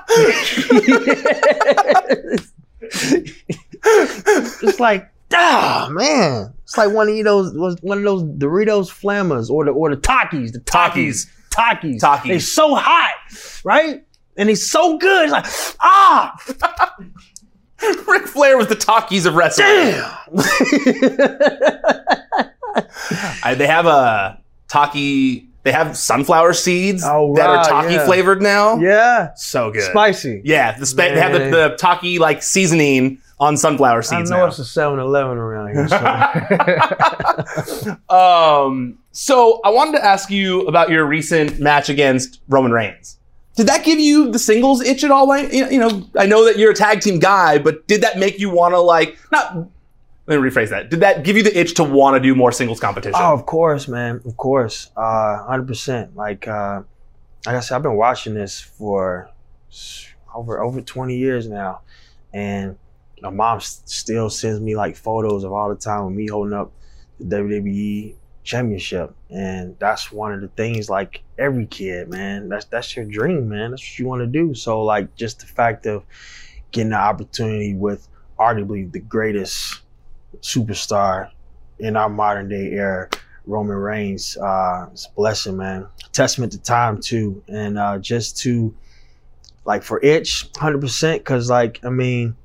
it's 3.83 4.79
like, 4.79 5.09
ah, 5.33 5.89
man. 5.91 6.53
It's 6.63 6.77
like 6.77 6.91
one 6.91 7.09
of 7.09 7.23
those 7.23 7.81
one 7.81 7.97
of 7.97 8.03
those 8.03 8.23
Doritos 8.23 8.89
Flammers 8.89 9.49
or 9.49 9.65
the 9.65 9.71
or 9.71 9.89
the 9.89 9.97
Takis, 9.97 10.51
the 10.51 10.59
Takis, 10.59 11.27
Takis. 11.49 11.99
Takis. 11.99 12.27
They 12.27 12.39
so 12.39 12.75
hot, 12.75 13.13
right? 13.63 14.03
And 14.35 14.49
it's 14.49 14.69
so 14.69 14.97
good. 14.97 15.23
It's 15.23 15.31
like, 15.31 15.45
ah, 15.81 16.35
Ric 18.07 18.27
Flair 18.27 18.57
was 18.57 18.67
the 18.67 18.75
Takis 18.75 19.25
of 19.25 19.35
wrestling. 19.35 19.67
damn. 19.67 20.11
I, 23.43 23.53
they 23.55 23.67
have 23.67 23.85
a 23.85 24.39
Taki. 24.67 25.47
They 25.63 25.71
have 25.73 25.95
sunflower 25.97 26.53
seeds 26.53 27.03
Oh, 27.05 27.35
that 27.35 27.49
are 27.49 27.63
Taki 27.63 27.93
yeah. 27.95 28.05
flavored 28.05 28.41
now. 28.41 28.77
Yeah, 28.77 29.33
So 29.35 29.69
good. 29.71 29.83
spicy. 29.83 30.41
Yeah, 30.45 30.77
the 30.79 30.85
spa- 30.85 31.09
they 31.09 31.19
have 31.19 31.33
the, 31.33 31.39
the 31.49 31.75
Taki 31.77 32.19
like 32.19 32.41
seasoning 32.41 33.21
on 33.39 33.57
sunflower 33.57 34.01
seeds. 34.03 34.31
I 34.31 34.35
know 34.37 34.43
now. 34.43 34.47
it's 34.47 34.59
a 34.59 34.61
7-Eleven 34.61 35.37
around 35.37 35.73
here. 35.73 35.87
So. 35.89 35.97
um, 38.15 38.97
so 39.11 39.59
I 39.65 39.69
wanted 39.71 39.97
to 39.99 40.05
ask 40.05 40.31
you 40.31 40.61
about 40.67 40.89
your 40.89 41.05
recent 41.05 41.59
match 41.59 41.89
against 41.89 42.39
Roman 42.47 42.71
Reigns. 42.71 43.16
Did 43.57 43.67
that 43.67 43.83
give 43.83 43.99
you 43.99 44.31
the 44.31 44.39
singles 44.39 44.81
itch 44.81 45.03
at 45.03 45.09
all? 45.09 45.27
Like, 45.27 45.51
You 45.51 45.79
know, 45.79 46.07
I 46.15 46.27
know 46.27 46.45
that 46.45 46.57
you're 46.57 46.71
a 46.71 46.75
tag 46.75 47.01
team 47.01 47.19
guy, 47.19 47.57
but 47.57 47.87
did 47.87 48.01
that 48.01 48.17
make 48.19 48.39
you 48.39 48.51
want 48.51 48.73
to 48.73 48.79
like 48.79 49.17
not? 49.31 49.55
Let 50.27 50.41
me 50.41 50.49
rephrase 50.49 50.69
that. 50.69 50.89
Did 50.89 50.99
that 50.99 51.23
give 51.23 51.37
you 51.37 51.43
the 51.43 51.57
itch 51.57 51.73
to 51.75 51.83
want 51.83 52.15
to 52.15 52.19
do 52.19 52.35
more 52.35 52.51
singles 52.51 52.79
competition? 52.79 53.19
Oh, 53.21 53.33
of 53.33 53.45
course, 53.45 53.87
man. 53.87 54.21
Of 54.25 54.37
course. 54.37 54.91
Uh, 54.95 55.45
100%. 55.49 56.15
Like, 56.15 56.47
uh, 56.47 56.83
like 57.45 57.55
I 57.55 57.59
said, 57.61 57.77
I've 57.77 57.81
been 57.81 57.95
watching 57.95 58.33
this 58.33 58.59
for 58.59 59.31
over 60.35 60.61
over 60.61 60.81
20 60.81 61.15
years 61.17 61.47
now. 61.47 61.81
And 62.33 62.77
my 63.21 63.29
mom 63.29 63.59
still 63.61 64.29
sends 64.29 64.59
me 64.59 64.75
like 64.75 64.95
photos 64.95 65.43
of 65.43 65.51
all 65.51 65.69
the 65.69 65.75
time 65.75 66.05
with 66.05 66.13
me 66.13 66.27
holding 66.27 66.53
up 66.53 66.71
the 67.19 67.37
WWE 67.37 68.13
championship. 68.43 69.15
And 69.31 69.79
that's 69.79 70.11
one 70.11 70.33
of 70.33 70.41
the 70.41 70.49
things 70.49 70.89
like 70.89 71.23
every 71.37 71.65
kid, 71.65 72.09
man. 72.09 72.49
That's 72.49 72.65
that's 72.65 72.95
your 72.95 73.05
dream, 73.05 73.49
man. 73.49 73.71
That's 73.71 73.81
what 73.83 73.99
you 73.99 74.07
want 74.07 74.21
to 74.21 74.27
do. 74.27 74.53
So 74.53 74.83
like 74.83 75.15
just 75.15 75.39
the 75.39 75.45
fact 75.45 75.85
of 75.85 76.03
getting 76.71 76.91
the 76.91 76.97
opportunity 76.97 77.73
with 77.73 78.07
arguably 78.39 78.91
the 78.91 78.99
greatest 78.99 79.81
superstar 80.41 81.31
in 81.79 81.95
our 81.95 82.09
modern 82.09 82.49
day 82.49 82.71
era, 82.71 83.09
Roman 83.45 83.77
Reigns. 83.77 84.37
Uh, 84.37 84.87
it's 84.91 85.07
a 85.07 85.11
blessing, 85.11 85.57
man. 85.57 85.87
Testament 86.11 86.51
to 86.53 86.59
time 86.59 86.99
too, 86.99 87.43
and 87.47 87.77
uh, 87.77 87.97
just 87.99 88.37
to 88.39 88.75
like 89.65 89.83
for 89.83 90.03
itch, 90.03 90.49
hundred 90.57 90.81
percent. 90.81 91.21
Because 91.21 91.49
like 91.49 91.79
I 91.83 91.89
mean, 91.89 92.35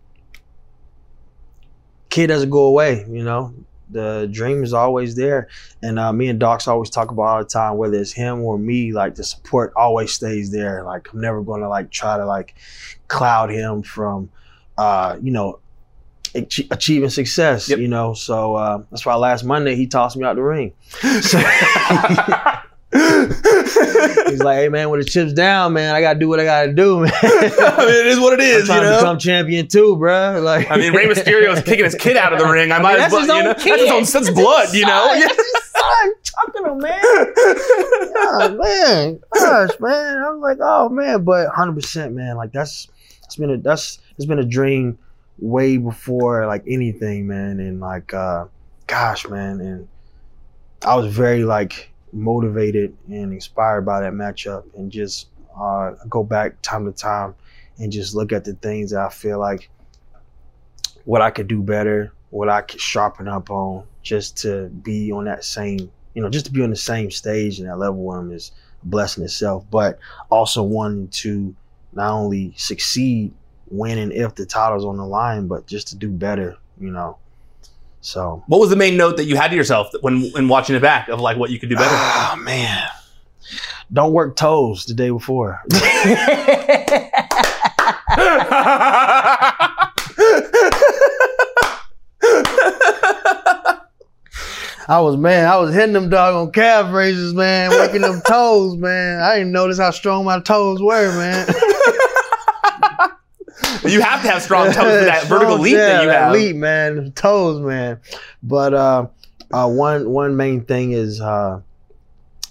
kid 2.11 2.29
doesn't 2.29 2.51
go 2.51 2.65
away. 2.65 3.05
You 3.09 3.25
know, 3.25 3.55
the 3.93 4.29
dream 4.33 4.63
is 4.65 4.73
always 4.73 5.15
there, 5.15 5.49
and 5.83 5.99
uh, 5.99 6.13
me 6.13 6.29
and 6.29 6.41
Docs 6.41 6.67
always 6.69 6.91
talk 6.91 7.11
about 7.11 7.23
all 7.23 7.39
the 7.39 7.45
time. 7.49 7.77
Whether 7.77 7.99
it's 8.01 8.13
him 8.13 8.41
or 8.41 8.59
me, 8.59 8.93
like 8.93 9.15
the 9.15 9.25
support 9.25 9.73
always 9.77 10.13
stays 10.13 10.51
there. 10.51 10.83
Like 10.85 11.13
I'm 11.13 11.21
never 11.21 11.43
going 11.43 11.61
to 11.63 11.69
like 11.69 11.91
try 11.91 12.17
to 12.17 12.27
like 12.27 12.55
cloud 13.09 13.51
him 13.51 13.83
from, 13.83 14.31
uh, 14.79 15.19
you 15.23 15.31
know, 15.31 15.59
ach- 16.35 16.67
achieving 16.71 17.11
success, 17.11 17.69
Yep. 17.69 17.79
you 17.79 17.89
know. 17.89 18.15
So 18.15 18.55
uh, 18.55 18.83
that's 18.91 19.05
why 19.07 19.15
last 19.15 19.45
Monday 19.45 19.77
he 19.77 19.87
tossed 19.87 20.17
me 20.17 20.25
out 20.25 20.37
the 20.37 20.43
ring. 20.43 20.73
So 21.21 21.39
he's 22.93 24.43
like, 24.43 24.59
"Hey 24.59 24.69
man, 24.69 24.91
when 24.91 25.01
the 25.01 25.07
chips 25.07 25.33
down, 25.33 25.73
man, 25.73 25.95
I 25.95 26.01
gotta 26.03 26.19
do 26.19 26.29
what 26.29 26.41
I 26.41 26.45
gotta 26.45 26.73
do, 26.73 27.01
man. 27.01 27.13
I 27.23 27.77
mean, 27.79 27.89
it 27.89 28.07
is 28.07 28.21
what 28.21 28.35
it 28.35 28.41
is. 28.41 28.55
I'm 28.55 28.61
is, 28.63 28.69
you 28.69 28.75
trying 28.75 28.83
to 28.83 28.99
become 28.99 29.19
champion 29.19 29.67
too, 29.67 29.97
bruh. 29.97 30.43
Like, 30.43 30.71
I 30.71 30.77
mean, 30.77 30.93
Rey 30.93 31.07
Mysterio 31.09 31.53
is 31.55 31.63
kicking 31.63 31.85
his 31.85 31.95
kid 31.95 32.19
out 32.19 32.35
of 32.35 32.39
the 32.39 32.47
ring. 32.47 32.71
I, 32.71 32.81
might 32.81 32.99
that's 32.99 33.07
as 33.07 33.13
well, 33.13 33.21
his 33.21 33.29
you 33.29 33.35
own 33.35 33.45
know, 33.45 33.55
kid. 33.55 33.71
that's 33.71 33.83
his 33.83 34.15
own, 34.15 34.23
that's 34.23 34.31
blood, 34.35 34.75
you 34.75 34.87
know. 34.87 35.07
Son, 35.09 35.21
that's 35.21 35.37
his 35.37 35.73
son 35.73 36.13
chucking 36.23 36.67
him, 36.67 36.79
man. 36.79 37.03
God, 38.15 38.59
man, 38.63 39.21
gosh, 39.33 39.81
man. 39.81 40.19
I 40.19 40.31
was 40.31 40.41
like, 40.43 40.59
oh 40.61 40.89
man, 40.89 41.25
but 41.25 41.47
100, 41.49 41.75
percent 41.75 42.15
man. 42.15 42.37
Like 42.37 42.53
that's 42.53 42.89
it's 43.25 43.37
been 43.37 43.51
a 43.51 43.57
that's 43.57 44.01
it's 44.17 44.27
been 44.27 44.39
a 44.39 44.45
dream 44.45 44.99
way 45.39 45.79
before 45.79 46.47
like 46.47 46.65
anything, 46.67 47.27
man. 47.27 47.59
And 47.59 47.81
like, 47.81 48.13
uh, 48.13 48.47
gosh, 48.87 49.27
man, 49.29 49.61
and 49.61 49.89
I 50.85 50.95
was 50.97 51.07
very 51.15 51.45
like 51.45 51.92
motivated 52.13 52.97
and 53.09 53.33
inspired 53.33 53.83
by 53.83 54.01
that 54.01 54.13
matchup, 54.13 54.65
and 54.77 54.91
just 54.91 55.29
uh, 55.59 55.93
go 56.09 56.23
back 56.23 56.61
time 56.63 56.85
to 56.85 56.93
time 56.93 57.35
and 57.79 57.91
just 57.93 58.15
look 58.15 58.33
at 58.33 58.45
the 58.45 58.55
things 58.55 58.91
that 58.91 59.01
I 59.01 59.09
feel 59.09 59.39
like 59.39 59.69
what 61.05 61.23
I 61.23 61.31
could 61.31 61.49
do 61.49 61.63
better, 61.63 62.13
what 62.31 62.49
I 62.49 62.63
could 62.63 62.81
sharpen 62.81 63.29
up 63.29 63.51
on, 63.51 63.85
just 64.03 64.37
to 64.39 64.69
be 64.69 65.11
on 65.13 65.25
that 65.25 65.45
same, 65.45 65.91
you 66.15 66.23
know, 66.23 66.29
just 66.29 66.47
to 66.47 66.53
be 66.53 66.63
on 66.63 66.71
the 66.71 66.77
same 66.77 67.11
stage 67.11 67.59
and 67.59 67.69
that 67.69 67.79
level 67.79 68.05
with 68.05 68.17
them 68.17 68.33
is 68.33 68.53
a 68.83 68.87
blessing 68.87 69.25
itself. 69.25 69.65
But 69.71 69.99
also 70.31 70.63
wanting 70.63 71.09
to 71.09 71.55
not 71.93 72.13
only 72.13 72.55
succeed, 72.57 73.33
when 73.67 73.99
and 73.99 74.13
if 74.13 74.35
the 74.35 74.45
title's 74.45 74.85
on 74.85 74.97
the 74.99 75.07
line, 75.07 75.47
but 75.49 75.67
just 75.67 75.89
to 75.89 75.97
do 75.97 76.11
better, 76.11 76.57
you 76.79 76.91
know. 76.91 77.19
So 78.03 78.43
What 78.49 78.59
was 78.61 78.69
the 78.69 78.77
main 78.77 78.97
note 78.97 79.17
that 79.17 79.25
you 79.25 79.37
had 79.37 79.49
to 79.53 79.57
yourself 79.57 79.89
when 80.01 80.31
when 80.33 80.49
watching 80.49 80.77
it 80.77 80.83
back 80.83 81.09
of 81.09 81.21
like 81.21 81.37
what 81.39 81.51
you 81.51 81.59
could 81.59 81.69
do 81.71 81.77
better? 81.77 81.89
Oh 81.91 82.35
man. 82.39 82.87
Don't 83.93 84.13
work 84.13 84.37
toes 84.37 84.85
the 84.87 84.95
day 84.95 85.11
before. 85.11 85.63
I 94.89 94.99
was 95.01 95.17
man, 95.17 95.47
I 95.47 95.57
was 95.59 95.73
hitting 95.75 95.93
them 95.93 96.09
dog 96.09 96.35
on 96.35 96.51
calf 96.53 96.93
raises, 96.93 97.35
man, 97.35 97.71
working 97.71 98.01
them 98.01 98.21
toes, 98.27 98.77
man. 98.77 99.21
I 99.21 99.39
didn't 99.39 99.53
notice 99.53 99.79
how 99.79 99.91
strong 99.91 100.25
my 100.25 100.41
toes 100.41 100.83
were, 100.83 101.17
man. 101.17 101.47
You 103.85 104.01
have 104.01 104.23
to 104.23 104.29
have 104.29 104.43
strong 104.43 104.67
toes 104.67 104.75
for 104.77 105.05
that 105.05 105.25
vertical 105.29 105.59
leap 105.59 105.75
yeah, 105.75 105.87
that 105.87 106.03
you 106.05 106.09
have. 106.11 106.33
Leap, 106.33 106.57
man, 106.57 107.13
toes, 107.13 107.61
man. 107.61 108.01
But 108.43 108.75
uh, 108.75 109.07
uh, 109.53 109.69
one 109.69 110.11
one 110.11 110.37
main 110.37 110.65
thing 110.65 110.93
is 110.93 111.21
uh, 111.21 111.61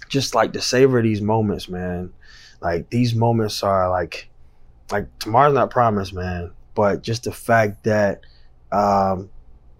just 0.08 0.34
like 0.34 0.52
to 0.52 0.60
savor 0.60 1.02
these 1.02 1.20
moments, 1.20 1.68
man. 1.68 2.12
Like 2.60 2.90
these 2.90 3.14
moments 3.14 3.62
are 3.62 3.90
like 3.90 4.28
like 4.90 5.06
tomorrow's 5.18 5.54
not 5.54 5.70
promised, 5.70 6.12
man. 6.12 6.52
But 6.74 7.02
just 7.02 7.24
the 7.24 7.32
fact 7.32 7.84
that 7.84 8.20
um, 8.70 9.30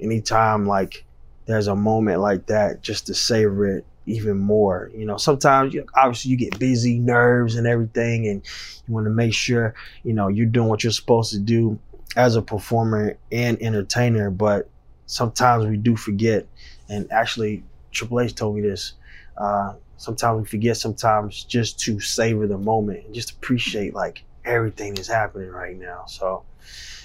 anytime 0.01 0.67
like 0.67 1.05
there's 1.47 1.67
a 1.67 1.77
moment 1.77 2.21
like 2.21 2.47
that, 2.47 2.83
just 2.83 3.07
to 3.07 3.15
savor 3.15 3.67
it 3.67 3.87
even 4.07 4.39
more. 4.39 4.91
You 4.95 5.07
know, 5.07 5.17
sometimes 5.17 5.75
you, 5.75 5.87
obviously 5.97 6.31
you 6.31 6.37
get 6.37 6.59
busy, 6.59 6.99
nerves 6.99 7.57
and 7.57 7.67
everything, 7.67 8.27
and 8.27 8.43
you 8.87 8.95
want 8.95 9.07
to 9.07 9.11
make 9.11 9.35
sure 9.35 9.75
you 10.03 10.13
know 10.13 10.29
you're 10.29 10.47
doing 10.47 10.69
what 10.69 10.83
you're 10.85 10.93
supposed 10.93 11.33
to 11.33 11.39
do 11.39 11.79
as 12.17 12.37
a 12.37 12.43
performer 12.43 13.17
and 13.31 13.61
entertainer. 13.63 14.31
But 14.31 14.69
sometimes 15.07 15.67
we 15.67 15.77
do 15.77 15.97
forget, 15.97 16.47
and 16.89 17.11
actually 17.13 17.63
Triple 17.91 18.21
H 18.21 18.35
told 18.35 18.57
me 18.57 18.63
this. 18.63 18.95
Uh, 19.37 19.75
sometimes 19.97 20.43
we 20.43 20.47
forget. 20.47 20.77
Sometimes 20.77 21.45
just 21.45 21.79
to 21.81 22.01
savor 22.01 22.47
the 22.47 22.59
moment 22.59 23.07
and 23.07 23.15
just 23.15 23.31
appreciate 23.33 23.95
like 23.95 24.25
everything 24.45 24.95
that's 24.95 25.09
happening 25.09 25.51
right 25.51 25.79
now. 25.79 26.05
So. 26.07 26.45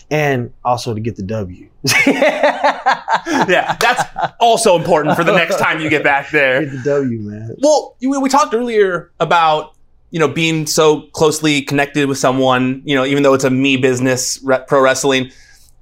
And 0.09 0.53
also 0.63 0.93
to 0.93 0.99
get 0.99 1.17
the 1.17 1.23
W. 1.23 1.69
yeah, 2.07 3.75
that's 3.79 4.03
also 4.39 4.77
important 4.77 5.15
for 5.17 5.23
the 5.23 5.33
next 5.33 5.57
time 5.59 5.81
you 5.81 5.89
get 5.89 6.03
back 6.03 6.31
there. 6.31 6.63
Get 6.63 6.71
the 6.71 6.83
W, 6.83 7.19
man. 7.19 7.55
Well, 7.59 7.95
we 7.99 8.29
talked 8.29 8.53
earlier 8.53 9.11
about 9.19 9.75
you 10.11 10.19
know 10.19 10.27
being 10.29 10.65
so 10.65 11.01
closely 11.11 11.61
connected 11.61 12.07
with 12.07 12.17
someone. 12.17 12.81
You 12.85 12.95
know, 12.95 13.05
even 13.05 13.23
though 13.23 13.33
it's 13.33 13.43
a 13.43 13.49
me 13.49 13.75
business, 13.75 14.39
re- 14.43 14.63
pro 14.65 14.81
wrestling. 14.81 15.31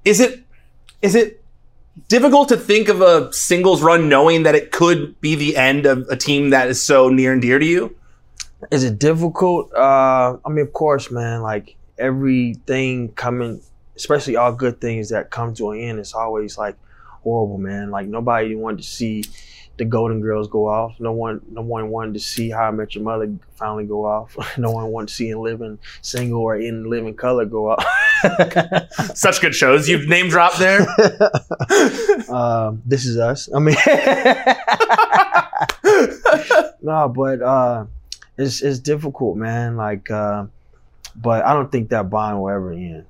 Is 0.04 0.20
it 0.20 0.42
is 1.02 1.14
it 1.14 1.42
difficult 2.08 2.48
to 2.48 2.56
think 2.56 2.88
of 2.88 3.00
a 3.00 3.32
singles 3.32 3.82
run 3.82 4.08
knowing 4.08 4.42
that 4.42 4.54
it 4.54 4.72
could 4.72 5.20
be 5.20 5.34
the 5.34 5.56
end 5.56 5.86
of 5.86 6.06
a 6.08 6.16
team 6.16 6.50
that 6.50 6.68
is 6.68 6.82
so 6.82 7.08
near 7.08 7.32
and 7.32 7.42
dear 7.42 7.58
to 7.58 7.66
you? 7.66 7.96
Is 8.70 8.84
it 8.84 8.98
difficult? 8.98 9.72
Uh, 9.74 10.36
I 10.44 10.48
mean, 10.48 10.64
of 10.66 10.72
course, 10.72 11.10
man. 11.10 11.42
Like 11.42 11.76
everything 11.98 13.12
coming, 13.12 13.60
especially 13.96 14.36
all 14.36 14.52
good 14.52 14.80
things 14.80 15.08
that 15.08 15.30
come 15.30 15.54
to 15.54 15.70
an 15.70 15.80
end, 15.80 15.98
it's 15.98 16.14
always 16.14 16.56
like 16.58 16.76
horrible, 17.22 17.58
man. 17.58 17.90
Like 17.90 18.06
nobody 18.06 18.54
wanted 18.54 18.78
to 18.78 18.88
see 18.88 19.24
the 19.76 19.84
Golden 19.84 20.20
Girls 20.20 20.48
go 20.48 20.68
off. 20.68 20.98
No 20.98 21.12
one, 21.12 21.40
no 21.50 21.60
one 21.60 21.90
wanted 21.90 22.14
to 22.14 22.20
see 22.20 22.50
How 22.50 22.64
I 22.64 22.70
Met 22.70 22.94
Your 22.94 23.04
Mother 23.04 23.30
finally 23.56 23.84
go 23.84 24.06
off. 24.06 24.36
no 24.58 24.70
one 24.70 24.86
wanted 24.86 25.08
to 25.08 25.14
see 25.14 25.28
In 25.30 25.40
Living 25.40 25.78
Single 26.02 26.40
or 26.40 26.56
In 26.56 26.88
Living 26.88 27.14
Color 27.14 27.46
go 27.46 27.70
off. 27.70 27.84
Such 29.14 29.40
good 29.40 29.54
shows 29.54 29.88
you've 29.88 30.08
name 30.08 30.28
dropped 30.28 30.58
there. 30.58 30.80
um, 32.30 32.82
this 32.86 33.04
is 33.04 33.18
us. 33.18 33.48
I 33.54 33.58
mean, 33.58 33.76
no, 36.82 37.08
but 37.08 37.42
uh, 37.42 37.86
it's 38.38 38.62
it's 38.62 38.78
difficult, 38.78 39.36
man. 39.36 39.76
Like, 39.76 40.10
uh, 40.10 40.46
but 41.14 41.44
I 41.44 41.52
don't 41.52 41.70
think 41.70 41.90
that 41.90 42.08
bond 42.08 42.40
will 42.40 42.48
ever 42.48 42.72
end. 42.72 43.04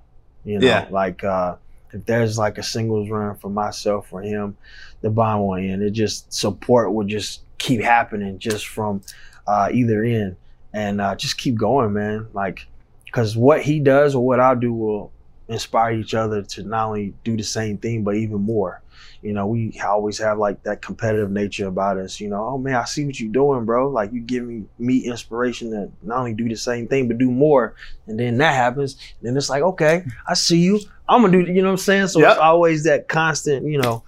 You 0.46 0.60
know, 0.60 0.66
Yeah. 0.66 0.86
like 0.90 1.22
uh, 1.24 1.56
if 1.92 2.06
there's 2.06 2.38
like 2.38 2.56
a 2.56 2.62
singles 2.62 3.10
run 3.10 3.36
for 3.36 3.50
myself 3.50 4.12
or 4.12 4.22
him, 4.22 4.56
the 5.02 5.10
bond 5.10 5.42
won't 5.42 5.64
end. 5.64 5.82
It 5.82 5.90
just 5.90 6.32
support 6.32 6.94
will 6.94 7.04
just 7.06 7.42
keep 7.58 7.82
happening 7.82 8.38
just 8.38 8.66
from 8.68 9.02
uh, 9.46 9.68
either 9.72 10.02
end, 10.04 10.36
and 10.72 11.00
uh, 11.00 11.14
just 11.16 11.36
keep 11.36 11.56
going, 11.56 11.92
man. 11.92 12.28
Like, 12.32 12.66
because 13.04 13.36
what 13.36 13.62
he 13.62 13.80
does 13.80 14.14
or 14.14 14.24
what 14.24 14.40
I 14.40 14.54
do 14.54 14.72
will 14.72 15.12
inspire 15.48 15.92
each 15.92 16.14
other 16.14 16.42
to 16.42 16.62
not 16.64 16.86
only 16.88 17.14
do 17.22 17.36
the 17.36 17.42
same 17.44 17.78
thing 17.78 18.02
but 18.02 18.16
even 18.16 18.40
more 18.40 18.82
you 19.26 19.32
know, 19.32 19.46
we 19.46 19.78
always 19.84 20.18
have 20.18 20.38
like 20.38 20.62
that 20.62 20.80
competitive 20.82 21.30
nature 21.30 21.66
about 21.66 21.98
us. 21.98 22.20
You 22.20 22.28
know, 22.28 22.44
oh 22.46 22.58
man, 22.58 22.76
I 22.76 22.84
see 22.84 23.04
what 23.04 23.18
you're 23.18 23.32
doing, 23.32 23.64
bro. 23.64 23.88
Like 23.88 24.12
you 24.12 24.20
give 24.20 24.44
me 24.44 24.64
me 24.78 24.98
inspiration 24.98 25.70
to 25.72 25.90
not 26.02 26.18
only 26.18 26.32
do 26.34 26.48
the 26.48 26.54
same 26.56 26.86
thing 26.86 27.08
but 27.08 27.18
do 27.18 27.30
more. 27.30 27.74
And 28.06 28.18
then 28.20 28.38
that 28.38 28.54
happens, 28.54 28.94
and 29.20 29.28
then 29.28 29.36
it's 29.36 29.50
like, 29.50 29.62
okay, 29.62 30.04
I 30.28 30.34
see 30.34 30.58
you. 30.60 30.80
I'm 31.08 31.22
gonna 31.22 31.32
do. 31.44 31.52
You 31.52 31.62
know 31.62 31.68
what 31.68 31.72
I'm 31.72 31.76
saying? 31.78 32.06
So 32.08 32.20
Yep. 32.20 32.30
it's 32.32 32.40
always 32.40 32.84
that 32.84 33.08
constant, 33.08 33.66
you 33.66 33.78
know, 33.78 34.04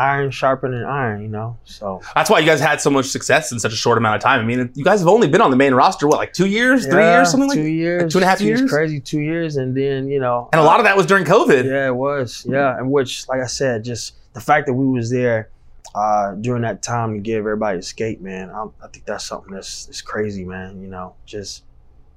iron 0.00 0.30
sharpening 0.30 0.82
iron. 0.82 1.22
You 1.22 1.28
know, 1.28 1.58
so 1.64 2.00
That's 2.14 2.30
why 2.30 2.38
you 2.40 2.46
guys 2.46 2.60
had 2.60 2.80
so 2.80 2.90
much 2.90 3.06
success 3.06 3.52
in 3.52 3.58
such 3.58 3.72
a 3.72 3.76
short 3.76 3.98
amount 3.98 4.16
of 4.16 4.22
time. 4.22 4.40
I 4.40 4.44
mean, 4.44 4.70
you 4.74 4.84
guys 4.84 5.00
have 5.00 5.08
only 5.08 5.28
been 5.28 5.40
on 5.40 5.50
the 5.50 5.56
main 5.56 5.74
roster 5.74 6.08
what, 6.08 6.18
like 6.18 6.32
two 6.32 6.46
years, 6.46 6.86
three 6.86 7.04
years, 7.04 7.30
something 7.30 7.48
like 7.48 7.58
two 7.58 7.64
years, 7.64 8.12
two 8.12 8.18
and 8.18 8.24
a 8.24 8.28
half 8.28 8.40
years? 8.40 8.68
crazy, 8.70 9.00
two 9.00 9.20
years, 9.20 9.56
and 9.56 9.76
then 9.76 10.08
you 10.08 10.20
know, 10.20 10.48
And 10.52 10.60
a 10.60 10.64
lot 10.64 10.80
of 10.80 10.84
that 10.84 10.96
was 10.96 11.06
during 11.06 11.24
COVID. 11.24 11.64
Yeah, 11.64 11.88
it 11.88 11.94
was. 11.94 12.46
Yeah, 12.48 12.76
and 12.76 12.90
which, 12.90 13.28
like 13.28 13.40
I 13.40 13.46
said, 13.46 13.84
just 13.84 14.14
the 14.32 14.40
fact 14.40 14.66
that 14.66 14.74
we 14.74 14.86
was 14.86 15.10
there 15.10 15.50
uh, 15.94 16.34
during 16.34 16.62
that 16.62 16.82
time 16.82 17.14
to 17.14 17.20
give 17.20 17.38
everybody 17.38 17.78
escape, 17.78 18.20
man. 18.20 18.50
I, 18.50 18.66
I 18.82 18.88
think 18.88 19.04
that's 19.04 19.24
something 19.24 19.52
that's, 19.52 19.86
that's 19.86 20.00
crazy, 20.00 20.44
man. 20.44 20.80
You 20.80 20.88
know, 20.88 21.14
just 21.26 21.64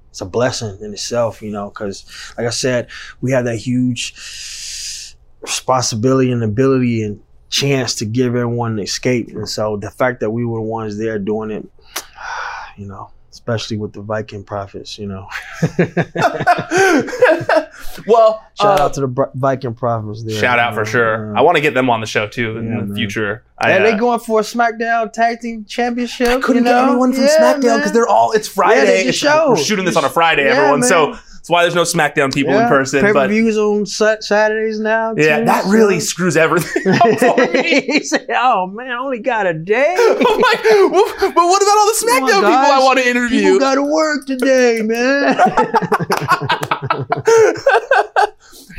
it's 0.09 0.21
a 0.21 0.25
blessing 0.25 0.77
in 0.81 0.93
itself, 0.93 1.41
you 1.41 1.51
know, 1.51 1.69
because 1.69 2.05
like 2.37 2.45
I 2.45 2.51
said, 2.51 2.89
we 3.21 3.31
had 3.31 3.45
that 3.47 3.57
huge 3.57 4.13
responsibility 5.41 6.31
and 6.31 6.43
ability 6.43 7.03
and 7.03 7.19
chance 7.53 7.95
to 7.95 8.05
give 8.05 8.35
everyone 8.35 8.73
an 8.73 8.79
escape, 8.79 9.29
and 9.29 9.47
so 9.47 9.77
the 9.77 9.91
fact 9.91 10.19
that 10.21 10.31
we 10.31 10.43
were 10.43 10.57
the 10.59 10.63
ones 10.63 10.97
there 10.97 11.19
doing 11.19 11.51
it, 11.51 11.65
you 12.77 12.87
know. 12.87 13.09
Especially 13.31 13.77
with 13.77 13.93
the 13.93 14.01
Viking 14.01 14.43
prophets, 14.43 14.97
you 14.99 15.07
know. 15.07 15.27
well, 18.07 18.45
Shout 18.59 18.79
uh, 18.79 18.83
out 18.83 18.93
to 18.93 19.01
the 19.01 19.31
Viking 19.35 19.73
prophets 19.73 20.23
there. 20.23 20.39
shout 20.39 20.59
out 20.59 20.73
for 20.73 20.81
you 20.81 20.85
sure. 20.85 21.33
yeah. 21.33 21.39
I 21.39 21.41
want 21.41 21.55
to 21.57 21.61
get 21.61 21.73
them 21.73 21.89
on 21.89 21.99
the 21.99 22.05
show 22.07 22.27
too 22.27 22.57
in 22.57 22.67
Yeah, 22.67 22.79
the 22.81 22.85
man. 22.85 22.95
future. 22.95 23.43
I, 23.57 23.71
Yeah, 23.71 23.77
uh, 23.77 23.91
they 23.91 23.97
going 23.97 24.19
for 24.19 24.39
a 24.39 24.43
SmackDown 24.43 25.11
Tag 25.11 25.39
Team 25.41 25.65
Championship. 25.65 26.27
I 26.27 26.39
couldn't 26.39 26.63
you 26.65 26.69
get 26.69 26.83
anyone 26.87 27.11
from 27.13 27.23
Yeah, 27.23 27.37
SmackDown 27.39 27.77
because 27.77 27.91
they're 27.91 28.07
all. 28.07 28.31
It's 28.33 28.47
Friday. 28.47 28.85
Yeah, 29.03 29.09
It's- 29.09 29.15
show. 29.15 29.49
We're 29.49 29.57
shooting 29.57 29.85
this 29.85 29.95
on 29.95 30.05
a 30.05 30.09
Friday, 30.09 30.45
Yeah, 30.45 30.51
everyone. 30.57 30.83
So 30.83 31.11
man. 31.11 31.19
That's 31.43 31.49
why 31.49 31.63
there's 31.63 31.75
no 31.75 31.81
SmackDown 31.83 32.33
people 32.33 32.53
in 32.53 32.59
Yeah, 32.61 32.69
person. 32.69 33.01
Pay 33.01 33.11
per 33.11 33.27
views 33.27 33.57
on 33.57 33.85
Sa- 33.85 34.21
Saturdays 34.21 34.79
now. 34.79 35.13
yeah, 35.17 35.39
too, 35.39 35.45
that 35.45 35.65
so- 35.65 35.71
really 35.71 35.99
screws 35.99 36.37
everything 36.37 36.87
up 36.93 37.19
for 37.19 37.35
me. 37.51 37.81
he 37.81 38.01
said, 38.05 38.27
"Oh 38.29 38.67
man, 38.67 38.89
I 38.91 38.95
only 38.97 39.19
got 39.19 39.45
a 39.45 39.53
day. 39.53 39.93
I'm 39.99 40.15
like, 40.17 40.63
well, 40.63 41.05
but 41.19 41.35
what 41.35 41.61
about 41.61 41.77
all 41.77 41.87
the 41.87 41.97
Oh 41.99 42.07
SmackDown 42.07 42.39
people 42.39 42.71
I 42.71 42.79
want 42.81 42.97
to 42.99 43.03
People 43.03 43.21
interview? 43.23 43.59
got 43.59 43.75
to 43.75 43.83
work 43.83 44.25
today, 44.25 44.81
man." 44.83 45.35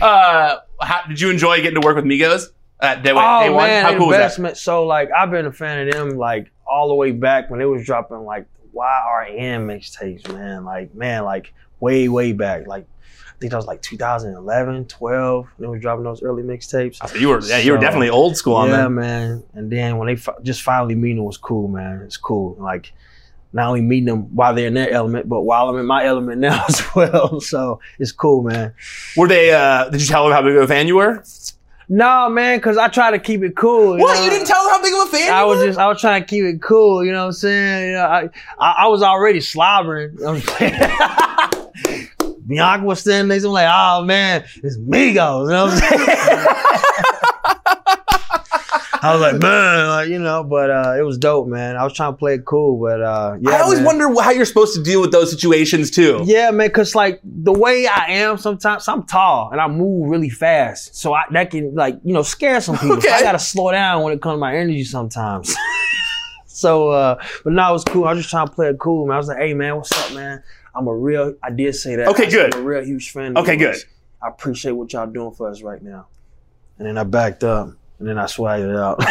uh, 0.00 0.56
how, 0.80 1.02
did 1.08 1.20
you 1.20 1.30
enjoy 1.30 1.56
getting 1.58 1.80
to 1.80 1.86
work 1.86 1.96
with 1.96 2.04
Migos 2.04 2.46
at 2.80 3.02
day, 3.02 3.12
day 3.12 3.18
oh 3.18 3.52
one? 3.52 3.66
man, 3.66 3.84
How 3.84 3.96
cool 3.98 4.12
investment. 4.12 4.56
So 4.56 4.86
like, 4.86 5.10
I've 5.16 5.30
been 5.30 5.46
a 5.46 5.52
fan 5.52 5.86
of 5.88 5.94
them 5.94 6.10
like 6.16 6.50
all 6.66 6.88
the 6.88 6.94
way 6.94 7.12
back 7.12 7.50
when 7.50 7.58
they 7.60 7.66
was 7.66 7.84
dropping 7.84 8.24
like 8.24 8.46
YRN 8.74 9.66
mixtapes, 9.66 10.30
man. 10.32 10.64
Like 10.64 10.94
man, 10.94 11.24
like 11.24 11.52
way 11.84 12.08
way 12.08 12.32
back. 12.32 12.66
Like 12.66 12.86
I 13.28 13.36
think 13.40 13.50
that 13.50 13.56
was 13.56 13.66
like 13.66 13.82
2011, 13.82 14.86
12. 14.86 15.46
They 15.58 15.66
was 15.66 15.80
dropping 15.80 16.04
those 16.04 16.22
early 16.22 16.42
mixtapes. 16.42 16.96
So 17.08 17.16
you 17.18 17.28
were, 17.28 17.40
yeah, 17.42 17.58
you 17.58 17.72
were 17.72 17.78
So- 17.78 17.82
definitely 17.82 18.10
old 18.10 18.36
school 18.36 18.54
on 18.56 18.68
yeah, 18.70 18.76
that. 18.84 18.90
man. 18.90 19.42
And 19.54 19.70
then 19.70 19.98
when 19.98 20.06
they 20.06 20.16
fi- 20.16 20.34
just 20.42 20.62
finally 20.62 20.94
meeting 20.94 21.16
them 21.16 21.24
was 21.26 21.36
cool, 21.36 21.68
man. 21.68 22.00
It's 22.02 22.16
cool. 22.16 22.56
Like 22.58 22.92
not 23.52 23.68
only 23.68 23.82
meeting 23.82 24.06
them 24.06 24.34
while 24.34 24.54
they're 24.54 24.68
in 24.68 24.74
their 24.74 24.90
element, 24.90 25.28
but 25.28 25.42
while 25.42 25.68
I'm 25.68 25.76
in 25.78 25.86
my 25.86 26.04
element 26.04 26.40
now 26.48 26.64
as 26.68 26.82
well. 26.94 27.40
So 27.40 27.80
it's 27.98 28.12
cool, 28.12 28.42
man. 28.44 28.72
Were 29.16 29.28
they? 29.28 29.52
Uh, 29.52 29.90
did 29.90 30.00
you 30.00 30.06
tell 30.06 30.24
them 30.24 30.32
how 30.32 30.42
big 30.42 30.56
of 30.56 30.62
a 30.62 30.66
fan 30.68 30.86
you 30.86 30.96
were? 30.96 31.22
No, 31.86 32.30
man, 32.30 32.56
because 32.58 32.78
I 32.78 32.88
try 32.88 33.10
to 33.10 33.18
keep 33.18 33.42
it 33.42 33.54
cool. 33.56 33.98
What? 33.98 34.14
know? 34.16 34.24
You 34.24 34.30
didn't 34.30 34.46
tell 34.46 34.62
them 34.64 34.70
how 34.70 34.82
big 34.82 34.94
of 34.94 35.00
a 35.00 35.10
fan 35.10 35.30
I 35.30 35.42
you 35.42 35.48
was 35.48 35.58
were? 35.58 35.66
just 35.66 35.78
I 35.78 35.86
was 35.86 36.00
trying 36.00 36.22
to 36.22 36.26
keep 36.26 36.42
it 36.44 36.62
cool, 36.62 37.04
you 37.04 37.12
know 37.12 37.20
what 37.24 37.26
I'm 37.26 37.32
saying? 37.32 37.88
You 37.88 37.92
know, 37.96 38.04
I 38.06 38.28
I, 38.58 38.70
I 38.84 38.86
was 38.86 39.02
already 39.02 39.40
slobbering. 39.42 40.16
I'm. 40.26 40.40
Bianca 42.46 42.84
was 42.84 43.00
standing 43.00 43.28
next 43.28 43.42
to 43.42 43.48
me 43.48 43.54
like, 43.54 43.70
oh 43.70 44.04
man, 44.04 44.44
it's 44.62 44.78
Migos. 44.78 45.44
You 45.44 45.50
know 45.50 45.64
what 45.66 45.72
I'm 45.72 45.78
saying? 45.78 46.46
I 49.04 49.12
was 49.12 49.20
like, 49.20 49.38
man, 49.38 49.88
like, 49.88 50.08
you 50.08 50.18
know, 50.18 50.42
but 50.42 50.70
uh, 50.70 50.94
it 50.98 51.02
was 51.02 51.18
dope, 51.18 51.46
man. 51.46 51.76
I 51.76 51.84
was 51.84 51.92
trying 51.92 52.14
to 52.14 52.16
play 52.16 52.34
it 52.36 52.46
cool, 52.46 52.80
but 52.80 53.02
uh, 53.02 53.36
yeah. 53.38 53.50
I 53.50 53.60
always 53.60 53.80
man. 53.80 53.84
wonder 53.84 54.22
how 54.22 54.30
you're 54.30 54.46
supposed 54.46 54.74
to 54.76 54.82
deal 54.82 55.02
with 55.02 55.12
those 55.12 55.30
situations 55.30 55.90
too. 55.90 56.22
Yeah, 56.24 56.50
man, 56.52 56.70
cause 56.70 56.94
like 56.94 57.20
the 57.22 57.52
way 57.52 57.86
I 57.86 58.06
am 58.12 58.38
sometimes, 58.38 58.88
I'm 58.88 59.02
tall 59.02 59.50
and 59.52 59.60
I 59.60 59.68
move 59.68 60.08
really 60.08 60.30
fast, 60.30 60.96
so 60.96 61.12
I, 61.12 61.24
that 61.32 61.50
can 61.50 61.74
like 61.74 62.00
you 62.02 62.14
know 62.14 62.22
scare 62.22 62.62
some 62.62 62.78
people. 62.78 62.98
So 63.02 63.10
I 63.10 63.20
gotta 63.20 63.38
slow 63.38 63.70
down 63.72 64.02
when 64.04 64.14
it 64.14 64.22
comes 64.22 64.36
to 64.36 64.38
my 64.38 64.56
energy 64.56 64.84
sometimes. 64.84 65.54
so, 66.46 66.88
uh, 66.88 67.22
but 67.44 67.52
no, 67.52 67.68
it 67.68 67.72
was 67.72 67.84
cool. 67.84 68.06
I 68.06 68.14
was 68.14 68.20
just 68.20 68.30
trying 68.30 68.46
to 68.46 68.54
play 68.54 68.68
it 68.68 68.78
cool, 68.78 69.06
man. 69.06 69.16
I 69.16 69.18
was 69.18 69.28
like, 69.28 69.36
hey, 69.36 69.52
man, 69.52 69.76
what's 69.76 69.92
up, 69.92 70.14
man? 70.14 70.42
I'm 70.74 70.88
a 70.88 70.94
real. 70.94 71.34
I 71.42 71.50
did 71.50 71.74
say 71.74 71.96
that. 71.96 72.08
Okay, 72.08 72.28
good. 72.28 72.54
I'm 72.54 72.62
a 72.62 72.64
real 72.64 72.84
huge 72.84 73.10
fan. 73.12 73.36
of 73.36 73.44
Okay, 73.44 73.56
good. 73.56 73.76
I 74.22 74.28
appreciate 74.28 74.72
what 74.72 74.92
y'all 74.92 75.06
doing 75.06 75.32
for 75.32 75.48
us 75.48 75.62
right 75.62 75.82
now. 75.82 76.06
And 76.78 76.88
then 76.88 76.98
I 76.98 77.04
backed 77.04 77.44
up, 77.44 77.68
and 77.98 78.08
then 78.08 78.18
I 78.18 78.24
swagged 78.24 78.68
it 78.68 78.76
out. 78.76 78.98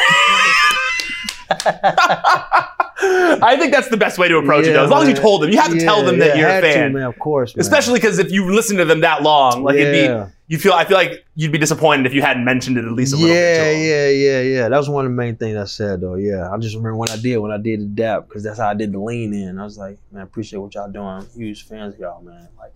I 3.06 3.58
think 3.60 3.74
that's 3.74 3.90
the 3.90 3.98
best 3.98 4.18
way 4.18 4.28
to 4.28 4.38
approach 4.38 4.66
it, 4.66 4.74
though. 4.74 4.84
As 4.86 4.90
long 4.90 5.04
as 5.04 5.10
you 5.10 5.16
told 5.16 5.42
them, 5.44 5.50
you 5.52 5.58
have 5.58 5.72
to 5.72 5.80
tell 5.80 6.00
Yeah, 6.00 6.06
them 6.06 6.20
that 6.20 6.38
you're 6.38 6.48
a 6.48 6.52
had 6.52 6.62
to, 6.62 6.74
fan. 6.74 6.94
man. 6.94 7.04
Of 7.04 7.20
course, 7.20 7.56
man. 7.56 7.62
Especially 7.62 7.96
because 7.96 8.20
if 8.20 8.32
you 8.32 8.54
listen 8.54 8.78
to 8.78 8.86
them 8.86 9.02
that 9.02 9.24
long, 9.24 9.64
like 9.64 9.76
it'd 9.76 9.94
be, 9.94 10.08
you 10.54 10.60
feel, 10.60 10.74
I 10.74 10.86
feel 10.86 10.98
like 10.98 11.26
you'd 11.34 11.52
be 11.52 11.58
disappointed 11.58 12.06
if 12.06 12.14
you 12.14 12.22
hadn't 12.22 12.46
mentioned 12.46 12.78
it 12.78 12.86
at 12.86 12.92
least 12.92 13.12
a 13.12 13.18
little 13.18 13.36
yeah, 13.36 13.56
bit. 13.56 13.76
'em. 13.76 13.82
yeah, 13.82 14.08
yeah, 14.10 14.42
yeah. 14.42 14.70
That 14.70 14.78
was 14.78 14.88
one 14.88 15.04
of 15.04 15.12
the 15.12 15.16
main 15.16 15.36
things 15.36 15.58
I 15.58 15.66
said 15.66 16.00
though. 16.00 16.14
Yeah, 16.14 16.48
I 16.48 16.58
just 16.60 16.76
remember 16.76 16.96
when 16.96 17.10
I 17.10 17.18
did 17.18 17.38
when 17.38 17.50
I 17.50 17.58
did 17.58 17.80
the 17.82 17.86
dap 17.86 18.28
because 18.28 18.44
that's 18.44 18.60
how 18.60 18.68
I 18.68 18.76
did 18.76 18.92
the 18.92 19.00
lean 19.00 19.34
in. 19.34 19.58
I 19.58 19.64
was 19.64 19.80
like, 19.80 19.98
man, 20.12 20.22
I 20.22 20.24
appreciate 20.24 20.60
what 20.60 20.76
y'all 20.76 20.92
doing. 20.92 21.08
I'm 21.08 21.28
huge 21.36 21.66
fans 21.66 21.96
of 21.96 22.00
y'all, 22.00 22.22
man. 22.22 22.50
Like, 22.60 22.76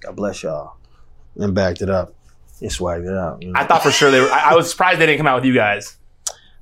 God 0.00 0.16
bless 0.16 0.42
y'all. 0.42 0.78
And 1.36 1.54
backed 1.54 1.80
it 1.80 1.90
up 1.90 2.12
and 2.60 2.70
swagged 2.72 3.08
it 3.08 3.16
out. 3.16 3.40
You 3.40 3.52
know? 3.52 3.60
I 3.60 3.66
thought 3.66 3.84
for 3.84 3.92
sure 3.92 4.10
they 4.10 4.20
were. 4.20 4.28
I, 4.32 4.50
I 4.50 4.54
was 4.56 4.68
surprised 4.68 5.00
they 5.00 5.06
didn't 5.06 5.18
come 5.18 5.28
out 5.28 5.36
with 5.36 5.44
you 5.44 5.54
guys, 5.54 5.96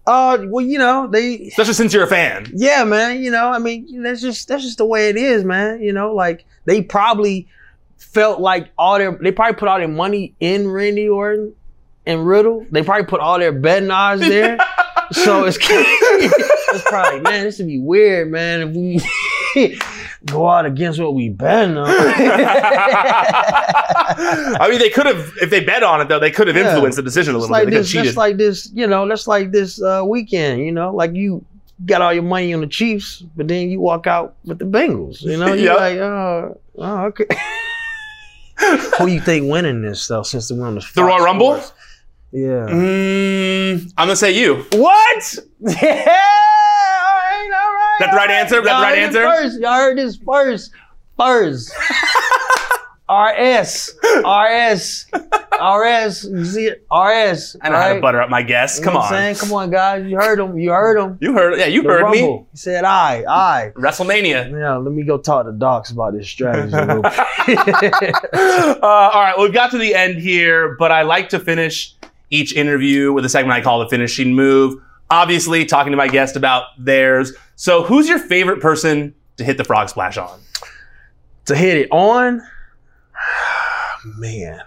uh, 0.09 0.39
well, 0.47 0.65
you 0.65 0.79
know, 0.79 1.07
they, 1.07 1.49
especially 1.49 1.75
since 1.75 1.93
you're 1.93 2.05
a 2.05 2.09
fan. 2.09 2.51
yeah, 2.55 2.83
man. 2.85 3.23
You 3.23 3.31
know, 3.31 3.51
I 3.51 3.59
mean, 3.59 4.03
that's 4.03 4.23
just 4.23 4.49
that's 4.49 4.63
just 4.63 4.79
the 4.79 4.87
way 4.87 5.11
it 5.11 5.17
is, 5.17 5.45
man. 5.45 5.83
You 5.83 5.93
know, 5.93 6.15
like 6.15 6.47
they 6.65 6.83
probably 6.83 7.47
felt 7.99 8.41
like 8.41 8.71
all 8.79 8.99
their 8.99 9.13
they 9.21 9.31
probably 9.33 9.55
put 9.59 9.69
all 9.69 9.79
their 9.79 9.89
money 9.89 10.35
in 10.41 10.69
Randy 10.71 11.09
Orton 11.09 11.55
and 12.07 12.27
Riddle. 12.27 12.67
They 12.71 12.83
probably 12.83 13.05
put 13.07 13.21
all 13.21 13.39
their 13.39 13.53
betting 13.53 13.91
odds 13.91 14.21
there. 14.23 14.59
So 15.11 15.47
it's 15.47 15.57
it's 15.63 16.85
probably 16.91 17.21
man, 17.21 17.45
this 17.45 17.57
would 17.57 17.67
be 17.67 17.79
weird, 17.79 18.31
man, 18.31 18.61
if 18.69 18.77
we 18.77 19.01
go 20.27 20.47
out 20.47 20.67
against 20.67 21.01
what 21.01 21.15
we 21.15 21.31
bet 21.31 21.71
on. 21.79 21.87
I 24.61 24.67
mean, 24.69 24.79
they 24.79 24.91
could 24.91 25.07
have, 25.07 25.33
if 25.41 25.49
they 25.49 25.61
bet 25.65 25.83
on 25.83 26.03
it 26.03 26.09
though, 26.09 26.19
they 26.19 26.31
could 26.31 26.47
have 26.47 26.57
Yeah. 26.57 26.73
influenced 26.75 26.97
the 26.97 27.03
decision 27.03 27.35
a 27.35 27.39
little 27.39 27.51
like 27.53 27.67
bit. 27.67 27.71
This, 27.75 27.93
that's 27.93 28.17
like 28.19 28.37
this, 28.37 28.71
you 28.75 28.87
know, 28.87 29.09
that's 29.09 29.27
like 29.27 29.51
this 29.51 29.81
uh, 29.83 30.03
weekend, 30.07 30.61
you 30.61 30.73
know, 30.73 30.95
like 30.95 31.15
you 31.15 31.43
got 31.87 32.03
all 32.03 32.13
your 32.13 32.23
money 32.23 32.53
on 32.53 32.61
the 32.61 32.67
Chiefs, 32.67 33.25
but 33.37 33.49
then 33.49 33.71
you 33.71 33.81
walk 33.81 34.07
out 34.07 34.35
with 34.45 34.59
the 34.59 34.67
Bengals, 34.67 35.23
you 35.23 35.39
know, 35.39 35.47
you're 35.55 35.73
Yep. 35.73 35.77
like, 35.79 35.97
oh, 35.99 36.61
oh, 36.79 37.05
okay. 37.07 37.25
Who 38.99 39.07
you 39.07 39.21
think 39.21 39.51
winning 39.51 39.83
this 39.83 40.07
though? 40.09 40.23
Since 40.23 40.51
we're 40.53 40.67
on 40.67 40.75
the 40.77 40.91
The 40.95 41.03
Royal 41.03 41.19
Fox 41.19 41.25
Rumble? 41.25 41.55
Sports? 41.61 41.73
Yeah. 42.33 42.67
Mm, 42.69 43.93
I'm 43.97 44.07
gonna 44.09 44.17
say 44.17 44.33
you. 44.33 44.67
What? 44.73 45.39
Yeah. 45.61 45.71
All 45.71 47.15
right. 47.15 47.51
All 47.63 47.73
right. 47.73 47.97
That 48.01 48.11
the 48.11 48.17
right 48.17 48.31
all 48.31 48.37
answer? 48.37 48.57
That 48.57 48.65
the 48.65 48.71
Y'all 48.71 48.83
right 48.83 48.99
heard 48.99 49.09
this 49.11 49.17
answer? 49.17 49.43
First. 49.43 49.61
Y'all 49.61 49.75
heard 49.75 49.99
this 49.99 50.17
first. 50.17 50.71
First. 51.17 51.73
RS. 53.11 53.95
RS. 54.25 55.07
RS. 55.13 56.25
You 56.25 56.45
see 56.45 56.67
it? 56.67 56.87
RS. 56.93 57.57
I 57.63 57.71
know 57.71 57.77
how 57.77 57.95
to 57.95 58.01
butter 58.01 58.21
up 58.21 58.29
my 58.29 58.43
guess. 58.43 58.79
You 58.79 58.85
Come 58.85 58.97
on. 58.97 59.09
saying? 59.09 59.37
Come 59.37 59.53
on, 59.53 59.71
guys. 59.71 60.07
You 60.07 60.17
heard 60.17 60.39
him. 60.39 60.59
You 60.59 60.71
heard 60.71 60.99
him. 60.99 61.19
You 61.21 61.33
heard, 61.33 61.59
yeah, 61.59 61.67
you 61.67 61.83
The 61.83 61.89
heard 61.89 62.11
me. 62.11 62.45
He 62.51 62.57
said, 62.57 62.85
I, 62.85 63.25
I. 63.29 63.73
WrestleMania. 63.75 64.51
Yeah, 64.51 64.77
let 64.77 64.93
me 64.93 65.05
go 65.05 65.17
talk 65.19 65.47
to 65.47 65.53
Docs 65.53 65.91
about 65.91 66.13
this 66.13 66.29
strategy 66.29 66.75
a 66.77 66.85
little 66.85 67.03
bit. 67.03 67.13
uh, 68.35 68.79
all 68.83 69.23
right, 69.23 69.35
well, 69.37 69.47
we've 69.47 69.55
got 69.55 69.71
to 69.71 69.79
the 69.79 69.95
end 69.95 70.19
here, 70.19 70.77
but 70.79 70.93
I 70.93 71.03
like 71.03 71.31
to 71.31 71.39
finish 71.39 71.95
each 72.31 72.55
interview 72.55 73.13
with 73.13 73.25
a 73.25 73.29
segment 73.29 73.59
I 73.59 73.63
call 73.63 73.79
the 73.81 73.89
finishing 73.89 74.35
move. 74.35 74.83
Obviously, 75.11 75.65
talking 75.65 75.93
to 75.93 75.97
my 75.97 76.09
guest 76.09 76.37
about 76.37 76.65
theirs. 76.79 77.33
So, 77.57 77.83
who's 77.83 78.07
your 78.07 78.19
favorite 78.19 78.61
person 78.61 79.15
to 79.39 79.45
hit 79.45 79.57
the 79.57 79.65
frog 79.65 79.89
splash 79.89 80.19
on? 80.19 80.39
to 81.47 81.57
hit 81.57 81.79
it 81.79 81.89
on, 81.91 82.43
man. 84.17 84.63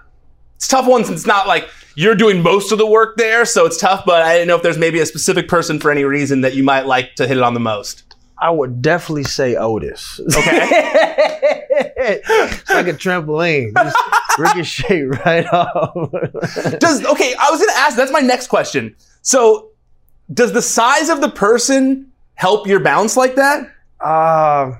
It's 0.55 0.67
tough 0.67 0.87
one 0.87 1.03
since 1.03 1.21
it's 1.21 1.27
not 1.27 1.47
like 1.47 1.69
you're 1.95 2.15
doing 2.15 2.41
most 2.41 2.71
of 2.71 2.77
the 2.77 2.85
work 2.85 3.17
there, 3.17 3.45
so 3.45 3.65
it's 3.65 3.77
tough. 3.77 4.03
But 4.05 4.21
I 4.21 4.33
didn't 4.33 4.47
know 4.47 4.55
if 4.55 4.63
there's 4.63 4.77
maybe 4.77 4.99
a 4.99 5.05
specific 5.05 5.47
person 5.47 5.79
for 5.79 5.89
any 5.89 6.03
reason 6.03 6.41
that 6.41 6.53
you 6.53 6.63
might 6.63 6.85
like 6.85 7.15
to 7.15 7.27
hit 7.27 7.37
it 7.37 7.43
on 7.43 7.53
the 7.53 7.59
most. 7.59 8.03
I 8.37 8.49
would 8.49 8.81
definitely 8.81 9.23
say 9.23 9.55
Otis. 9.55 10.19
Okay. 10.19 10.67
it's 11.71 12.69
like 12.69 12.87
a 12.87 12.93
trampoline. 12.93 13.73
Just 13.75 13.97
ricochet 14.39 15.03
right 15.03 15.45
off. 15.53 16.11
Does 16.79 17.05
okay? 17.05 17.35
I 17.39 17.51
was 17.51 17.59
gonna 17.59 17.77
ask. 17.77 17.95
That's 17.95 18.11
my 18.11 18.19
next 18.19 18.47
question. 18.47 18.95
So, 19.21 19.69
does 20.33 20.53
the 20.53 20.61
size 20.61 21.09
of 21.09 21.21
the 21.21 21.29
person 21.29 22.11
help 22.33 22.65
your 22.65 22.79
bounce 22.79 23.15
like 23.15 23.35
that? 23.35 23.71
Uh, 23.99 24.73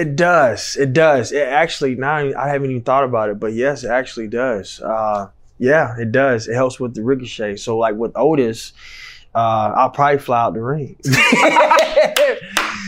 it 0.00 0.16
does. 0.16 0.76
It 0.76 0.92
does. 0.92 1.30
It 1.32 1.46
actually 1.46 1.94
now 1.94 2.16
I 2.16 2.48
haven't 2.48 2.70
even 2.70 2.82
thought 2.82 3.04
about 3.04 3.28
it, 3.28 3.38
but 3.38 3.52
yes, 3.52 3.84
it 3.84 3.90
actually 3.90 4.28
does. 4.28 4.80
Uh, 4.80 5.28
yeah, 5.58 5.94
it 5.98 6.10
does. 6.10 6.48
It 6.48 6.54
helps 6.54 6.80
with 6.80 6.94
the 6.94 7.02
ricochet. 7.02 7.56
So 7.56 7.76
like 7.76 7.94
with 7.94 8.12
Otis, 8.16 8.72
uh, 9.34 9.72
I'll 9.76 9.90
probably 9.90 10.18
fly 10.18 10.40
out 10.40 10.54
the 10.54 10.62
ring. 10.62 10.96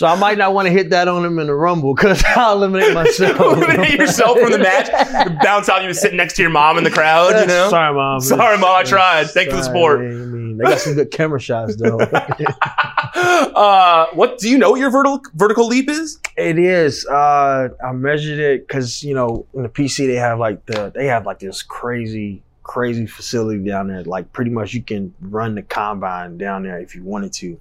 so 0.00 0.06
I 0.06 0.14
might 0.14 0.38
not 0.38 0.54
want 0.54 0.64
to 0.64 0.72
hit 0.72 0.88
that 0.90 1.08
on 1.08 1.26
him 1.26 1.38
in 1.38 1.46
the 1.46 1.54
rumble 1.54 1.94
because 1.94 2.24
I'll 2.28 2.56
eliminate 2.56 2.94
myself. 2.94 3.38
Eliminate 3.38 3.98
yourself 3.98 4.38
from 4.38 4.50
the 4.50 4.58
match. 4.58 4.90
Bounce 5.42 5.68
out. 5.68 5.82
You 5.82 5.92
sitting 5.92 6.16
next 6.16 6.36
to 6.36 6.42
your 6.42 6.50
mom 6.50 6.78
in 6.78 6.84
the 6.84 6.90
crowd. 6.90 7.38
You 7.38 7.46
know. 7.46 7.68
Sorry, 7.68 7.92
mom. 7.92 8.22
Sorry, 8.22 8.56
mom. 8.56 8.76
I 8.76 8.82
tried. 8.82 9.26
Thank 9.26 9.48
you 9.48 9.50
for 9.50 9.56
the 9.58 9.64
Sorry, 9.64 9.76
sport. 9.76 10.00
I 10.00 10.04
mean, 10.04 10.56
they 10.56 10.64
got 10.64 10.78
some 10.78 10.94
good 10.94 11.10
camera 11.10 11.38
shots 11.38 11.76
though. 11.76 11.98
uh, 11.98 14.06
what 14.14 14.38
do 14.38 14.48
you 14.48 14.56
know? 14.56 14.70
What 14.70 14.80
your 14.80 14.88
vertical 14.88 15.20
vertical 15.34 15.66
leap 15.66 15.90
is? 15.90 16.18
It 16.34 16.58
is. 16.58 17.04
Uh, 17.04 17.68
I 17.84 17.92
measured 17.92 18.38
it 18.38 18.66
because 18.66 19.04
you 19.04 19.12
know 19.12 19.44
in 19.52 19.64
the 19.64 19.68
PC 19.68 20.06
they 20.06 20.14
have 20.14 20.38
like 20.38 20.64
the 20.64 20.90
they 20.94 21.08
have 21.08 21.26
like 21.26 21.40
this 21.40 21.62
crazy 21.62 22.42
crazy 22.70 23.04
facility 23.04 23.58
down 23.64 23.88
there. 23.88 24.04
Like 24.04 24.32
pretty 24.32 24.52
much 24.52 24.72
you 24.74 24.80
can 24.80 25.12
run 25.20 25.56
the 25.56 25.62
combine 25.62 26.38
down 26.38 26.62
there 26.62 26.78
if 26.78 26.94
you 26.94 27.02
wanted 27.02 27.32
to. 27.32 27.60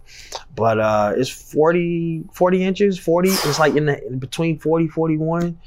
But 0.56 0.80
uh, 0.80 1.14
it's 1.18 1.32
40, 1.32 2.26
40 2.32 2.64
inches. 2.64 3.00
Forty. 3.00 3.30
It's 3.30 3.58
like 3.58 3.74
in 3.76 3.88
the 3.88 4.06
in 4.06 4.20
between 4.20 4.60
40, 4.60 4.88
41. 4.90 5.60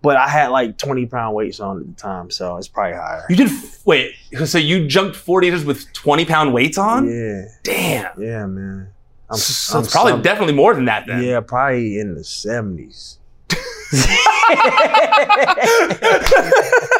But 0.00 0.16
I 0.16 0.26
had 0.28 0.48
like 0.48 0.78
twenty 0.78 1.04
pound 1.04 1.34
weights 1.34 1.60
on 1.60 1.80
at 1.80 1.86
the 1.88 1.92
time, 2.00 2.30
so 2.30 2.56
it's 2.56 2.68
probably 2.68 2.94
higher. 2.96 3.26
You 3.28 3.36
did 3.36 3.50
wait. 3.84 4.14
So 4.46 4.56
you 4.56 4.86
jumped 4.86 5.16
forty 5.16 5.48
inches 5.48 5.64
with 5.66 5.92
twenty 5.92 6.24
pound 6.24 6.54
weights 6.54 6.78
on? 6.78 7.08
Yeah, 7.10 7.42
Damn. 7.64 8.22
yeah, 8.22 8.46
man. 8.46 8.88
I'm, 9.28 9.36
so 9.36 9.78
I'm 9.78 9.84
it's 9.84 9.92
probably 9.92 10.12
some- 10.12 10.22
definitely 10.22 10.54
more 10.54 10.72
than 10.72 10.84
that 10.86 11.06
then. 11.08 11.22
yeah, 11.24 11.40
probably 11.40 11.98
in 11.98 12.14
the 12.14 12.22
seventies. 12.24 13.18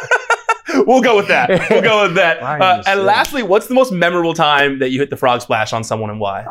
we'll 0.87 1.01
go 1.01 1.15
with 1.15 1.27
that. 1.27 1.49
We'll 1.69 1.81
go 1.81 2.03
with 2.03 2.15
that. 2.15 2.39
Uh, 2.59 2.83
and 2.87 3.03
lastly, 3.03 3.43
what's 3.43 3.67
the 3.67 3.73
most 3.73 3.91
memorable 3.91 4.33
time 4.33 4.79
that 4.79 4.89
you 4.89 4.99
hit 4.99 5.09
the 5.09 5.15
frog 5.15 5.41
splash 5.41 5.71
on 5.71 5.83
someone 5.83 6.09
and 6.09 6.19
why? 6.19 6.45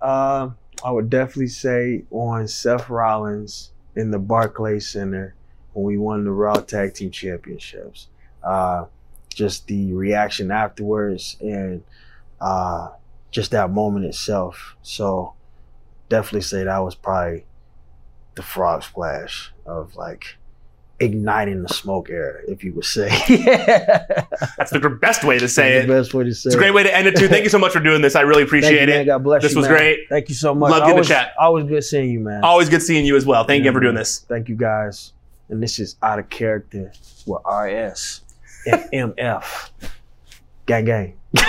Uh, 0.00 0.50
I 0.84 0.90
would 0.90 1.08
definitely 1.08 1.46
say 1.46 2.04
on 2.10 2.46
Seth 2.48 2.88
Rollins 2.90 3.70
in 3.96 4.10
the 4.10 4.18
Barclays 4.18 4.88
Center 4.88 5.34
when 5.72 5.84
we 5.84 5.98
won 5.98 6.24
the 6.24 6.30
Raw 6.30 6.54
Tag 6.54 6.94
Team 6.94 7.10
Championships. 7.10 8.08
Uh, 8.42 8.86
just 9.34 9.66
the 9.66 9.92
reaction 9.92 10.50
afterwards 10.50 11.36
and 11.40 11.82
uh, 12.40 12.90
just 13.30 13.52
that 13.52 13.70
moment 13.70 14.04
itself. 14.04 14.76
So 14.82 15.34
definitely 16.08 16.42
say 16.42 16.64
that 16.64 16.78
was 16.78 16.94
probably 16.94 17.46
the 18.34 18.42
frog 18.42 18.82
splash 18.82 19.52
of 19.64 19.96
like 19.96 20.36
igniting 21.02 21.62
the 21.62 21.68
smoke 21.68 22.08
era, 22.10 22.40
if 22.48 22.62
you 22.64 22.72
would 22.74 22.84
say. 22.84 23.08
That's 24.56 24.70
the 24.70 24.98
best 25.00 25.24
way 25.24 25.38
to 25.38 25.48
say 25.48 25.72
That's 25.74 25.84
it. 25.84 25.88
the 25.88 25.92
best 26.00 26.14
way 26.14 26.24
to 26.24 26.34
say 26.34 26.48
It's 26.48 26.54
a 26.54 26.58
great 26.58 26.72
way 26.72 26.82
to 26.84 26.94
end 26.96 27.06
it 27.08 27.16
too. 27.16 27.28
Thank 27.28 27.44
you 27.44 27.50
so 27.50 27.58
much 27.58 27.72
for 27.72 27.80
doing 27.80 28.00
this. 28.02 28.14
I 28.16 28.20
really 28.22 28.42
Thank 28.42 28.48
appreciate 28.48 28.80
you, 28.82 28.86
man. 28.86 29.00
it. 29.02 29.04
God 29.06 29.24
bless 29.24 29.42
This 29.42 29.52
you. 29.52 29.58
was 29.58 29.68
man. 29.68 29.76
great. 29.76 29.98
Thank 30.08 30.28
you 30.28 30.34
so 30.34 30.54
much. 30.54 30.70
Love 30.70 30.80
getting 30.80 30.90
to 30.90 30.92
always, 30.94 31.08
chat. 31.08 31.32
Always 31.38 31.64
good 31.66 31.84
seeing 31.84 32.10
you, 32.10 32.20
man. 32.20 32.44
Always 32.44 32.68
good 32.68 32.82
seeing 32.82 33.04
you 33.04 33.16
as 33.16 33.26
well. 33.26 33.44
Thank 33.44 33.58
you 33.58 33.70
again 33.70 33.74
for 33.74 33.80
doing 33.80 33.94
this. 33.94 34.20
Thank 34.20 34.48
you 34.48 34.54
guys. 34.56 35.12
And 35.48 35.62
this 35.62 35.78
is 35.78 35.96
out 36.02 36.18
of 36.18 36.28
character 36.30 36.92
with 37.26 37.42
RS 37.44 38.22
MF. 38.68 39.70
Gang 40.66 40.84
gang. 40.84 41.14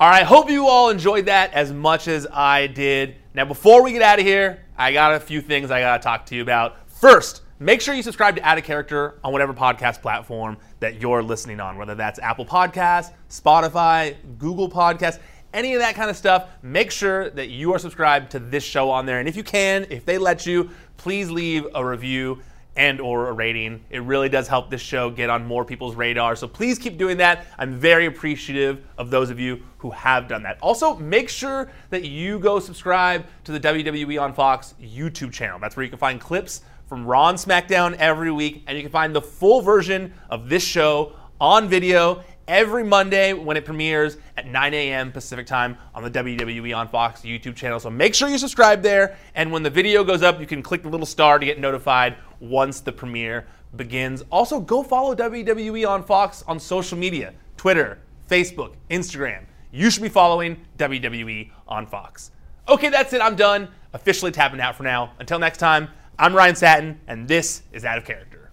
All 0.00 0.10
right, 0.10 0.24
hope 0.24 0.50
you 0.50 0.66
all 0.66 0.90
enjoyed 0.90 1.26
that 1.26 1.52
as 1.54 1.72
much 1.72 2.08
as 2.08 2.26
I 2.32 2.66
did. 2.66 3.14
Now, 3.32 3.44
before 3.44 3.82
we 3.82 3.92
get 3.92 4.02
out 4.02 4.18
of 4.18 4.24
here, 4.26 4.64
I 4.76 4.92
got 4.92 5.14
a 5.14 5.20
few 5.20 5.40
things 5.40 5.70
I 5.70 5.80
got 5.80 5.98
to 5.98 6.02
talk 6.02 6.26
to 6.26 6.34
you 6.34 6.42
about. 6.42 6.76
First, 6.94 7.42
make 7.58 7.80
sure 7.80 7.92
you 7.94 8.02
subscribe 8.02 8.36
to 8.36 8.42
Out 8.42 8.56
of 8.56 8.62
Character 8.62 9.18
on 9.24 9.32
whatever 9.32 9.52
podcast 9.52 10.00
platform 10.00 10.56
that 10.78 11.00
you're 11.00 11.24
listening 11.24 11.58
on, 11.58 11.76
whether 11.76 11.96
that's 11.96 12.20
Apple 12.20 12.46
Podcasts, 12.46 13.10
Spotify, 13.28 14.14
Google 14.38 14.70
Podcasts, 14.70 15.18
any 15.52 15.74
of 15.74 15.80
that 15.80 15.96
kind 15.96 16.08
of 16.08 16.16
stuff. 16.16 16.48
Make 16.62 16.92
sure 16.92 17.30
that 17.30 17.48
you 17.50 17.74
are 17.74 17.80
subscribed 17.80 18.30
to 18.30 18.38
this 18.38 18.62
show 18.62 18.90
on 18.90 19.06
there. 19.06 19.18
And 19.18 19.28
if 19.28 19.36
you 19.36 19.42
can, 19.42 19.86
if 19.90 20.06
they 20.06 20.18
let 20.18 20.46
you, 20.46 20.70
please 20.96 21.30
leave 21.30 21.66
a 21.74 21.84
review 21.84 22.40
and 22.76 23.00
or 23.00 23.28
a 23.28 23.32
rating. 23.32 23.84
It 23.90 24.02
really 24.02 24.28
does 24.28 24.48
help 24.48 24.70
this 24.70 24.80
show 24.80 25.10
get 25.10 25.30
on 25.30 25.44
more 25.44 25.64
people's 25.64 25.96
radar. 25.96 26.36
So 26.36 26.48
please 26.48 26.78
keep 26.78 26.96
doing 26.96 27.16
that. 27.18 27.46
I'm 27.58 27.74
very 27.74 28.06
appreciative 28.06 28.84
of 28.98 29.10
those 29.10 29.30
of 29.30 29.38
you 29.38 29.62
who 29.78 29.90
have 29.90 30.28
done 30.28 30.42
that. 30.44 30.58
Also, 30.60 30.96
make 30.96 31.28
sure 31.28 31.70
that 31.90 32.04
you 32.04 32.38
go 32.38 32.58
subscribe 32.60 33.26
to 33.44 33.52
the 33.52 33.60
WWE 33.60 34.20
on 34.20 34.32
Fox 34.32 34.74
YouTube 34.82 35.32
channel. 35.32 35.58
That's 35.58 35.76
where 35.76 35.84
you 35.84 35.90
can 35.90 35.98
find 35.98 36.20
clips 36.20 36.62
from 36.86 37.06
Raw 37.06 37.28
and 37.28 37.38
SmackDown 37.38 37.96
every 37.96 38.30
week, 38.30 38.64
and 38.66 38.76
you 38.76 38.82
can 38.82 38.92
find 38.92 39.14
the 39.14 39.22
full 39.22 39.60
version 39.60 40.12
of 40.30 40.48
this 40.48 40.62
show 40.62 41.12
on 41.40 41.68
video 41.68 42.22
every 42.46 42.84
Monday 42.84 43.32
when 43.32 43.56
it 43.56 43.64
premieres 43.64 44.18
at 44.36 44.46
9 44.46 44.74
a.m. 44.74 45.10
Pacific 45.12 45.46
time 45.46 45.76
on 45.94 46.02
the 46.02 46.10
WWE 46.10 46.76
on 46.76 46.88
Fox 46.88 47.22
YouTube 47.22 47.56
channel. 47.56 47.80
So 47.80 47.90
make 47.90 48.14
sure 48.14 48.28
you 48.28 48.38
subscribe 48.38 48.82
there, 48.82 49.16
and 49.34 49.50
when 49.50 49.62
the 49.62 49.70
video 49.70 50.04
goes 50.04 50.22
up, 50.22 50.40
you 50.40 50.46
can 50.46 50.62
click 50.62 50.82
the 50.82 50.88
little 50.88 51.06
star 51.06 51.38
to 51.38 51.46
get 51.46 51.58
notified 51.58 52.16
once 52.40 52.80
the 52.80 52.92
premiere 52.92 53.46
begins. 53.76 54.22
Also, 54.30 54.60
go 54.60 54.82
follow 54.82 55.14
WWE 55.14 55.88
on 55.88 56.02
Fox 56.02 56.44
on 56.46 56.60
social 56.60 56.98
media 56.98 57.32
Twitter, 57.56 57.98
Facebook, 58.28 58.74
Instagram. 58.90 59.44
You 59.72 59.90
should 59.90 60.02
be 60.02 60.08
following 60.08 60.64
WWE 60.78 61.50
on 61.66 61.86
Fox. 61.86 62.30
Okay, 62.68 62.88
that's 62.88 63.12
it. 63.12 63.20
I'm 63.20 63.36
done. 63.36 63.68
Officially 63.92 64.30
tapping 64.30 64.60
out 64.60 64.76
for 64.76 64.82
now. 64.82 65.12
Until 65.18 65.38
next 65.38 65.58
time, 65.58 65.88
I'm 66.16 66.32
Ryan 66.32 66.54
Satin, 66.54 67.00
and 67.08 67.26
this 67.26 67.62
is 67.72 67.84
Out 67.84 67.98
of 67.98 68.04
Character. 68.04 68.43